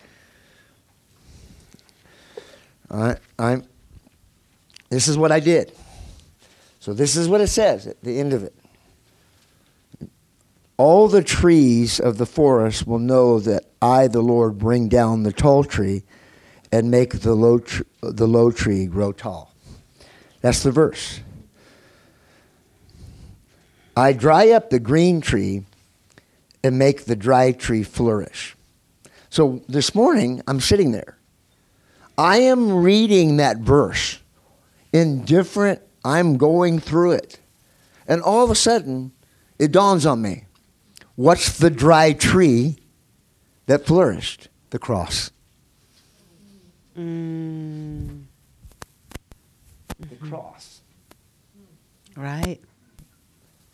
[2.90, 3.65] All right, I'm.
[4.89, 5.73] This is what I did.
[6.85, 8.55] So this is what it says at the end of it.
[10.77, 15.32] All the trees of the forest will know that I, the Lord, bring down the
[15.32, 16.02] tall tree
[16.70, 19.55] and make the low, tr- the low tree grow tall.
[20.43, 21.20] That's the verse.
[23.97, 25.65] I dry up the green tree
[26.62, 28.56] and make the dry tree flourish.
[29.31, 31.16] So this morning, I'm sitting there.
[32.19, 34.19] I am reading that verse
[34.93, 37.40] in different, I'm going through it.
[38.06, 39.12] And all of a sudden,
[39.59, 40.44] it dawns on me
[41.16, 42.76] what's the dry tree
[43.66, 44.48] that flourished?
[44.70, 45.31] The cross.
[46.98, 48.24] Mm,
[49.98, 50.81] The cross.
[52.16, 52.59] right.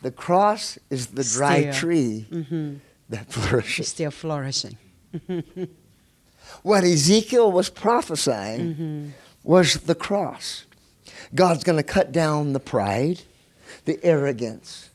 [0.01, 1.73] The cross is the dry Still.
[1.73, 2.73] tree Mm-hmm.
[3.09, 3.87] that It's flourishes.
[3.87, 4.77] still flourishing.
[6.63, 9.09] What Ezekiel was prophesying Mm-hmm.
[9.43, 10.65] was the cross.
[11.33, 13.21] God's going to cut down the pride,
[13.85, 14.89] the arrogance,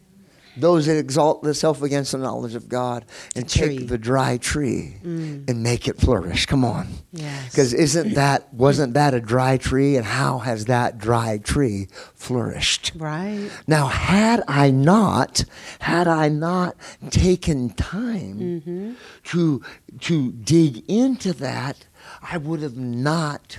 [0.58, 3.04] those that exalt themselves against the knowledge of God,
[3.34, 5.48] and take the dry tree Mm.
[5.50, 6.46] and make it flourish.
[6.46, 6.88] Come on.
[7.12, 7.50] Yes.
[7.50, 9.96] Because isn't that wasn't that a dry tree?
[9.96, 12.92] And how has that dry tree flourished?
[12.96, 13.50] Right.
[13.66, 15.44] Now, had I not,
[15.80, 16.74] had I not
[17.10, 18.92] taken time Mm-hmm.
[19.24, 19.62] to
[20.00, 21.84] to dig into that,
[22.22, 23.58] I would have not.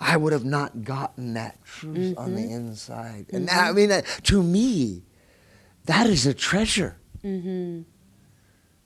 [0.00, 4.04] I would have not gotten that truth on the inside, and that, I mean, that,
[4.24, 5.02] to me,
[5.86, 6.96] that is a treasure.
[7.24, 7.82] Mm-hmm.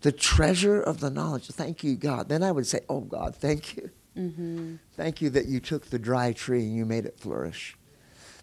[0.00, 1.48] The treasure of the knowledge.
[1.48, 2.28] Thank you, God.
[2.28, 4.74] Then I would say, "Oh God, thank you, Mm-hmm.
[4.96, 7.76] thank you that you took the dry tree and you made it flourish.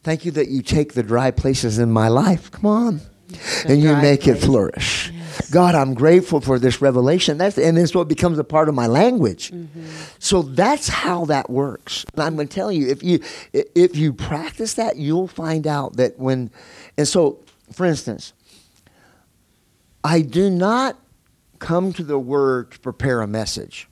[0.01, 2.49] Thank you that you take the dry places in my life.
[2.51, 5.11] Come on." The and you make it flourish.
[5.11, 5.18] Yes.
[5.51, 7.37] God, I'm grateful for this revelation.
[7.37, 9.51] That's and it's what becomes a part of my language.
[9.51, 9.85] Mm-hmm.
[10.19, 12.05] So that's how that works.
[12.13, 13.19] And I'm going to tell you, if you
[13.53, 16.51] if you practice that, you'll find out that when.
[16.97, 17.39] And so,
[17.71, 18.33] for instance,
[20.03, 20.97] I do not
[21.59, 23.87] come to the Word to prepare a message.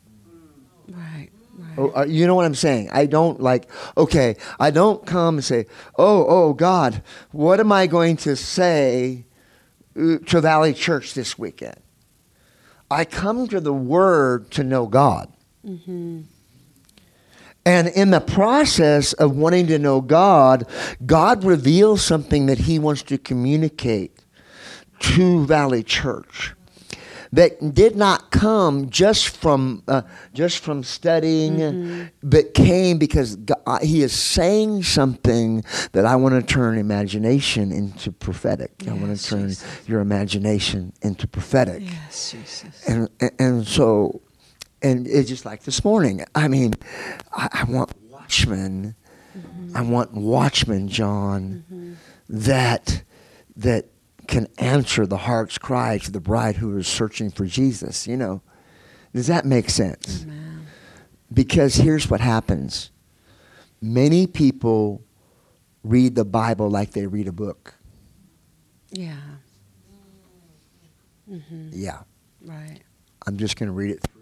[0.88, 1.30] Right.
[1.58, 1.74] Right.
[1.76, 2.88] Oh, uh, you know what I'm saying?
[2.92, 5.66] I don't like, okay, I don't come and say,
[5.98, 7.02] oh, oh, God,
[7.32, 9.24] what am I going to say
[9.98, 11.80] to Valley Church this weekend?
[12.90, 15.32] I come to the Word to know God.
[15.66, 16.22] Mm-hmm.
[17.66, 20.66] And in the process of wanting to know God,
[21.04, 24.18] God reveals something that He wants to communicate
[25.00, 26.54] to Valley Church
[27.32, 30.02] that did not come just from uh,
[30.34, 32.04] just from studying, mm-hmm.
[32.22, 37.72] but came because God, uh, He is saying something that I want to turn imagination
[37.72, 38.72] into prophetic.
[38.88, 39.88] I want to turn Jesus.
[39.88, 42.84] your imagination into prophetic Yes, Jesus.
[42.86, 44.20] and and- and so
[44.82, 46.74] and it's just like this morning i mean
[47.32, 48.94] i, I want watchmen
[49.36, 49.76] mm-hmm.
[49.76, 51.94] i want watchmen john mm-hmm.
[52.28, 53.02] that
[53.56, 53.86] that
[54.28, 58.40] can answer the heart's cry to the bride who is searching for jesus you know
[59.12, 60.66] does that make sense Amen.
[61.32, 62.90] because here's what happens
[63.80, 65.02] many people
[65.84, 67.74] read the Bible like they read a book.
[68.90, 69.16] Yeah.
[71.30, 71.70] Mm-hmm.
[71.72, 72.00] Yeah,
[72.42, 72.80] Right.
[73.26, 74.17] I'm just going to read it through.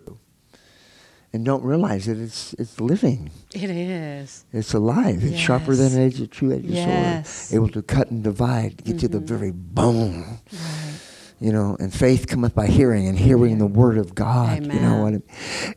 [1.36, 3.28] And don't realize that it's, it's living.
[3.54, 4.46] It is.
[4.54, 5.22] It's alive.
[5.22, 5.94] It's sharper than Yes.
[5.94, 7.28] an edge of two-edged Yes.
[7.50, 9.26] sword, able to cut and divide, get to the Mhm.
[9.28, 10.24] very bone.
[10.50, 10.94] Right.
[11.38, 14.56] You know, and faith cometh by hearing, and hearing the word of God.
[14.56, 14.74] Amen.
[14.76, 15.22] You know what?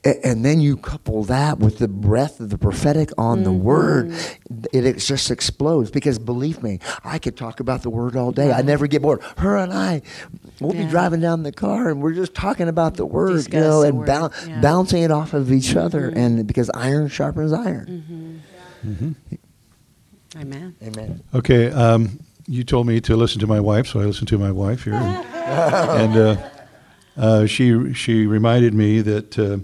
[0.06, 4.12] I- and then you couple that with the breath of the prophetic on the word,
[4.12, 4.64] Mm-hmm.
[4.72, 5.92] it, it just explodes.
[5.92, 8.54] Because believe me, I could talk about the word all day.
[8.54, 9.20] I never get bored.
[9.40, 10.02] Her and I,
[10.62, 13.82] we'll be driving down the car, and we're just talking about the word, you know,
[13.84, 14.28] and word, bou- yeah.
[14.30, 14.62] Mm-hmm.
[14.62, 18.42] bouncing it off of each other, and because iron sharpens iron.
[20.38, 20.76] Amen.
[20.84, 21.24] Amen.
[21.34, 24.52] Okay, um, you told me to listen to my wife, so I listened to my
[24.52, 26.50] wife here, and, and uh,
[27.18, 29.58] uh, she she reminded me that uh,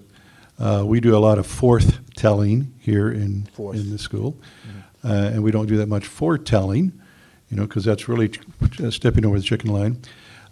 [0.64, 3.76] uh, we do a lot of forth telling here in Forth.
[3.78, 4.38] in the school,
[5.04, 6.92] uh, and we don't do that much foretelling,
[7.50, 8.40] you know, because that's really ch-
[8.84, 9.98] uh, stepping over the chicken line.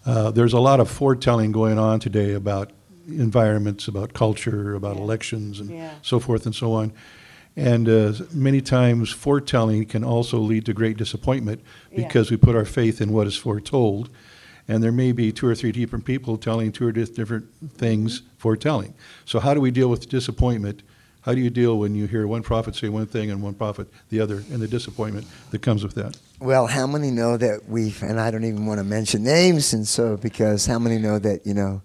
[0.05, 2.71] Uh, there's a lot of foretelling going on today about
[3.07, 5.91] environments, about culture, about elections, and Yeah.
[6.01, 6.91] so forth and so on.
[7.55, 11.61] And uh, many times, foretelling can also lead to great disappointment
[11.91, 12.03] Yeah.
[12.05, 14.09] because we put our faith in what is foretold.
[14.67, 17.45] And there may be two or three different people telling two or di- different
[17.77, 18.27] things Mm-hmm.
[18.37, 18.93] foretelling.
[19.25, 20.83] So, how do we deal with disappointment?
[21.23, 23.87] How do you deal when you hear one prophet say one thing and one prophet
[24.09, 26.17] the other, and the disappointment that comes with that?
[26.39, 29.87] Well, how many know that we've, and I don't even want to mention names, and
[29.87, 31.81] so because how many know that you know,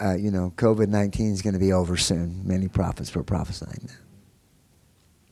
[0.00, 2.46] uh, you know, COVID nineteen is going to be over soon.
[2.46, 3.96] Many prophets were prophesying that,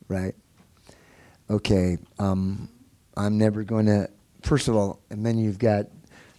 [0.07, 0.35] right?
[1.49, 2.69] Okay, um,
[3.15, 4.09] I'm never going to.
[4.41, 5.85] First of all, and then you've got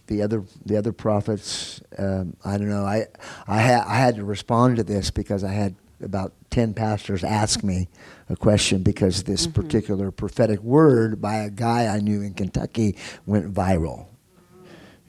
[0.07, 1.81] the other the other prophets.
[1.97, 2.83] Um, I don't know.
[2.83, 3.05] I
[3.47, 7.63] I, ha- I had to respond to this because I had about ten pastors ask
[7.63, 7.87] me
[8.29, 12.95] a question because this particular prophetic word by a guy I knew in Kentucky
[13.25, 14.07] went viral.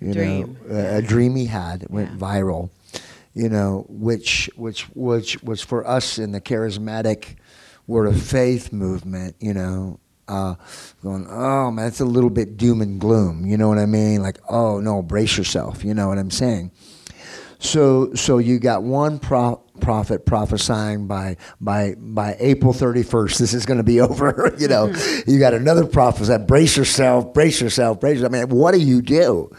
[0.01, 0.57] You Dream.
[0.69, 2.17] know, a, a dream he had went Yeah.
[2.17, 2.71] viral.
[3.35, 7.37] You know, which which which was for us in the charismatic
[7.87, 9.37] word of faith movement.
[9.41, 10.55] You know, uh,
[11.03, 13.47] going, oh man, it's a little bit doom and gloom.
[13.47, 14.23] You know what I mean?
[14.23, 15.85] Like, oh no, brace yourself.
[15.85, 16.73] You know what I'm saying?
[17.61, 23.39] So so you got one pro- prophet prophesying by by by April 31st.
[23.39, 24.55] This is going to be over.
[24.59, 24.93] you know,
[25.27, 28.35] you got another prophet that brace yourself, brace yourself, brace yourself.
[28.35, 29.51] I mean, what do you do?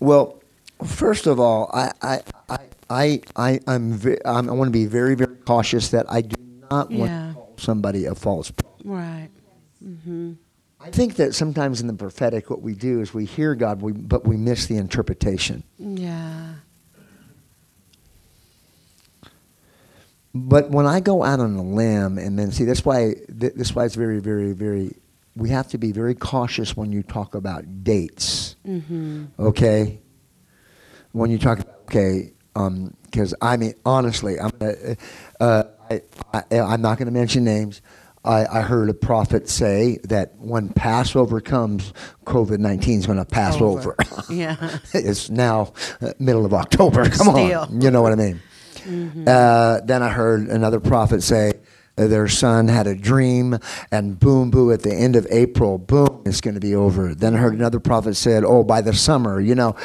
[0.00, 0.42] Well,
[0.84, 2.58] first of all, I I I
[2.88, 6.36] I, I I'm, ve- I'm I want to be very very cautious that I do
[6.70, 7.28] not want Yeah.
[7.28, 8.82] to call somebody a false prophet.
[8.84, 9.28] Right.
[9.84, 10.32] Mm-hmm.
[10.80, 13.92] I think that sometimes in the prophetic, what we do is we hear God, we,
[13.92, 15.64] but we miss the interpretation.
[15.78, 16.54] Yeah.
[20.36, 23.74] But when I go out on a limb, and then see, that's why th- that's
[23.74, 24.96] why it's very, very, very.
[25.34, 28.56] We have to be very cautious when you talk about dates.
[28.66, 29.26] Mm-hmm.
[29.38, 30.00] Okay.
[31.12, 32.32] When you talk about okay,
[33.02, 34.94] because I mean honestly, I'm uh,
[35.40, 36.02] uh, I,
[36.32, 37.80] I, I'm not going to mention names.
[38.24, 41.92] I, I heard a prophet say that when Passover comes,
[42.24, 43.94] COVID nineteen is going to pass over.
[43.98, 44.32] Over.
[44.32, 44.78] Yeah.
[44.94, 47.04] it's now uh, middle of October.
[47.08, 47.60] Come Still.
[47.60, 48.40] on, you know what I mean.
[49.26, 51.52] Uh, then I heard another prophet say
[51.96, 53.58] their son had a dream,
[53.90, 57.14] and boom, boom, at the end of April, boom, it's going to be over.
[57.14, 59.76] Then I heard another prophet said, oh, by the summer, you know.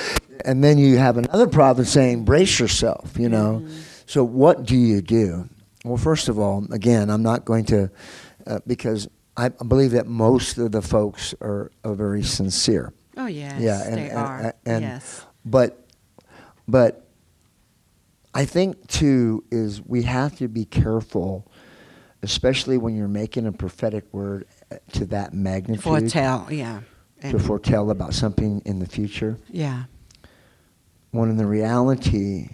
[0.44, 3.66] And then you have another prophet saying, brace yourself, you know.
[4.08, 5.48] So what do you do?
[5.86, 7.90] Well, first of all, again, I'm not going to,
[8.46, 9.08] uh, because
[9.38, 12.92] I believe that most of the folks are, are very sincere.
[13.16, 13.60] Oh yes.
[13.62, 14.54] Yeah, and- they and- are.
[14.66, 15.26] and- yes.
[15.46, 15.88] But,
[16.68, 17.01] but
[18.34, 21.52] I think too is we have to be careful,
[22.24, 26.48] especially when you're making a prophetic word uh, to that magnitude Foretell.
[26.50, 26.82] Yeah.
[27.22, 29.38] to foretell about something in the future.
[29.50, 29.84] yeah.
[31.12, 32.48] When in the reality,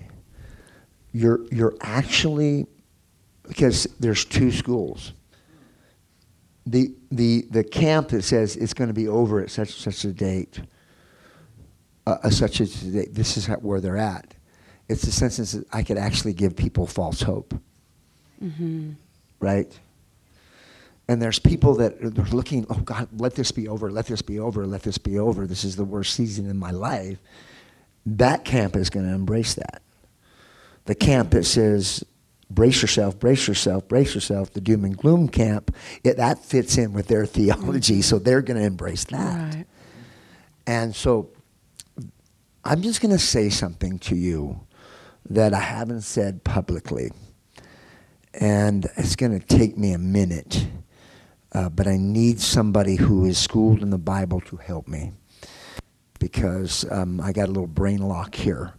[1.14, 2.66] you're you're actually
[3.48, 5.14] because there's two schools.
[6.66, 10.12] The the the camp that says it's going to be over at such such a
[10.12, 10.60] date,
[12.08, 13.14] uh, uh, such a date.
[13.14, 14.34] This is how, where they're at.
[14.90, 17.54] It's the sense that I could actually give people false hope,
[18.44, 18.92] Mm-hmm.
[19.40, 19.80] right?
[21.08, 24.40] And there's people that are looking, oh God, let this be over, let this be
[24.40, 25.48] over, let this be over.
[25.48, 27.18] This is the worst season in my life.
[28.06, 29.82] That camp is going to embrace that.
[30.86, 32.04] The camp that says,
[32.50, 35.74] brace yourself, brace yourself, brace yourself, the doom and gloom camp,
[36.04, 39.56] it, that fits in with their theology, so they're going to embrace that.
[39.56, 39.66] Right.
[40.66, 41.30] And so
[42.64, 44.60] I'm just going to say something to you
[45.30, 47.12] that I haven't said publicly.
[48.34, 50.68] and it's going to take me a minute,
[51.54, 55.14] uh, but I need somebody who is schooled in the Bible to help me
[56.20, 58.74] because um, I got a little brain lock here.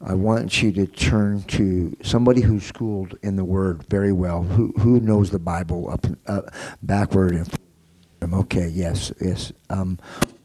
[0.00, 4.72] I want you to turn to somebody who's schooled in the Word very well, who
[4.78, 6.42] who knows the Bible up and uh,
[6.82, 9.52] backward and okay, yes, yes.
[9.70, 9.98] Um,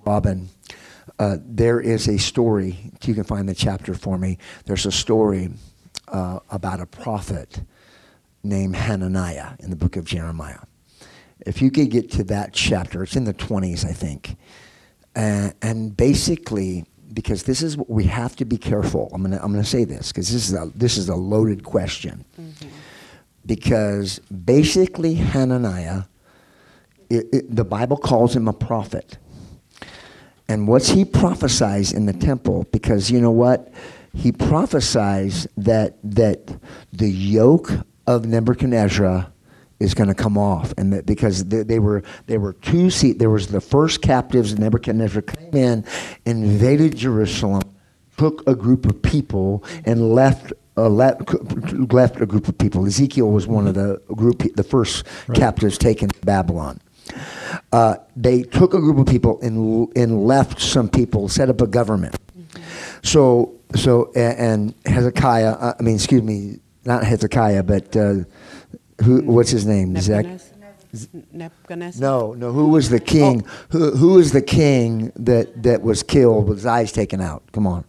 [0.05, 0.49] Robin,
[1.23, 2.91] uh, there is a story.
[3.03, 4.39] You can find the chapter for me.
[4.65, 5.51] There's a story
[6.09, 7.61] uh, about a prophet
[8.43, 10.59] named Hananiah in the book of Jeremiah.
[11.45, 14.35] If you could get to that chapter, it's in the 20s, I think.
[15.15, 16.83] Uh, and basically,
[17.13, 19.09] because this is what we have to be careful.
[19.13, 22.25] I'm gonna I'm gonna say this because this is a this is a loaded question.
[23.45, 26.03] Because basically, Hananiah,
[27.09, 29.17] it, it, the Bible calls him a prophet.
[30.47, 32.67] And what's he prophesies in the temple?
[32.71, 33.71] Because you know what?
[34.13, 36.55] He prophesies that that
[36.91, 37.71] the yoke
[38.05, 39.27] of Nebuchadnezzar
[39.79, 43.19] is going to come off, and that because they, they were they were two seat.
[43.19, 44.57] There was the first captives.
[44.59, 45.85] Nebuchadnezzar came in,
[46.25, 47.63] invaded Jerusalem,
[48.17, 50.53] took a group of people, and left.
[50.75, 51.31] Uh, left,
[51.93, 52.83] left a group of people.
[52.87, 55.37] Ezekiel was one of the group, the first Right.
[55.37, 56.79] captives taken to Babylon.
[57.71, 61.67] Uh, they took a group of people and and left some people, set up a
[61.67, 62.15] government.
[63.03, 68.15] So so a- and Hezekiah, uh, I mean, excuse me, not Hezekiah, but uh,
[69.03, 69.21] who?
[69.23, 69.93] What's his name?
[69.93, 70.49] Nebuchadnezzar?
[71.31, 72.01] Nebuchadnezzar?
[72.01, 72.51] No, no.
[72.51, 73.45] Who was the king?
[73.69, 77.43] Who who was the king that that was killed with his eyes taken out?
[77.51, 77.83] Come on.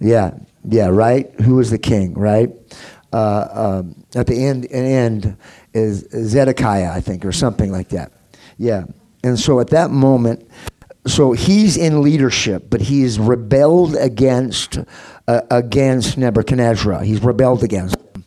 [0.00, 0.32] Yeah,
[0.68, 1.30] yeah, right.
[1.40, 2.14] Who was the king?
[2.14, 2.50] Right.
[3.12, 3.48] Uh,
[3.84, 5.36] um, at the end, end
[5.72, 8.12] is Zedekiah, I think, or something like that.
[8.58, 8.84] Yeah.
[9.22, 10.48] And so at that moment,
[11.06, 14.78] so he's in leadership, but he's rebelled against
[15.28, 17.02] uh, against Nebuchadnezzar.
[17.02, 18.24] He's rebelled against him.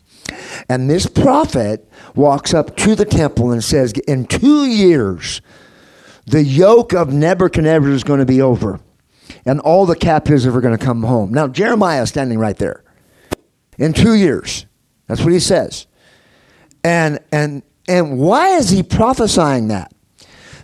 [0.68, 5.40] And this prophet walks up to the temple and says, In two years,
[6.26, 8.80] the yoke of Nebuchadnezzar is going to be over,
[9.44, 11.32] and all the captives are going to come home.
[11.32, 12.84] Now, Jeremiah is standing right there.
[13.78, 14.66] In two years.
[15.06, 15.86] That's what he says.
[16.84, 19.92] And, and, and why is he prophesying that?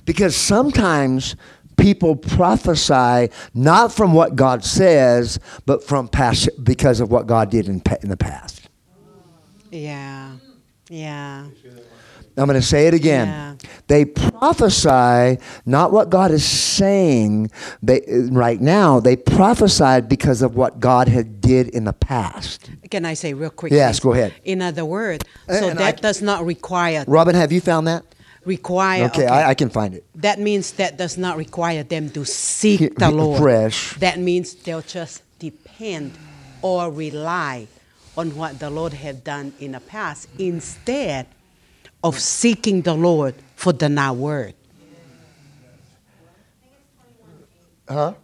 [0.07, 1.37] Because sometimes
[1.77, 7.69] people prophesy not from what God says, but from past, because of what God did
[7.69, 8.69] in, in the past.
[9.71, 10.37] Yeah.
[10.89, 11.49] Yeah.
[12.39, 13.29] I'm going to say it again.
[13.29, 13.55] Yeah.
[13.89, 17.51] They prophesy not what God is saying
[17.83, 19.01] they, right now.
[19.01, 22.71] They prophesied because of what God had did in the past.
[22.91, 23.73] Can I say real quick?
[23.73, 24.35] Yes, go ahead.
[24.45, 27.87] In other words, uh, so and that I- does not require Robin, have you found
[27.87, 28.05] that?
[28.47, 29.05] Require.
[29.07, 30.05] Okay, I, I can find it.
[30.15, 33.43] that means that does not require them to seek He- the Lord.
[33.43, 33.95] fresh.
[33.99, 36.13] That means they'll just depend
[36.63, 37.67] or rely
[38.17, 41.27] on what the Lord had done in the past instead
[42.03, 44.55] of seeking the Lord for the now word.
[47.89, 48.15] Huh?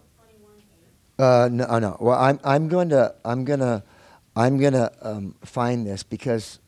[1.19, 1.97] Uh, no, uh, no.
[1.99, 3.83] Well, I'm, I'm going to, I'm going to,
[4.35, 6.59] I'm going to um, find this because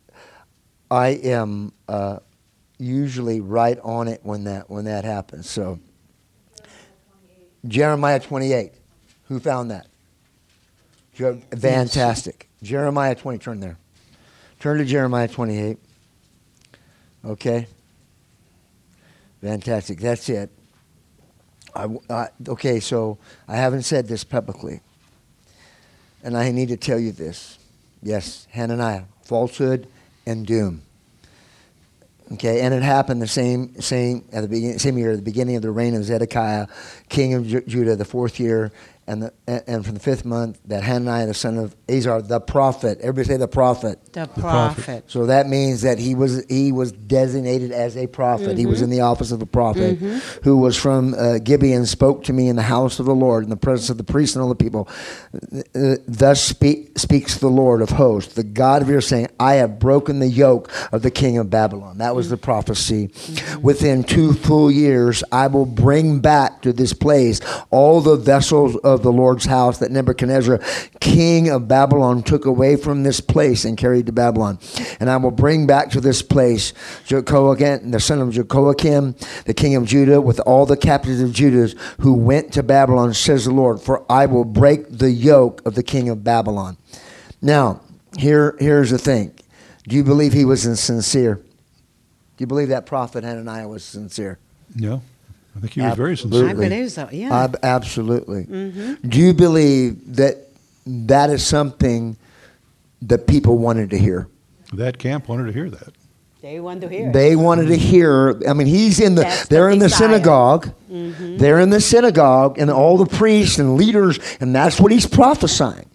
[0.91, 2.19] I am uh,
[2.77, 5.49] usually right on it when that when that happens.
[5.49, 5.80] So,
[7.68, 8.72] Jeremiah 28.
[9.27, 9.88] Who found that?
[11.57, 12.49] Fantastic.
[12.61, 13.39] Jeremiah 20.
[13.39, 13.77] Turn there.
[14.60, 15.77] Turn to Jeremiah 28.
[17.26, 17.68] Okay.
[19.41, 19.99] Fantastic.
[19.99, 20.49] That's it.
[21.76, 24.81] I I okay, so I haven't said this publicly.
[26.23, 27.60] And I need to tell you this.
[28.02, 29.88] Yes, Hananiah, falsehood
[30.26, 30.81] and doom.
[32.34, 35.61] Okay, and it happened the same same at the beginning, same year, the beginning of
[35.61, 36.68] the reign of Zedekiah,
[37.07, 38.72] king of Ju- Judah, the fourth year,
[39.07, 42.40] and the, and and from the fifth month, that Hananiah, the son of Azar, the
[42.40, 42.99] prophet.
[43.02, 43.99] Everybody say the prophet.
[44.14, 44.41] The prophet.
[44.41, 45.03] prophet.
[45.07, 48.57] So that means that he was he was designated as a prophet.
[48.57, 48.86] He was mm-hmm.
[48.86, 50.41] in the office of a prophet, mm-hmm.
[50.44, 51.86] who was from uh, Gibeon.
[51.86, 54.36] Spoke to me in the house of the Lord in the presence of the priests
[54.36, 54.90] and all the people.
[55.53, 59.56] Uh, uh Thus speak, speaks the Lord of hosts, the God of your saying, I
[59.56, 61.99] have broken the yoke of the king of Babylon.
[61.99, 62.44] That was the mm-hmm.
[62.44, 63.11] prophecy.
[63.61, 68.94] Within two full years, I will bring back to this place all the vessels of
[69.03, 70.59] the Lord's house that Nebuchadnezzar,
[70.99, 74.59] king of Babylon, took away from this place and carried to Babylon.
[74.99, 76.73] And I will bring back to this place
[77.05, 79.15] Jehoiakim, the son of Jehoiakim,
[79.45, 83.45] the king of Judah, with all the captives of Judah who went to Babylon, says
[83.45, 86.77] the Lord, for I will break the yoke of the king of Babylon.
[87.41, 87.81] Now,
[88.17, 89.34] here, here's the thing.
[89.88, 91.35] Do you believe he was insincere?
[91.35, 91.43] Do
[92.41, 94.39] you believe that prophet Hananiah was sincere?
[94.76, 95.01] No,
[95.56, 96.48] I think he was very sincere.
[96.48, 96.69] I Absolutely.
[96.69, 97.10] believe so.
[97.11, 97.44] Yeah.
[97.44, 98.44] Ab- absolutely.
[98.45, 99.07] Mm-hmm.
[99.07, 100.49] Do you believe that
[100.86, 102.18] that is something
[103.03, 104.27] that people wanted to hear?
[104.73, 105.94] That camp wanted to hear that.
[106.41, 107.10] They wanted to hear.
[107.10, 107.14] it.
[107.14, 107.82] They wanted to mm-hmm.
[107.82, 108.41] hear.
[108.48, 109.23] I mean, he's in the.
[109.23, 110.10] That's they're in the desire.
[110.10, 110.73] synagogue.
[110.91, 111.38] Mm-hmm.
[111.38, 115.90] They're in the synagogue, and all the priests and leaders, and that's what he's prophesying.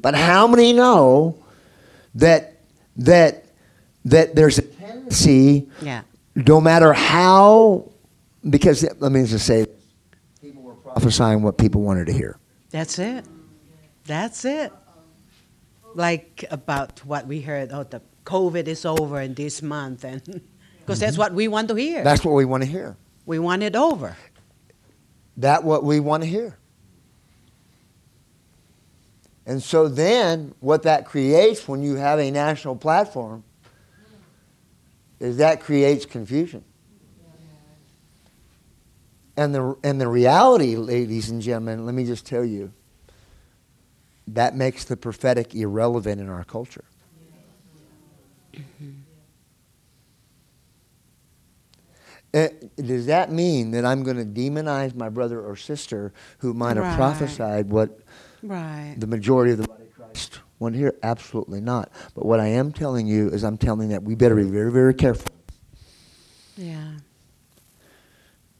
[0.00, 1.42] But how many know
[2.14, 2.58] that
[2.98, 3.44] that
[4.04, 6.02] that there's a tendency, Yeah.
[6.36, 7.90] no matter how,
[8.50, 9.66] because let me just say,
[10.40, 12.38] people were prophesying what people wanted to hear.
[12.70, 13.24] That's it.
[14.04, 14.72] That's it.
[15.94, 20.22] Like about what we heard, oh, the COVID is over in this month, and
[20.80, 21.20] because that's mm-hmm.
[21.20, 22.04] what we want to hear.
[22.04, 22.96] That's what we want to hear.
[23.26, 24.16] we want it over.
[25.38, 26.58] That what we want to hear.
[29.46, 33.44] And so then what that creates when you have a national platform
[35.20, 36.64] is that creates confusion.
[39.38, 42.72] And the and the reality, ladies and gentlemen, let me just tell you,
[44.26, 46.84] that makes the prophetic irrelevant in our culture.
[52.34, 56.76] Uh, does that mean that I'm going to demonize my brother or sister who might
[56.76, 56.96] have Right.
[56.96, 58.00] prophesied what
[58.42, 58.96] Right.
[58.98, 60.94] the majority of the body of Christ want to hear?
[61.02, 61.90] Absolutely not.
[62.14, 64.92] But what I am telling you is I'm telling that we better be very, very
[64.94, 65.30] careful.
[66.56, 66.98] Yeah.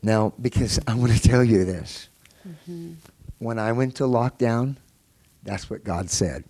[0.09, 2.09] Now, because I want to tell you this.
[3.39, 4.77] When I went to lockdown,
[5.43, 6.45] that's what God said.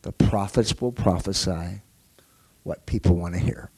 [0.00, 1.82] The prophets will prophesy
[2.62, 3.70] what people want to hear.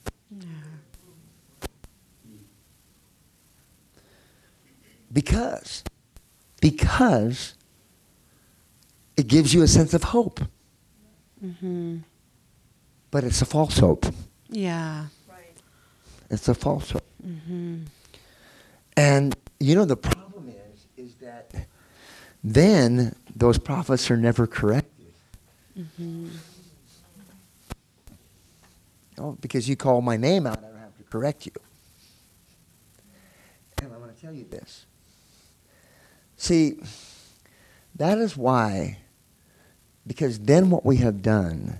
[5.12, 5.84] Because,
[6.60, 7.54] because
[9.16, 10.40] it gives you a sense of hope.
[11.44, 11.98] Mm-hmm.
[13.10, 14.06] But it's a false hope.
[14.48, 15.06] Yeah.
[16.30, 17.06] It's a false hope.
[17.24, 17.84] Mm-hmm.
[18.96, 21.66] And you know the problem is is that
[22.42, 25.12] then those prophets are never corrected.
[25.78, 26.28] Mm-hmm.
[29.18, 31.52] Oh, because you call my name out, I don't have to correct you.
[33.82, 34.86] And I want to tell you this.
[36.36, 36.78] See,
[37.94, 38.98] that is why,
[40.06, 41.78] because then what we have done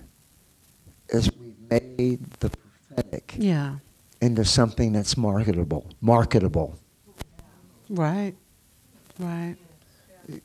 [1.09, 3.77] is we've made the prophetic Yeah.
[4.21, 5.91] into something that's marketable.
[6.01, 6.79] Marketable.
[7.95, 8.35] Right.
[9.19, 9.57] Right.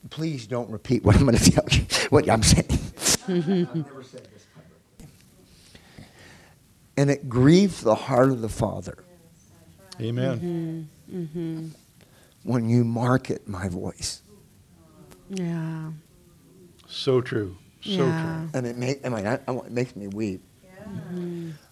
[0.09, 2.67] Please don't repeat what I'm going to tell you, what I'm saying.
[3.27, 5.07] I've never said this publicly.
[6.97, 9.03] And it grieves the heart of the Father
[9.99, 10.89] Amen.
[11.11, 11.69] Mm-hmm.
[12.43, 14.21] when you market my voice.
[15.29, 15.91] Yeah.
[16.87, 17.57] So true.
[17.81, 18.47] So yeah.
[18.53, 20.43] And it, make, I mean, I, I, it makes me weep.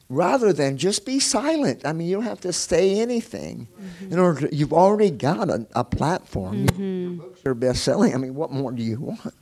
[0.09, 1.85] Rather than just be silent.
[1.85, 3.67] I mean, you don't have to say anything.
[4.09, 6.65] In order to, you've already got a, a platform.
[6.77, 8.13] Your books are best selling.
[8.13, 9.33] I mean, what more do you want?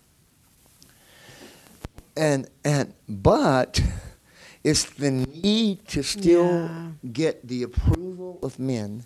[2.17, 3.81] And and but
[4.63, 6.87] it's the need to still Yeah.
[7.11, 9.05] get the approval of men.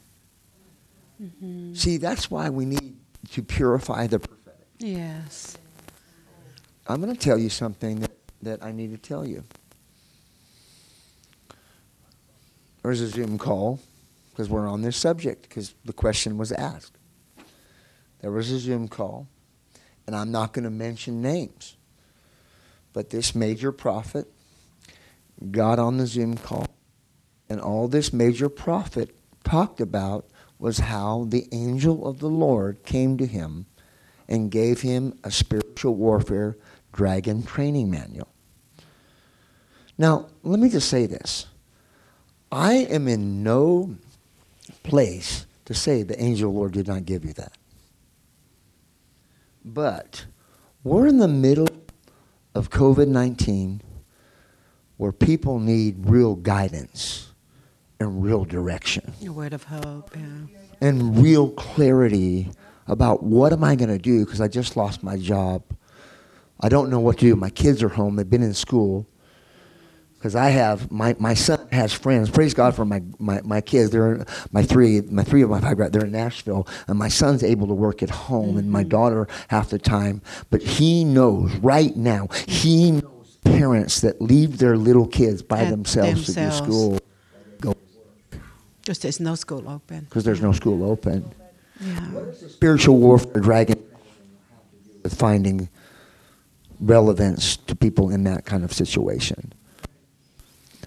[1.22, 1.74] Mm-hmm.
[1.74, 2.96] See, that's why we need
[3.32, 4.68] to purify the prophetic.
[4.78, 5.58] Yes.
[6.88, 8.12] I'm going to tell you something that,
[8.42, 9.44] that I need to tell you.
[12.82, 13.80] There was a Zoom call
[14.32, 16.98] because we're on this subject because the question was asked.
[18.22, 19.28] There was a Zoom call,
[20.08, 21.76] and I'm not going to mention names,
[22.94, 24.28] but this major prophet
[25.52, 26.68] got on the Zoom call,
[27.50, 30.26] and all this major prophet talked about
[30.58, 33.66] was how the angel of the Lord came to him
[34.28, 36.58] and gave him a spiritual warfare
[36.92, 38.28] dragon training manual.
[39.98, 41.46] Now, let me just say this.
[42.52, 43.96] I am in no
[44.84, 47.54] place to say the angel of the Lord did not give you that.
[49.64, 50.26] But
[50.84, 51.68] we're in the middle
[52.56, 53.82] of COVID 19
[54.98, 57.32] where people need real guidance
[58.00, 60.12] and real direction A word of hope.
[60.16, 60.58] Yeah.
[60.82, 62.50] and real clarity
[62.88, 65.62] about what am I going to do because I just lost my job.
[66.60, 67.36] I don't know what to do.
[67.36, 68.16] My kids are home.
[68.16, 69.06] They've been in school.
[70.20, 72.30] Because I have my, my son has friends.
[72.30, 73.90] Praise God for my, my, my kids.
[73.90, 77.68] They're my three my three of my five they're in Nashville, and my son's able
[77.68, 78.90] to work at home, and my mm-hmm.
[78.90, 80.22] daughter half the time.
[80.50, 82.28] But he knows right now.
[82.48, 87.00] He knows parents that leave their little kids by At themselves, to school.
[87.62, 87.74] Go
[88.82, 90.02] Just there's no school open.
[90.02, 91.34] because there's no school open.
[91.80, 92.32] Yeah.
[92.50, 93.82] spiritual warfare dragon
[95.02, 95.70] with finding
[96.82, 99.54] relevance to people in that kind of situation.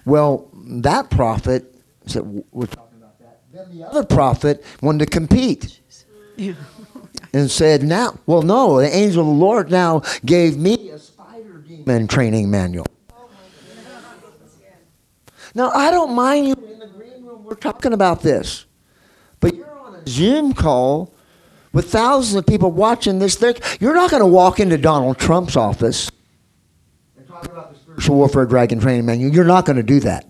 [0.05, 1.73] Well, that prophet
[2.05, 5.79] said, "We're talking about that." Then the other prophet wanted to compete
[6.35, 6.53] Yeah.
[7.33, 11.63] and said, "Now, well, no, the angel of the Lord now gave me a spider
[11.67, 12.85] demon training manual."
[15.55, 17.43] Now, I don't mind you in the green room.
[17.43, 18.65] We're talking about this.
[19.39, 21.13] But you're on a Zoom call
[21.73, 23.35] with thousands of people watching this.
[23.35, 26.09] They're, you're not going to walk into Donald Trump's office
[27.15, 29.33] and talk about the spiritual warfare dragon training manual.
[29.33, 30.27] You're not going to do that.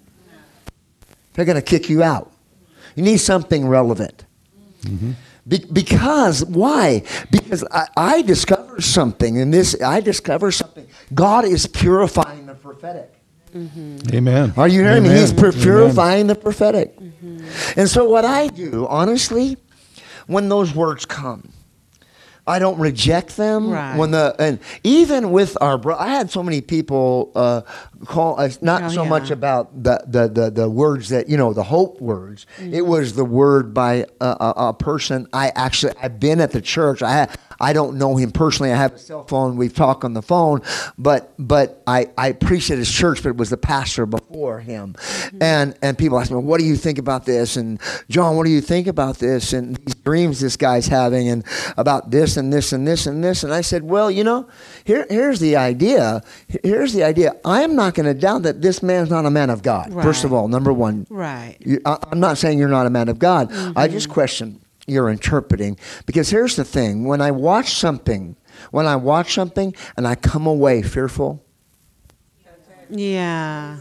[1.33, 2.31] They're going to kick you out.
[2.95, 4.25] You need something relevant.
[4.81, 5.11] Mm-hmm.
[5.47, 7.03] Be- because why?
[7.31, 9.81] Because I, I discovered something in this.
[9.81, 10.87] I discovered something.
[11.13, 13.13] God is purifying the prophetic.
[13.55, 14.15] Mm-hmm.
[14.15, 14.53] Amen.
[14.57, 15.09] Are you hearing me?
[15.09, 15.61] He's pur- Amen.
[15.61, 16.97] purifying the prophetic.
[16.97, 17.79] Mm-hmm.
[17.79, 19.57] And so, what I do, honestly,
[20.27, 21.49] when those words come,
[22.45, 23.69] I don't reject them.
[23.69, 23.95] Right.
[23.97, 27.61] When the and even with our bro, I had so many people uh,
[28.05, 29.09] call us not Oh, so yeah.
[29.09, 32.45] much about the, the the the words that you know the hope words.
[32.57, 32.73] Mm-hmm.
[32.73, 36.61] It was the word by a, a, a person I actually I've been at the
[36.61, 37.01] church.
[37.01, 37.29] I
[37.69, 38.71] I don't know him personally.
[38.71, 39.55] I have a cell phone.
[39.57, 40.61] We've talked on the phone,
[40.97, 44.93] but but I I preached at his church, but it was the pastor before him,
[44.93, 45.37] Mm-hmm.
[45.41, 47.57] and and people ask me, what do you think about this?
[47.57, 47.79] And
[48.09, 49.53] John, what do you think about this?
[49.53, 51.43] And these dreams this guy's having, and
[51.77, 53.43] about this and this and this and this.
[53.43, 54.47] And I said, well, you know,
[54.83, 56.21] here here's the idea.
[56.63, 57.35] Here's the idea.
[57.45, 59.93] I am not going to doubt that this man's not a man of God.
[60.03, 61.55] First of all, number one, Right.
[61.61, 63.51] you, I, I'm not saying you're not a man of God.
[63.75, 68.35] I just question your interpreting because here's the thing: when I watch something,
[68.71, 71.43] when I watch something, and I come away fearful.
[72.89, 73.77] Yeah.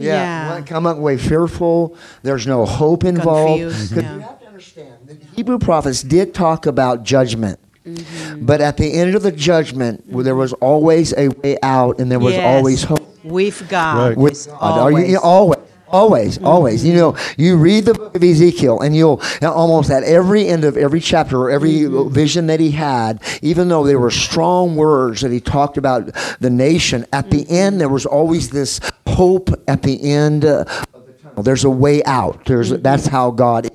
[0.00, 3.60] Yeah, when I come away fearful, there's no hope involved.
[3.62, 4.14] Confused, 'Cause yeah.
[4.14, 7.58] you have to understand, the Hebrew prophets did talk about judgment.
[7.84, 8.46] Mm-hmm.
[8.46, 12.12] But at the end of the judgment, well, there was always a way out, and
[12.12, 12.44] there was Yes.
[12.58, 13.00] always hope.
[13.24, 13.98] With God.
[14.10, 14.16] Right.
[14.16, 14.78] with It's God.
[14.78, 15.58] Are you, always.
[15.90, 16.84] Always, always, always.
[16.84, 20.64] You know, you read the book of Ezekiel, and you'll uh, almost at every end
[20.64, 22.12] of every chapter or every mm-hmm.
[22.12, 26.10] vision that he had, even though there were strong words that he talked about
[26.40, 27.54] the nation, at the mm-hmm.
[27.54, 31.42] end there was always this hope at the end uh, of the tunnel.
[31.42, 32.44] There's a way out.
[32.44, 33.72] There's that's how God is.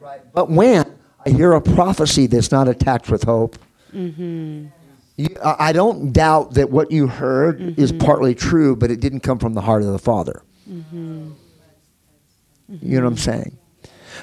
[0.00, 0.20] Right.
[0.32, 0.84] But when
[1.26, 3.56] I hear a prophecy that's not attacked with hope.
[3.92, 4.70] You,
[5.44, 9.38] I I don't doubt that what you heard is partly true, but it didn't come
[9.38, 10.42] from the heart of the Father.
[10.70, 11.30] Mm-hmm.
[12.68, 13.58] You know what I'm saying?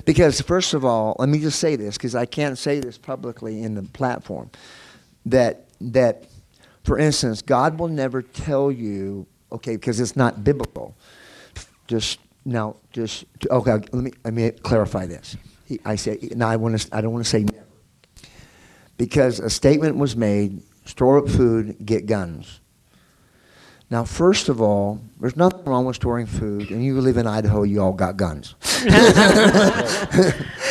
[0.05, 3.63] Because, first of all, let me just say this because I can't say this publicly
[3.63, 4.49] in the platform.
[5.25, 6.25] That, that,
[6.83, 10.95] for instance, God will never tell you, okay, because it's not biblical.
[11.87, 13.71] Just now, just okay.
[13.71, 15.37] Let me let me clarify this.
[15.65, 16.49] He, I say now.
[16.49, 16.95] I want to.
[16.95, 17.67] I don't want to say never
[18.97, 22.59] because a statement was made store up food, get guns.
[23.89, 27.63] Now, first of all, there's nothing wrong with storing food, and you live in Idaho,
[27.63, 28.55] you all got guns.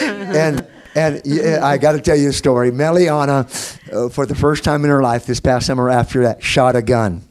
[0.03, 2.71] and and yeah, I got to tell you a story.
[2.71, 3.47] Meliana,
[3.93, 6.83] uh, for the first time in her life this past summer after that, shot a
[6.83, 7.23] gun.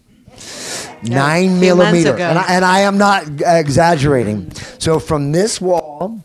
[1.03, 2.17] Nine millimeter.
[2.17, 4.51] And I, and I am not exaggerating.
[4.79, 6.23] So from this wall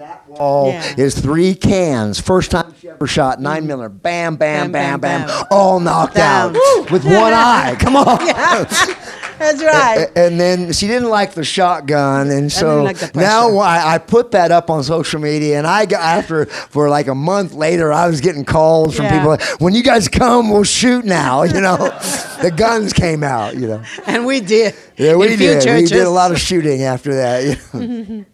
[0.00, 0.94] that wall Yeah.
[0.96, 2.18] is three cans.
[2.18, 3.66] First time she ever shot nine mm.
[3.66, 3.88] millimeter.
[3.90, 5.44] Bam, bam, bam, Bam, bam.
[5.50, 6.56] All knocked Down.
[6.56, 7.76] out with one eye.
[7.78, 8.18] Come on.
[9.40, 10.08] That's right.
[10.14, 13.56] A- And then she didn't like the shotgun, and so like now.
[13.58, 17.14] I, I put that up on social media, and I got after for like a
[17.14, 19.12] month later, I was getting calls from Yeah.
[19.18, 19.30] people.
[19.30, 21.42] Like, when you guys come, we'll shoot now.
[21.50, 21.76] You know,
[22.42, 23.54] the guns came out.
[23.54, 24.74] You know, and we did.
[24.98, 25.64] yeah, we did.
[25.64, 27.44] We did a lot of shooting after that.
[27.74, 27.80] you
[28.18, 28.24] know.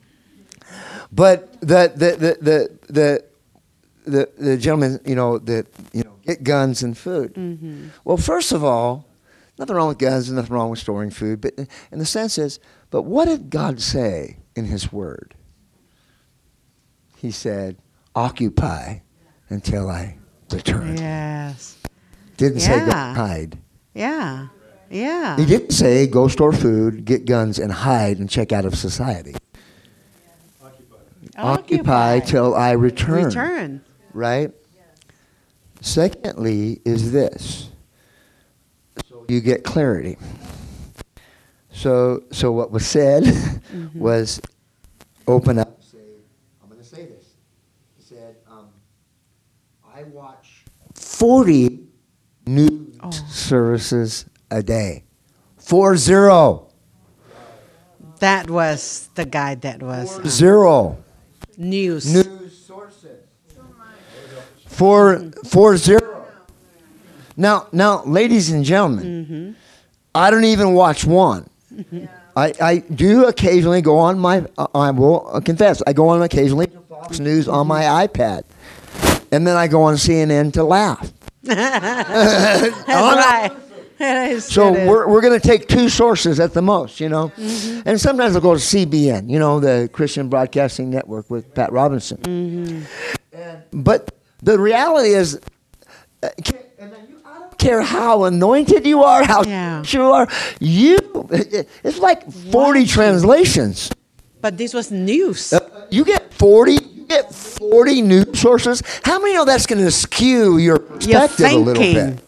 [1.12, 3.24] But the the the the the
[4.06, 7.34] the, the gentleman, you know, that you know, get guns and food.
[7.34, 7.88] Mm-hmm.
[8.04, 9.06] Well, first of all,
[9.58, 12.60] nothing wrong with guns and nothing wrong with storing food, but in the sense is,
[12.90, 15.34] but what did God say in His Word?
[17.16, 17.78] He said,
[18.14, 18.98] "Occupy
[19.48, 20.18] until I
[20.52, 21.76] return." Yes.
[22.36, 23.58] Didn't say go hide.
[23.94, 24.48] Yeah.
[24.90, 25.36] Yeah.
[25.36, 29.34] He didn't say go store food, get guns, and hide and check out of society.
[31.38, 33.24] Occupy till I return.
[33.26, 33.84] Return.
[34.12, 34.50] right?
[35.80, 37.68] Secondly, is this.
[39.08, 40.16] So you get clarity.
[41.70, 43.24] So, so what was said
[43.94, 44.40] was
[45.28, 45.82] open up.
[45.82, 45.98] Say,
[46.62, 47.26] I'm going to say this.
[47.96, 48.68] He said, um,
[49.94, 50.64] I watch
[50.94, 51.80] 40
[52.46, 53.10] news Oh.
[53.28, 55.04] services a day.
[55.58, 56.68] Four zero.
[58.20, 60.96] That was the guy that was uh, Zero.
[61.56, 62.12] News.
[62.12, 63.22] news sources.
[64.66, 66.26] Four, four zero.
[67.36, 69.56] Now, now, ladies and gentlemen,
[70.14, 71.48] I don't even watch one.
[72.36, 74.44] I, I do occasionally go on my.
[74.58, 75.82] Uh, I will confess.
[75.86, 78.44] I go on occasionally Fox News on my iPad,
[79.32, 81.12] and then I go on CNN to laugh.
[81.42, 83.50] That's right.
[84.40, 87.28] So we're, we're going to take two sources at the most, you know.
[87.36, 87.88] Mm-hmm.
[87.88, 92.18] And sometimes we'll go to CBN, you know, the Christian Broadcasting Network with Pat Robertson.
[92.18, 93.82] Mm-hmm.
[93.82, 94.12] But
[94.42, 95.40] the reality is,
[96.22, 99.82] uh, ca- and then you- I don't care how anointed you are, how Yeah.
[99.86, 100.28] you are,
[100.60, 100.98] you,
[101.30, 103.90] it's like 40 translations.
[104.40, 105.52] But this was news.
[105.52, 108.82] Uh, you get 40, you get 40 news sources.
[109.04, 112.22] How many know that's going to skew Your perspective a little bit?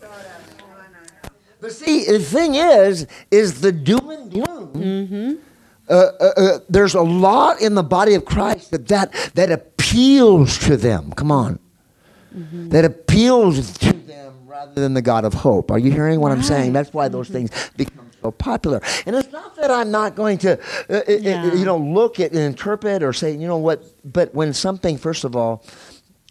[1.60, 4.72] But see, the thing is, is the doom and gloom.
[4.74, 5.34] Mm-hmm.
[5.88, 10.58] Uh, uh, uh, there's a lot in the body of Christ that that, that appeals
[10.60, 11.12] to them.
[11.12, 11.58] Come on,
[12.36, 12.68] Mm-hmm.
[12.68, 15.70] that appeals to them rather than the God of hope.
[15.70, 16.74] Are you hearing what I'm saying?
[16.74, 17.46] That's why those Mm-hmm.
[17.46, 18.82] things become so popular.
[19.06, 20.58] And it's not that I'm not going to,
[20.90, 21.54] uh, uh, Yeah.
[21.54, 23.82] you know, look at and interpret or say, you know what.
[24.04, 25.64] But when something, first of all,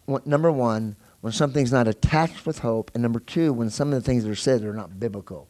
[0.06, 0.96] what- number one,
[1.28, 4.30] when something's not attached with hope, and number two, when some of the things that
[4.30, 5.50] are said are not biblical.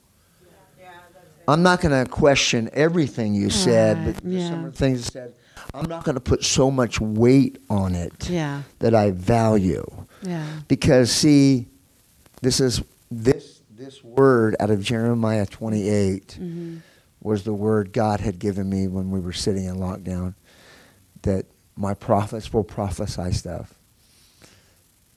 [1.48, 5.04] I'm not going to question everything you said, Right, but some of the things you
[5.12, 5.34] said,
[5.76, 8.64] I'm not going to put so much weight on it Yeah.
[8.80, 9.86] that I value.
[10.24, 10.46] Yeah.
[10.68, 11.68] Because see,
[12.42, 12.82] this is
[13.12, 16.78] this this word out of Jeremiah 28 Mm-hmm.
[17.22, 20.34] was the word God had given me when we were sitting in lockdown.
[21.22, 21.46] That
[21.78, 23.76] my prophets will prophesy stuff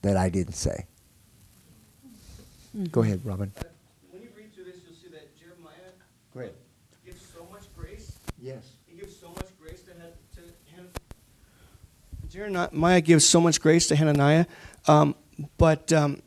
[0.02, 0.86] that I didn't say.
[2.77, 2.86] Mm-hmm.
[2.86, 3.52] Go ahead, Robin.
[4.10, 5.74] When you read through this, you'll see that Jeremiah
[6.32, 6.55] Go ahead.
[7.05, 8.12] gives so much grace.
[8.40, 8.72] Yes.
[8.86, 10.40] He gives so much grace to, Han- to
[10.77, 10.89] Han-
[12.28, 14.47] Jeremiah gives so much grace to Hananiah,
[14.86, 15.14] um,
[15.59, 16.22] but um,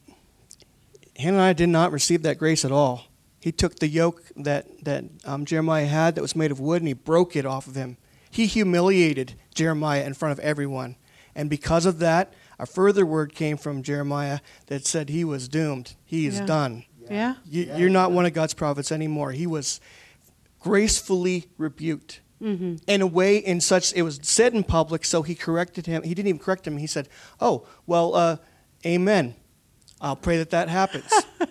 [1.18, 3.06] Hananiah did not receive that grace at all.
[3.40, 6.88] He took the yoke that, that um, Jeremiah had that was made of wood and
[6.88, 7.98] he broke it off of him.
[8.30, 10.96] He humiliated Jeremiah in front of everyone.
[11.36, 15.96] And because of that, a further word came from Jeremiah that said he was doomed.
[16.06, 16.46] He is Yeah.
[16.46, 16.86] done.
[17.10, 17.36] Yeah.
[17.46, 19.32] You, you're not one of God's prophets anymore.
[19.32, 19.82] He was
[20.60, 22.22] gracefully rebuked.
[22.42, 22.76] Mm-hmm.
[22.88, 26.04] In a way, in such, it was said in public, so he corrected him.
[26.04, 26.78] He didn't even correct him.
[26.78, 27.08] He said,
[27.40, 28.38] Oh, well, uh,
[28.86, 29.36] amen.
[30.02, 31.12] I'll pray that that happens.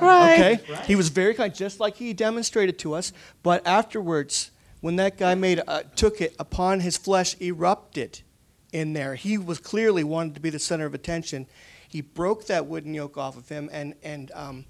[0.00, 0.58] Right.
[0.58, 0.82] Okay?
[0.86, 3.12] He was very kind, just like he demonstrated to us.
[3.42, 4.50] But afterwards,
[4.80, 8.22] when that guy made uh, took it upon his flesh erupted
[8.76, 9.14] in there.
[9.14, 11.46] He was clearly wanted to be the center of attention.
[11.88, 14.64] He broke that wooden yoke off of him, and and um,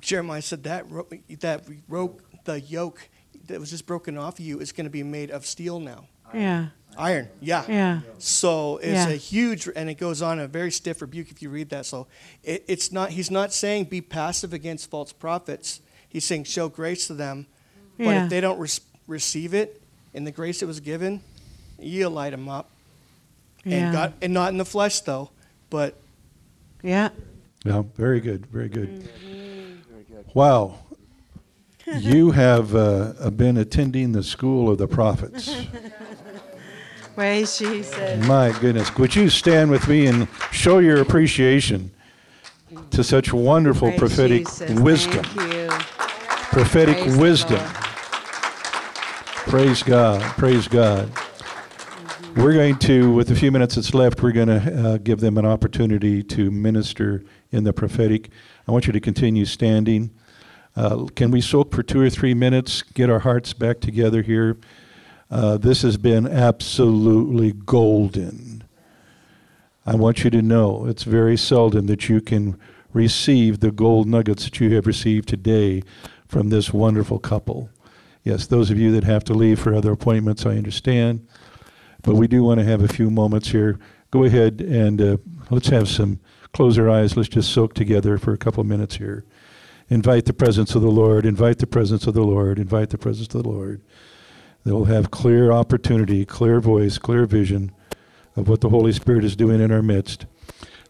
[0.00, 1.06] Jeremiah said that ro-
[1.40, 3.08] that yoke, the yoke
[3.46, 6.06] that was just broken off of you is going to be made of steel now,
[6.32, 6.68] Yeah.
[6.96, 7.28] iron.
[7.40, 7.64] Yeah.
[7.68, 8.00] Yeah.
[8.18, 9.08] So it's Yeah.
[9.10, 11.86] a huge, and it goes on a very stiff rebuke if you read that.
[11.86, 12.06] So
[12.42, 13.10] it, it's not.
[13.10, 15.80] He's not saying be passive against false prophets.
[16.08, 17.46] He's saying show grace to them,
[17.98, 19.80] but if they don't res- receive it
[20.14, 21.20] in the grace that was given,
[21.78, 22.70] you light them up.
[23.64, 23.76] Yeah.
[23.76, 25.30] And God, and not in the flesh though,
[25.70, 25.94] but
[26.82, 27.10] Yeah.
[27.64, 29.08] Yeah, very good, very good.
[30.34, 30.78] Wow.
[31.98, 35.54] You have uh, been attending the school of the prophets.
[37.14, 38.26] Praise Jesus.
[38.26, 38.96] My goodness.
[38.96, 41.90] Would you stand with me and show your appreciation
[42.90, 44.80] to such wonderful Praise prophetic Jesus.
[44.80, 45.24] wisdom?
[45.24, 45.68] Thank you.
[46.52, 47.58] Prophetic Praise the wisdom.
[47.58, 47.74] Lord.
[49.46, 50.22] Praise God.
[50.22, 51.12] Praise God.
[52.36, 55.38] We're going to, with the few minutes that's left, we're going to uh, give them
[55.38, 58.28] an opportunity to minister in the prophetic.
[58.66, 60.10] I want you to continue standing.
[60.74, 64.56] Uh, can we soak for two or three minutes, get our hearts back together here?
[65.30, 68.64] Uh, this has been absolutely golden.
[69.86, 72.58] I want you to know it's very seldom that you can
[72.92, 75.84] receive the gold nuggets that you have received today
[76.26, 77.70] from this wonderful couple.
[78.24, 81.28] Yes, those of you that have to leave for other appointments, I understand.
[82.04, 83.78] But we do want to have a few moments here.
[84.10, 85.16] Go ahead and uh,
[85.50, 86.20] let's have some,
[86.52, 87.16] close our eyes.
[87.16, 89.24] Let's just soak together for a couple of minutes here.
[89.88, 91.26] Invite the presence of the Lord.
[91.26, 92.58] Invite the presence of the Lord.
[92.58, 93.82] Invite the presence of the Lord.
[94.64, 97.72] They'll have clear opportunity, clear voice, clear vision
[98.36, 100.26] of what the Holy Spirit is doing in our midst.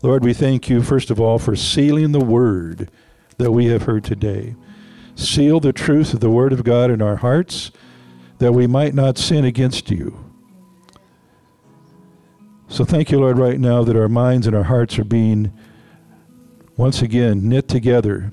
[0.03, 2.91] Lord, we thank you, first of all, for sealing the word
[3.39, 4.55] that we have heard today.
[5.17, 7.71] Seal the truth of the word of God in our hearts
[8.39, 10.24] that we might not sin against you.
[12.75, 15.53] So thank you, Lord, right now that our minds and our hearts are being
[16.77, 18.33] once again knit together,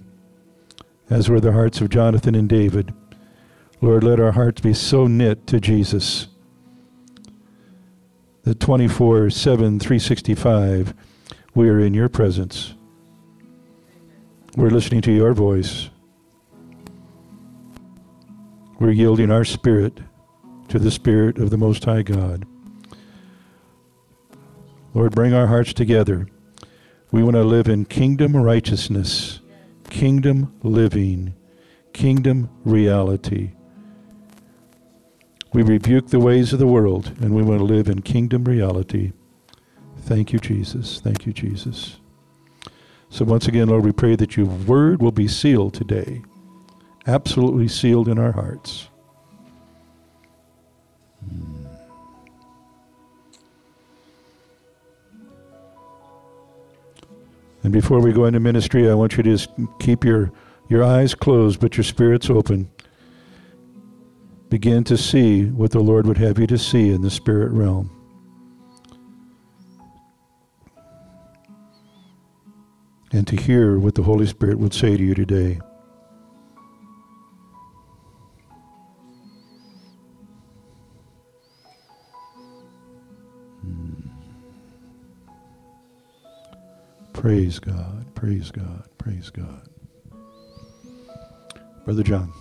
[1.11, 2.91] as were the hearts of Jonathan and David.
[3.81, 6.27] Lord, let our hearts be so knit to Jesus
[8.41, 10.95] that 24 7, 365,
[11.53, 12.73] we are in your presence.
[14.57, 15.91] We're listening to your voice.
[18.79, 19.99] We're yielding our spirit
[20.69, 22.47] to the Spirit of the Most High God.
[24.93, 26.27] Lord, bring our hearts together.
[27.11, 29.39] We want to live in kingdom righteousness,
[29.89, 31.33] kingdom living
[31.93, 33.51] kingdom reality.
[35.53, 39.11] We rebuke the ways of the world and we want to live in kingdom reality.
[39.99, 40.99] Thank you, Jesus.
[41.01, 41.99] Thank you, Jesus.
[43.09, 46.21] So, once again, Lord, we pray that your word will be sealed today,
[47.05, 48.87] absolutely sealed in our hearts.
[51.19, 51.60] Hmm.
[57.63, 60.31] And before we go into ministry, I want you to just keep your,
[60.67, 62.69] your eyes closed, but your spirits open.
[64.49, 67.89] Begin to see what the Lord would have you to see in the spirit realm.
[73.13, 75.59] And to hear what the Holy Spirit would say to you today.
[87.21, 89.69] Praise God, praise God, praise God.
[91.85, 92.33] Brother John.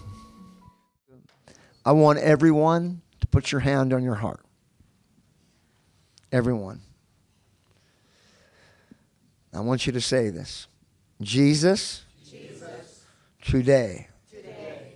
[1.85, 4.41] I want everyone to put your hand on your heart.
[6.33, 6.81] Everyone.
[9.53, 10.67] I want you to say this
[11.21, 13.05] Jesus, Jesus
[13.43, 14.95] today, today,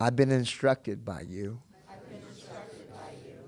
[0.00, 1.60] I've been instructed by you.
[1.90, 3.38] I've been instructed by you.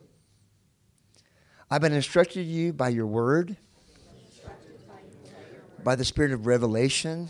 [1.70, 3.56] I've been instructed you by your word,
[5.84, 7.28] by the spirit of revelation,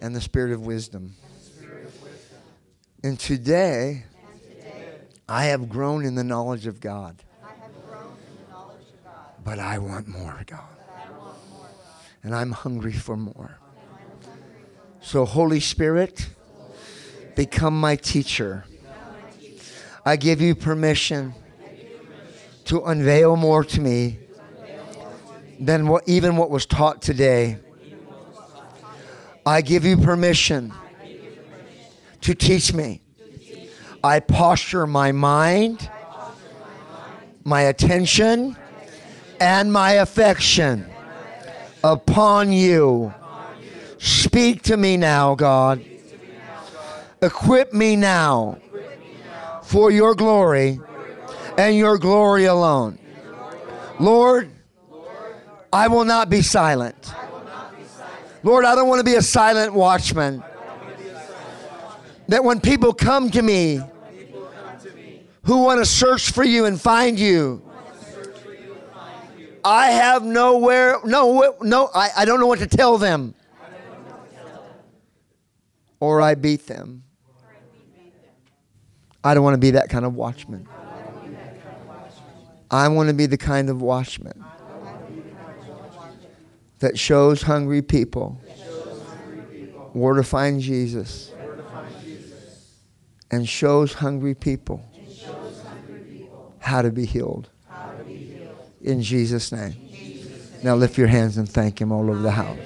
[0.00, 1.14] and the spirit of wisdom.
[3.04, 4.04] And today,
[5.28, 7.22] I have grown in the knowledge of God.
[9.44, 10.60] But I want more, God.
[12.22, 13.58] And I'm hungry for more.
[15.00, 16.28] So, Holy Spirit,
[17.34, 18.64] become my teacher.
[20.04, 21.34] I give you permission
[22.66, 24.18] to unveil more to me
[25.58, 27.58] than what, even what was taught today.
[29.44, 30.72] I give you permission
[32.20, 33.00] to teach me.
[34.04, 35.88] I posture my mind,
[37.44, 38.56] my attention,
[39.40, 40.86] and my affection
[41.82, 43.12] upon you.
[43.98, 45.84] Speak to me now, God.
[47.20, 48.58] Equip me now
[49.62, 50.80] for your glory
[51.56, 52.98] and your glory alone.
[53.98, 54.51] Lord,
[55.72, 57.14] I will not be silent.
[58.42, 60.42] Lord, I don't want to be a silent watchman.
[62.28, 63.80] That when people come to me
[65.44, 67.62] who want to search for you and find you,
[69.64, 73.34] I have nowhere, no, no, I, I don't know what to tell them.
[76.00, 77.04] Or I beat them.
[79.24, 80.68] I don't want to be that kind of watchman.
[82.70, 84.41] I want to be the kind of watchman
[86.82, 88.40] that shows hungry people
[89.92, 91.30] where to find Jesus
[93.30, 94.84] and shows hungry people
[96.58, 97.48] how to be healed.
[98.82, 99.74] In Jesus' name.
[100.64, 102.58] Now lift your hands and thank Him all over the house.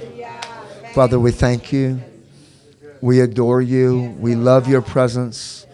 [0.94, 2.00] Father, we thank you.
[3.02, 4.16] We adore you.
[4.18, 5.66] We love your presence.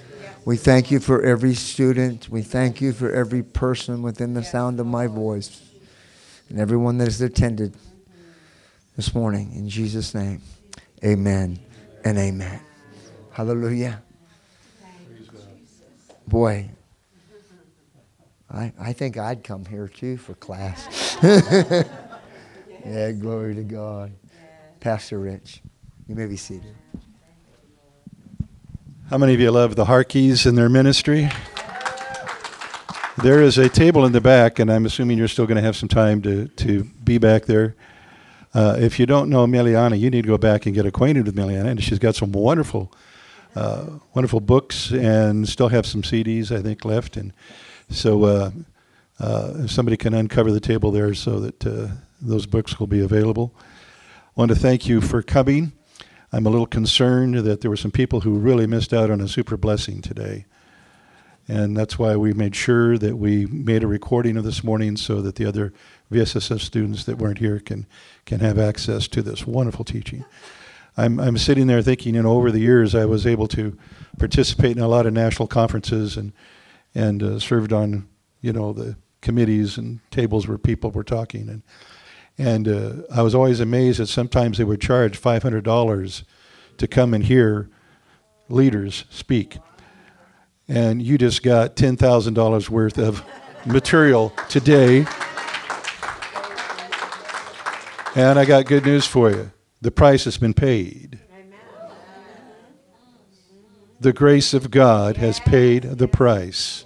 [0.45, 2.29] We thank you for every student.
[2.29, 5.63] We thank you for every person within the sound of my voice
[6.49, 7.77] and everyone that has attended
[8.97, 9.53] this morning.
[9.55, 10.41] In Jesus' name,
[11.05, 11.59] amen
[12.05, 12.61] and amen.
[13.31, 14.03] Hallelujah.
[16.27, 16.71] Boy,
[18.51, 21.17] I, I think I'd come here too for class.
[21.23, 24.13] yeah, glory to God.
[24.81, 25.63] Pastor Rich,
[26.09, 26.75] you may be seated.
[29.09, 31.31] How many of you love the Harkeys and their ministry?
[33.23, 35.77] There is a table in the back, and I'm assuming you're still going to have
[35.77, 37.75] some time to, to be back there.
[38.55, 41.35] Uh, if you don't know Meliana, you need to go back and get acquainted with
[41.35, 41.69] Meliana.
[41.69, 42.93] And she's got some wonderful,
[43.57, 47.17] uh, wonderful books, and still have some CDs I think left.
[47.17, 47.33] And
[47.89, 48.51] so, uh,
[49.19, 51.89] uh, if somebody can uncover the table there, so that uh,
[52.21, 53.55] those books will be available.
[53.57, 55.73] I want to thank you for coming.
[56.33, 59.29] I'm a little concerned that there were some people who really missed out on a
[59.29, 60.47] super blessing today.
[61.49, 65.21] And that's why we made sure that we made a recording of this morning so
[65.23, 65.73] that the other
[66.13, 67.87] VSSF students that weren't here can,
[68.27, 70.25] can have access to this wonderful teaching.
[70.97, 73.77] I'm, I'm sitting there thinking, you know, over the years I was able to
[74.19, 76.33] participate in a lot of national conferences and,
[76.95, 78.09] and uh, served on,
[78.43, 81.49] you know, the committees and tables where people were talking.
[81.49, 81.63] And,
[82.37, 86.25] and uh, I was always amazed that sometimes they would charge $500
[86.77, 87.71] to come and hear
[88.49, 89.59] leaders speak.
[90.69, 93.25] And you just got $10,000 worth of
[93.65, 95.07] material today.
[98.15, 99.53] And I got good news for you.
[99.81, 101.19] The price has been paid.
[103.99, 106.85] the grace of God has paid the price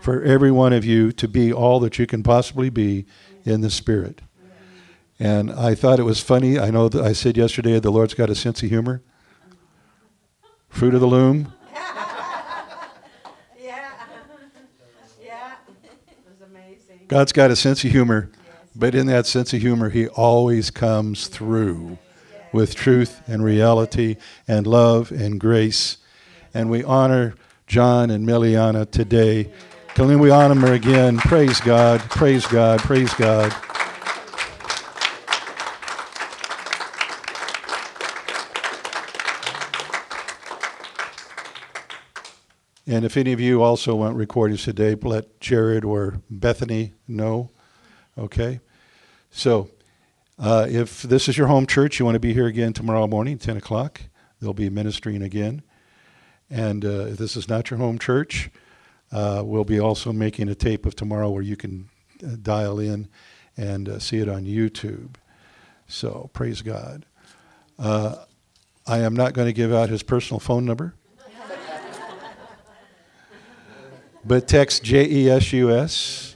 [0.00, 3.04] for every one of you to be all that you can possibly be
[3.44, 4.22] in the Spirit.
[5.18, 6.58] And I thought it was funny.
[6.58, 9.02] I know that I said yesterday the Lord's got a sense of humor.
[10.68, 11.52] Fruit of the loom.
[13.60, 13.90] Yeah.
[15.22, 15.52] Yeah.
[15.84, 17.06] It was amazing.
[17.08, 18.30] God's got a sense of humor,
[18.78, 21.98] but in that sense of humor, He always comes through
[22.52, 24.16] with truth and reality
[24.46, 25.98] and love and grace.
[26.54, 27.34] And we honor
[27.66, 29.50] John and Meliana today.
[29.94, 31.18] Can we honor them again?
[31.18, 33.54] Praise God, praise God, praise God.
[42.88, 47.50] And if any of you also want recordings today, let Jared or Bethany know.
[48.16, 48.60] Okay?
[49.36, 49.68] So,
[50.38, 53.36] uh, if this is your home church, you want to be here again tomorrow morning,
[53.36, 54.00] 10 o'clock.
[54.40, 55.60] They'll be ministering again.
[56.48, 58.48] And uh, if this is not your home church,
[59.12, 61.90] uh, we'll be also making a tape of tomorrow where you can
[62.24, 63.08] uh, dial in
[63.58, 65.16] and uh, see it on YouTube.
[65.86, 67.04] So, praise God.
[67.78, 68.14] Uh,
[68.86, 70.94] I am not going to give out his personal phone number.
[74.24, 76.35] but text J E S U S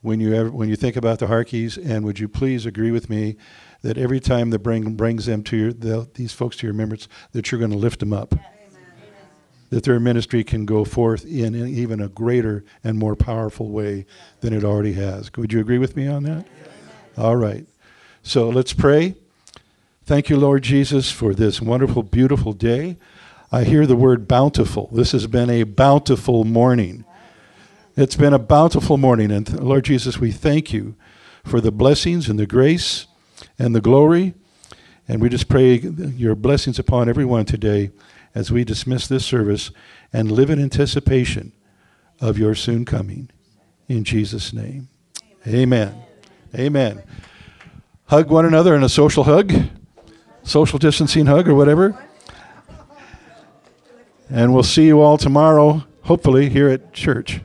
[0.00, 3.10] when you ever, when you think about the Harkeys, and would you please agree with
[3.10, 3.36] me
[3.82, 7.08] that every time that bring brings them to your the, these folks to your remembrance,
[7.32, 8.34] that you're going to lift them up,
[9.70, 14.06] that their ministry can go forth in, in even a greater and more powerful way
[14.40, 15.30] than it already has.
[15.36, 16.46] Would you agree with me on that?
[17.16, 17.66] All right.
[18.22, 19.14] So let's pray.
[20.04, 22.96] Thank you, Lord Jesus, for this wonderful, beautiful day.
[23.52, 24.88] I hear the word bountiful.
[24.92, 27.04] This has been a bountiful morning.
[28.00, 29.32] It's been a bountiful morning.
[29.32, 30.94] And Lord Jesus, we thank you
[31.44, 33.08] for the blessings and the grace
[33.58, 34.34] and the glory.
[35.08, 37.90] And we just pray your blessings upon everyone today
[38.36, 39.72] as we dismiss this service
[40.12, 41.50] and live in anticipation
[42.20, 43.30] of your soon coming.
[43.88, 44.88] In Jesus' name.
[45.44, 46.00] Amen.
[46.54, 47.02] Amen.
[48.04, 49.52] Hug one another in a social hug,
[50.44, 52.00] social distancing hug, or whatever.
[54.30, 57.40] And we'll see you all tomorrow, hopefully, here at church.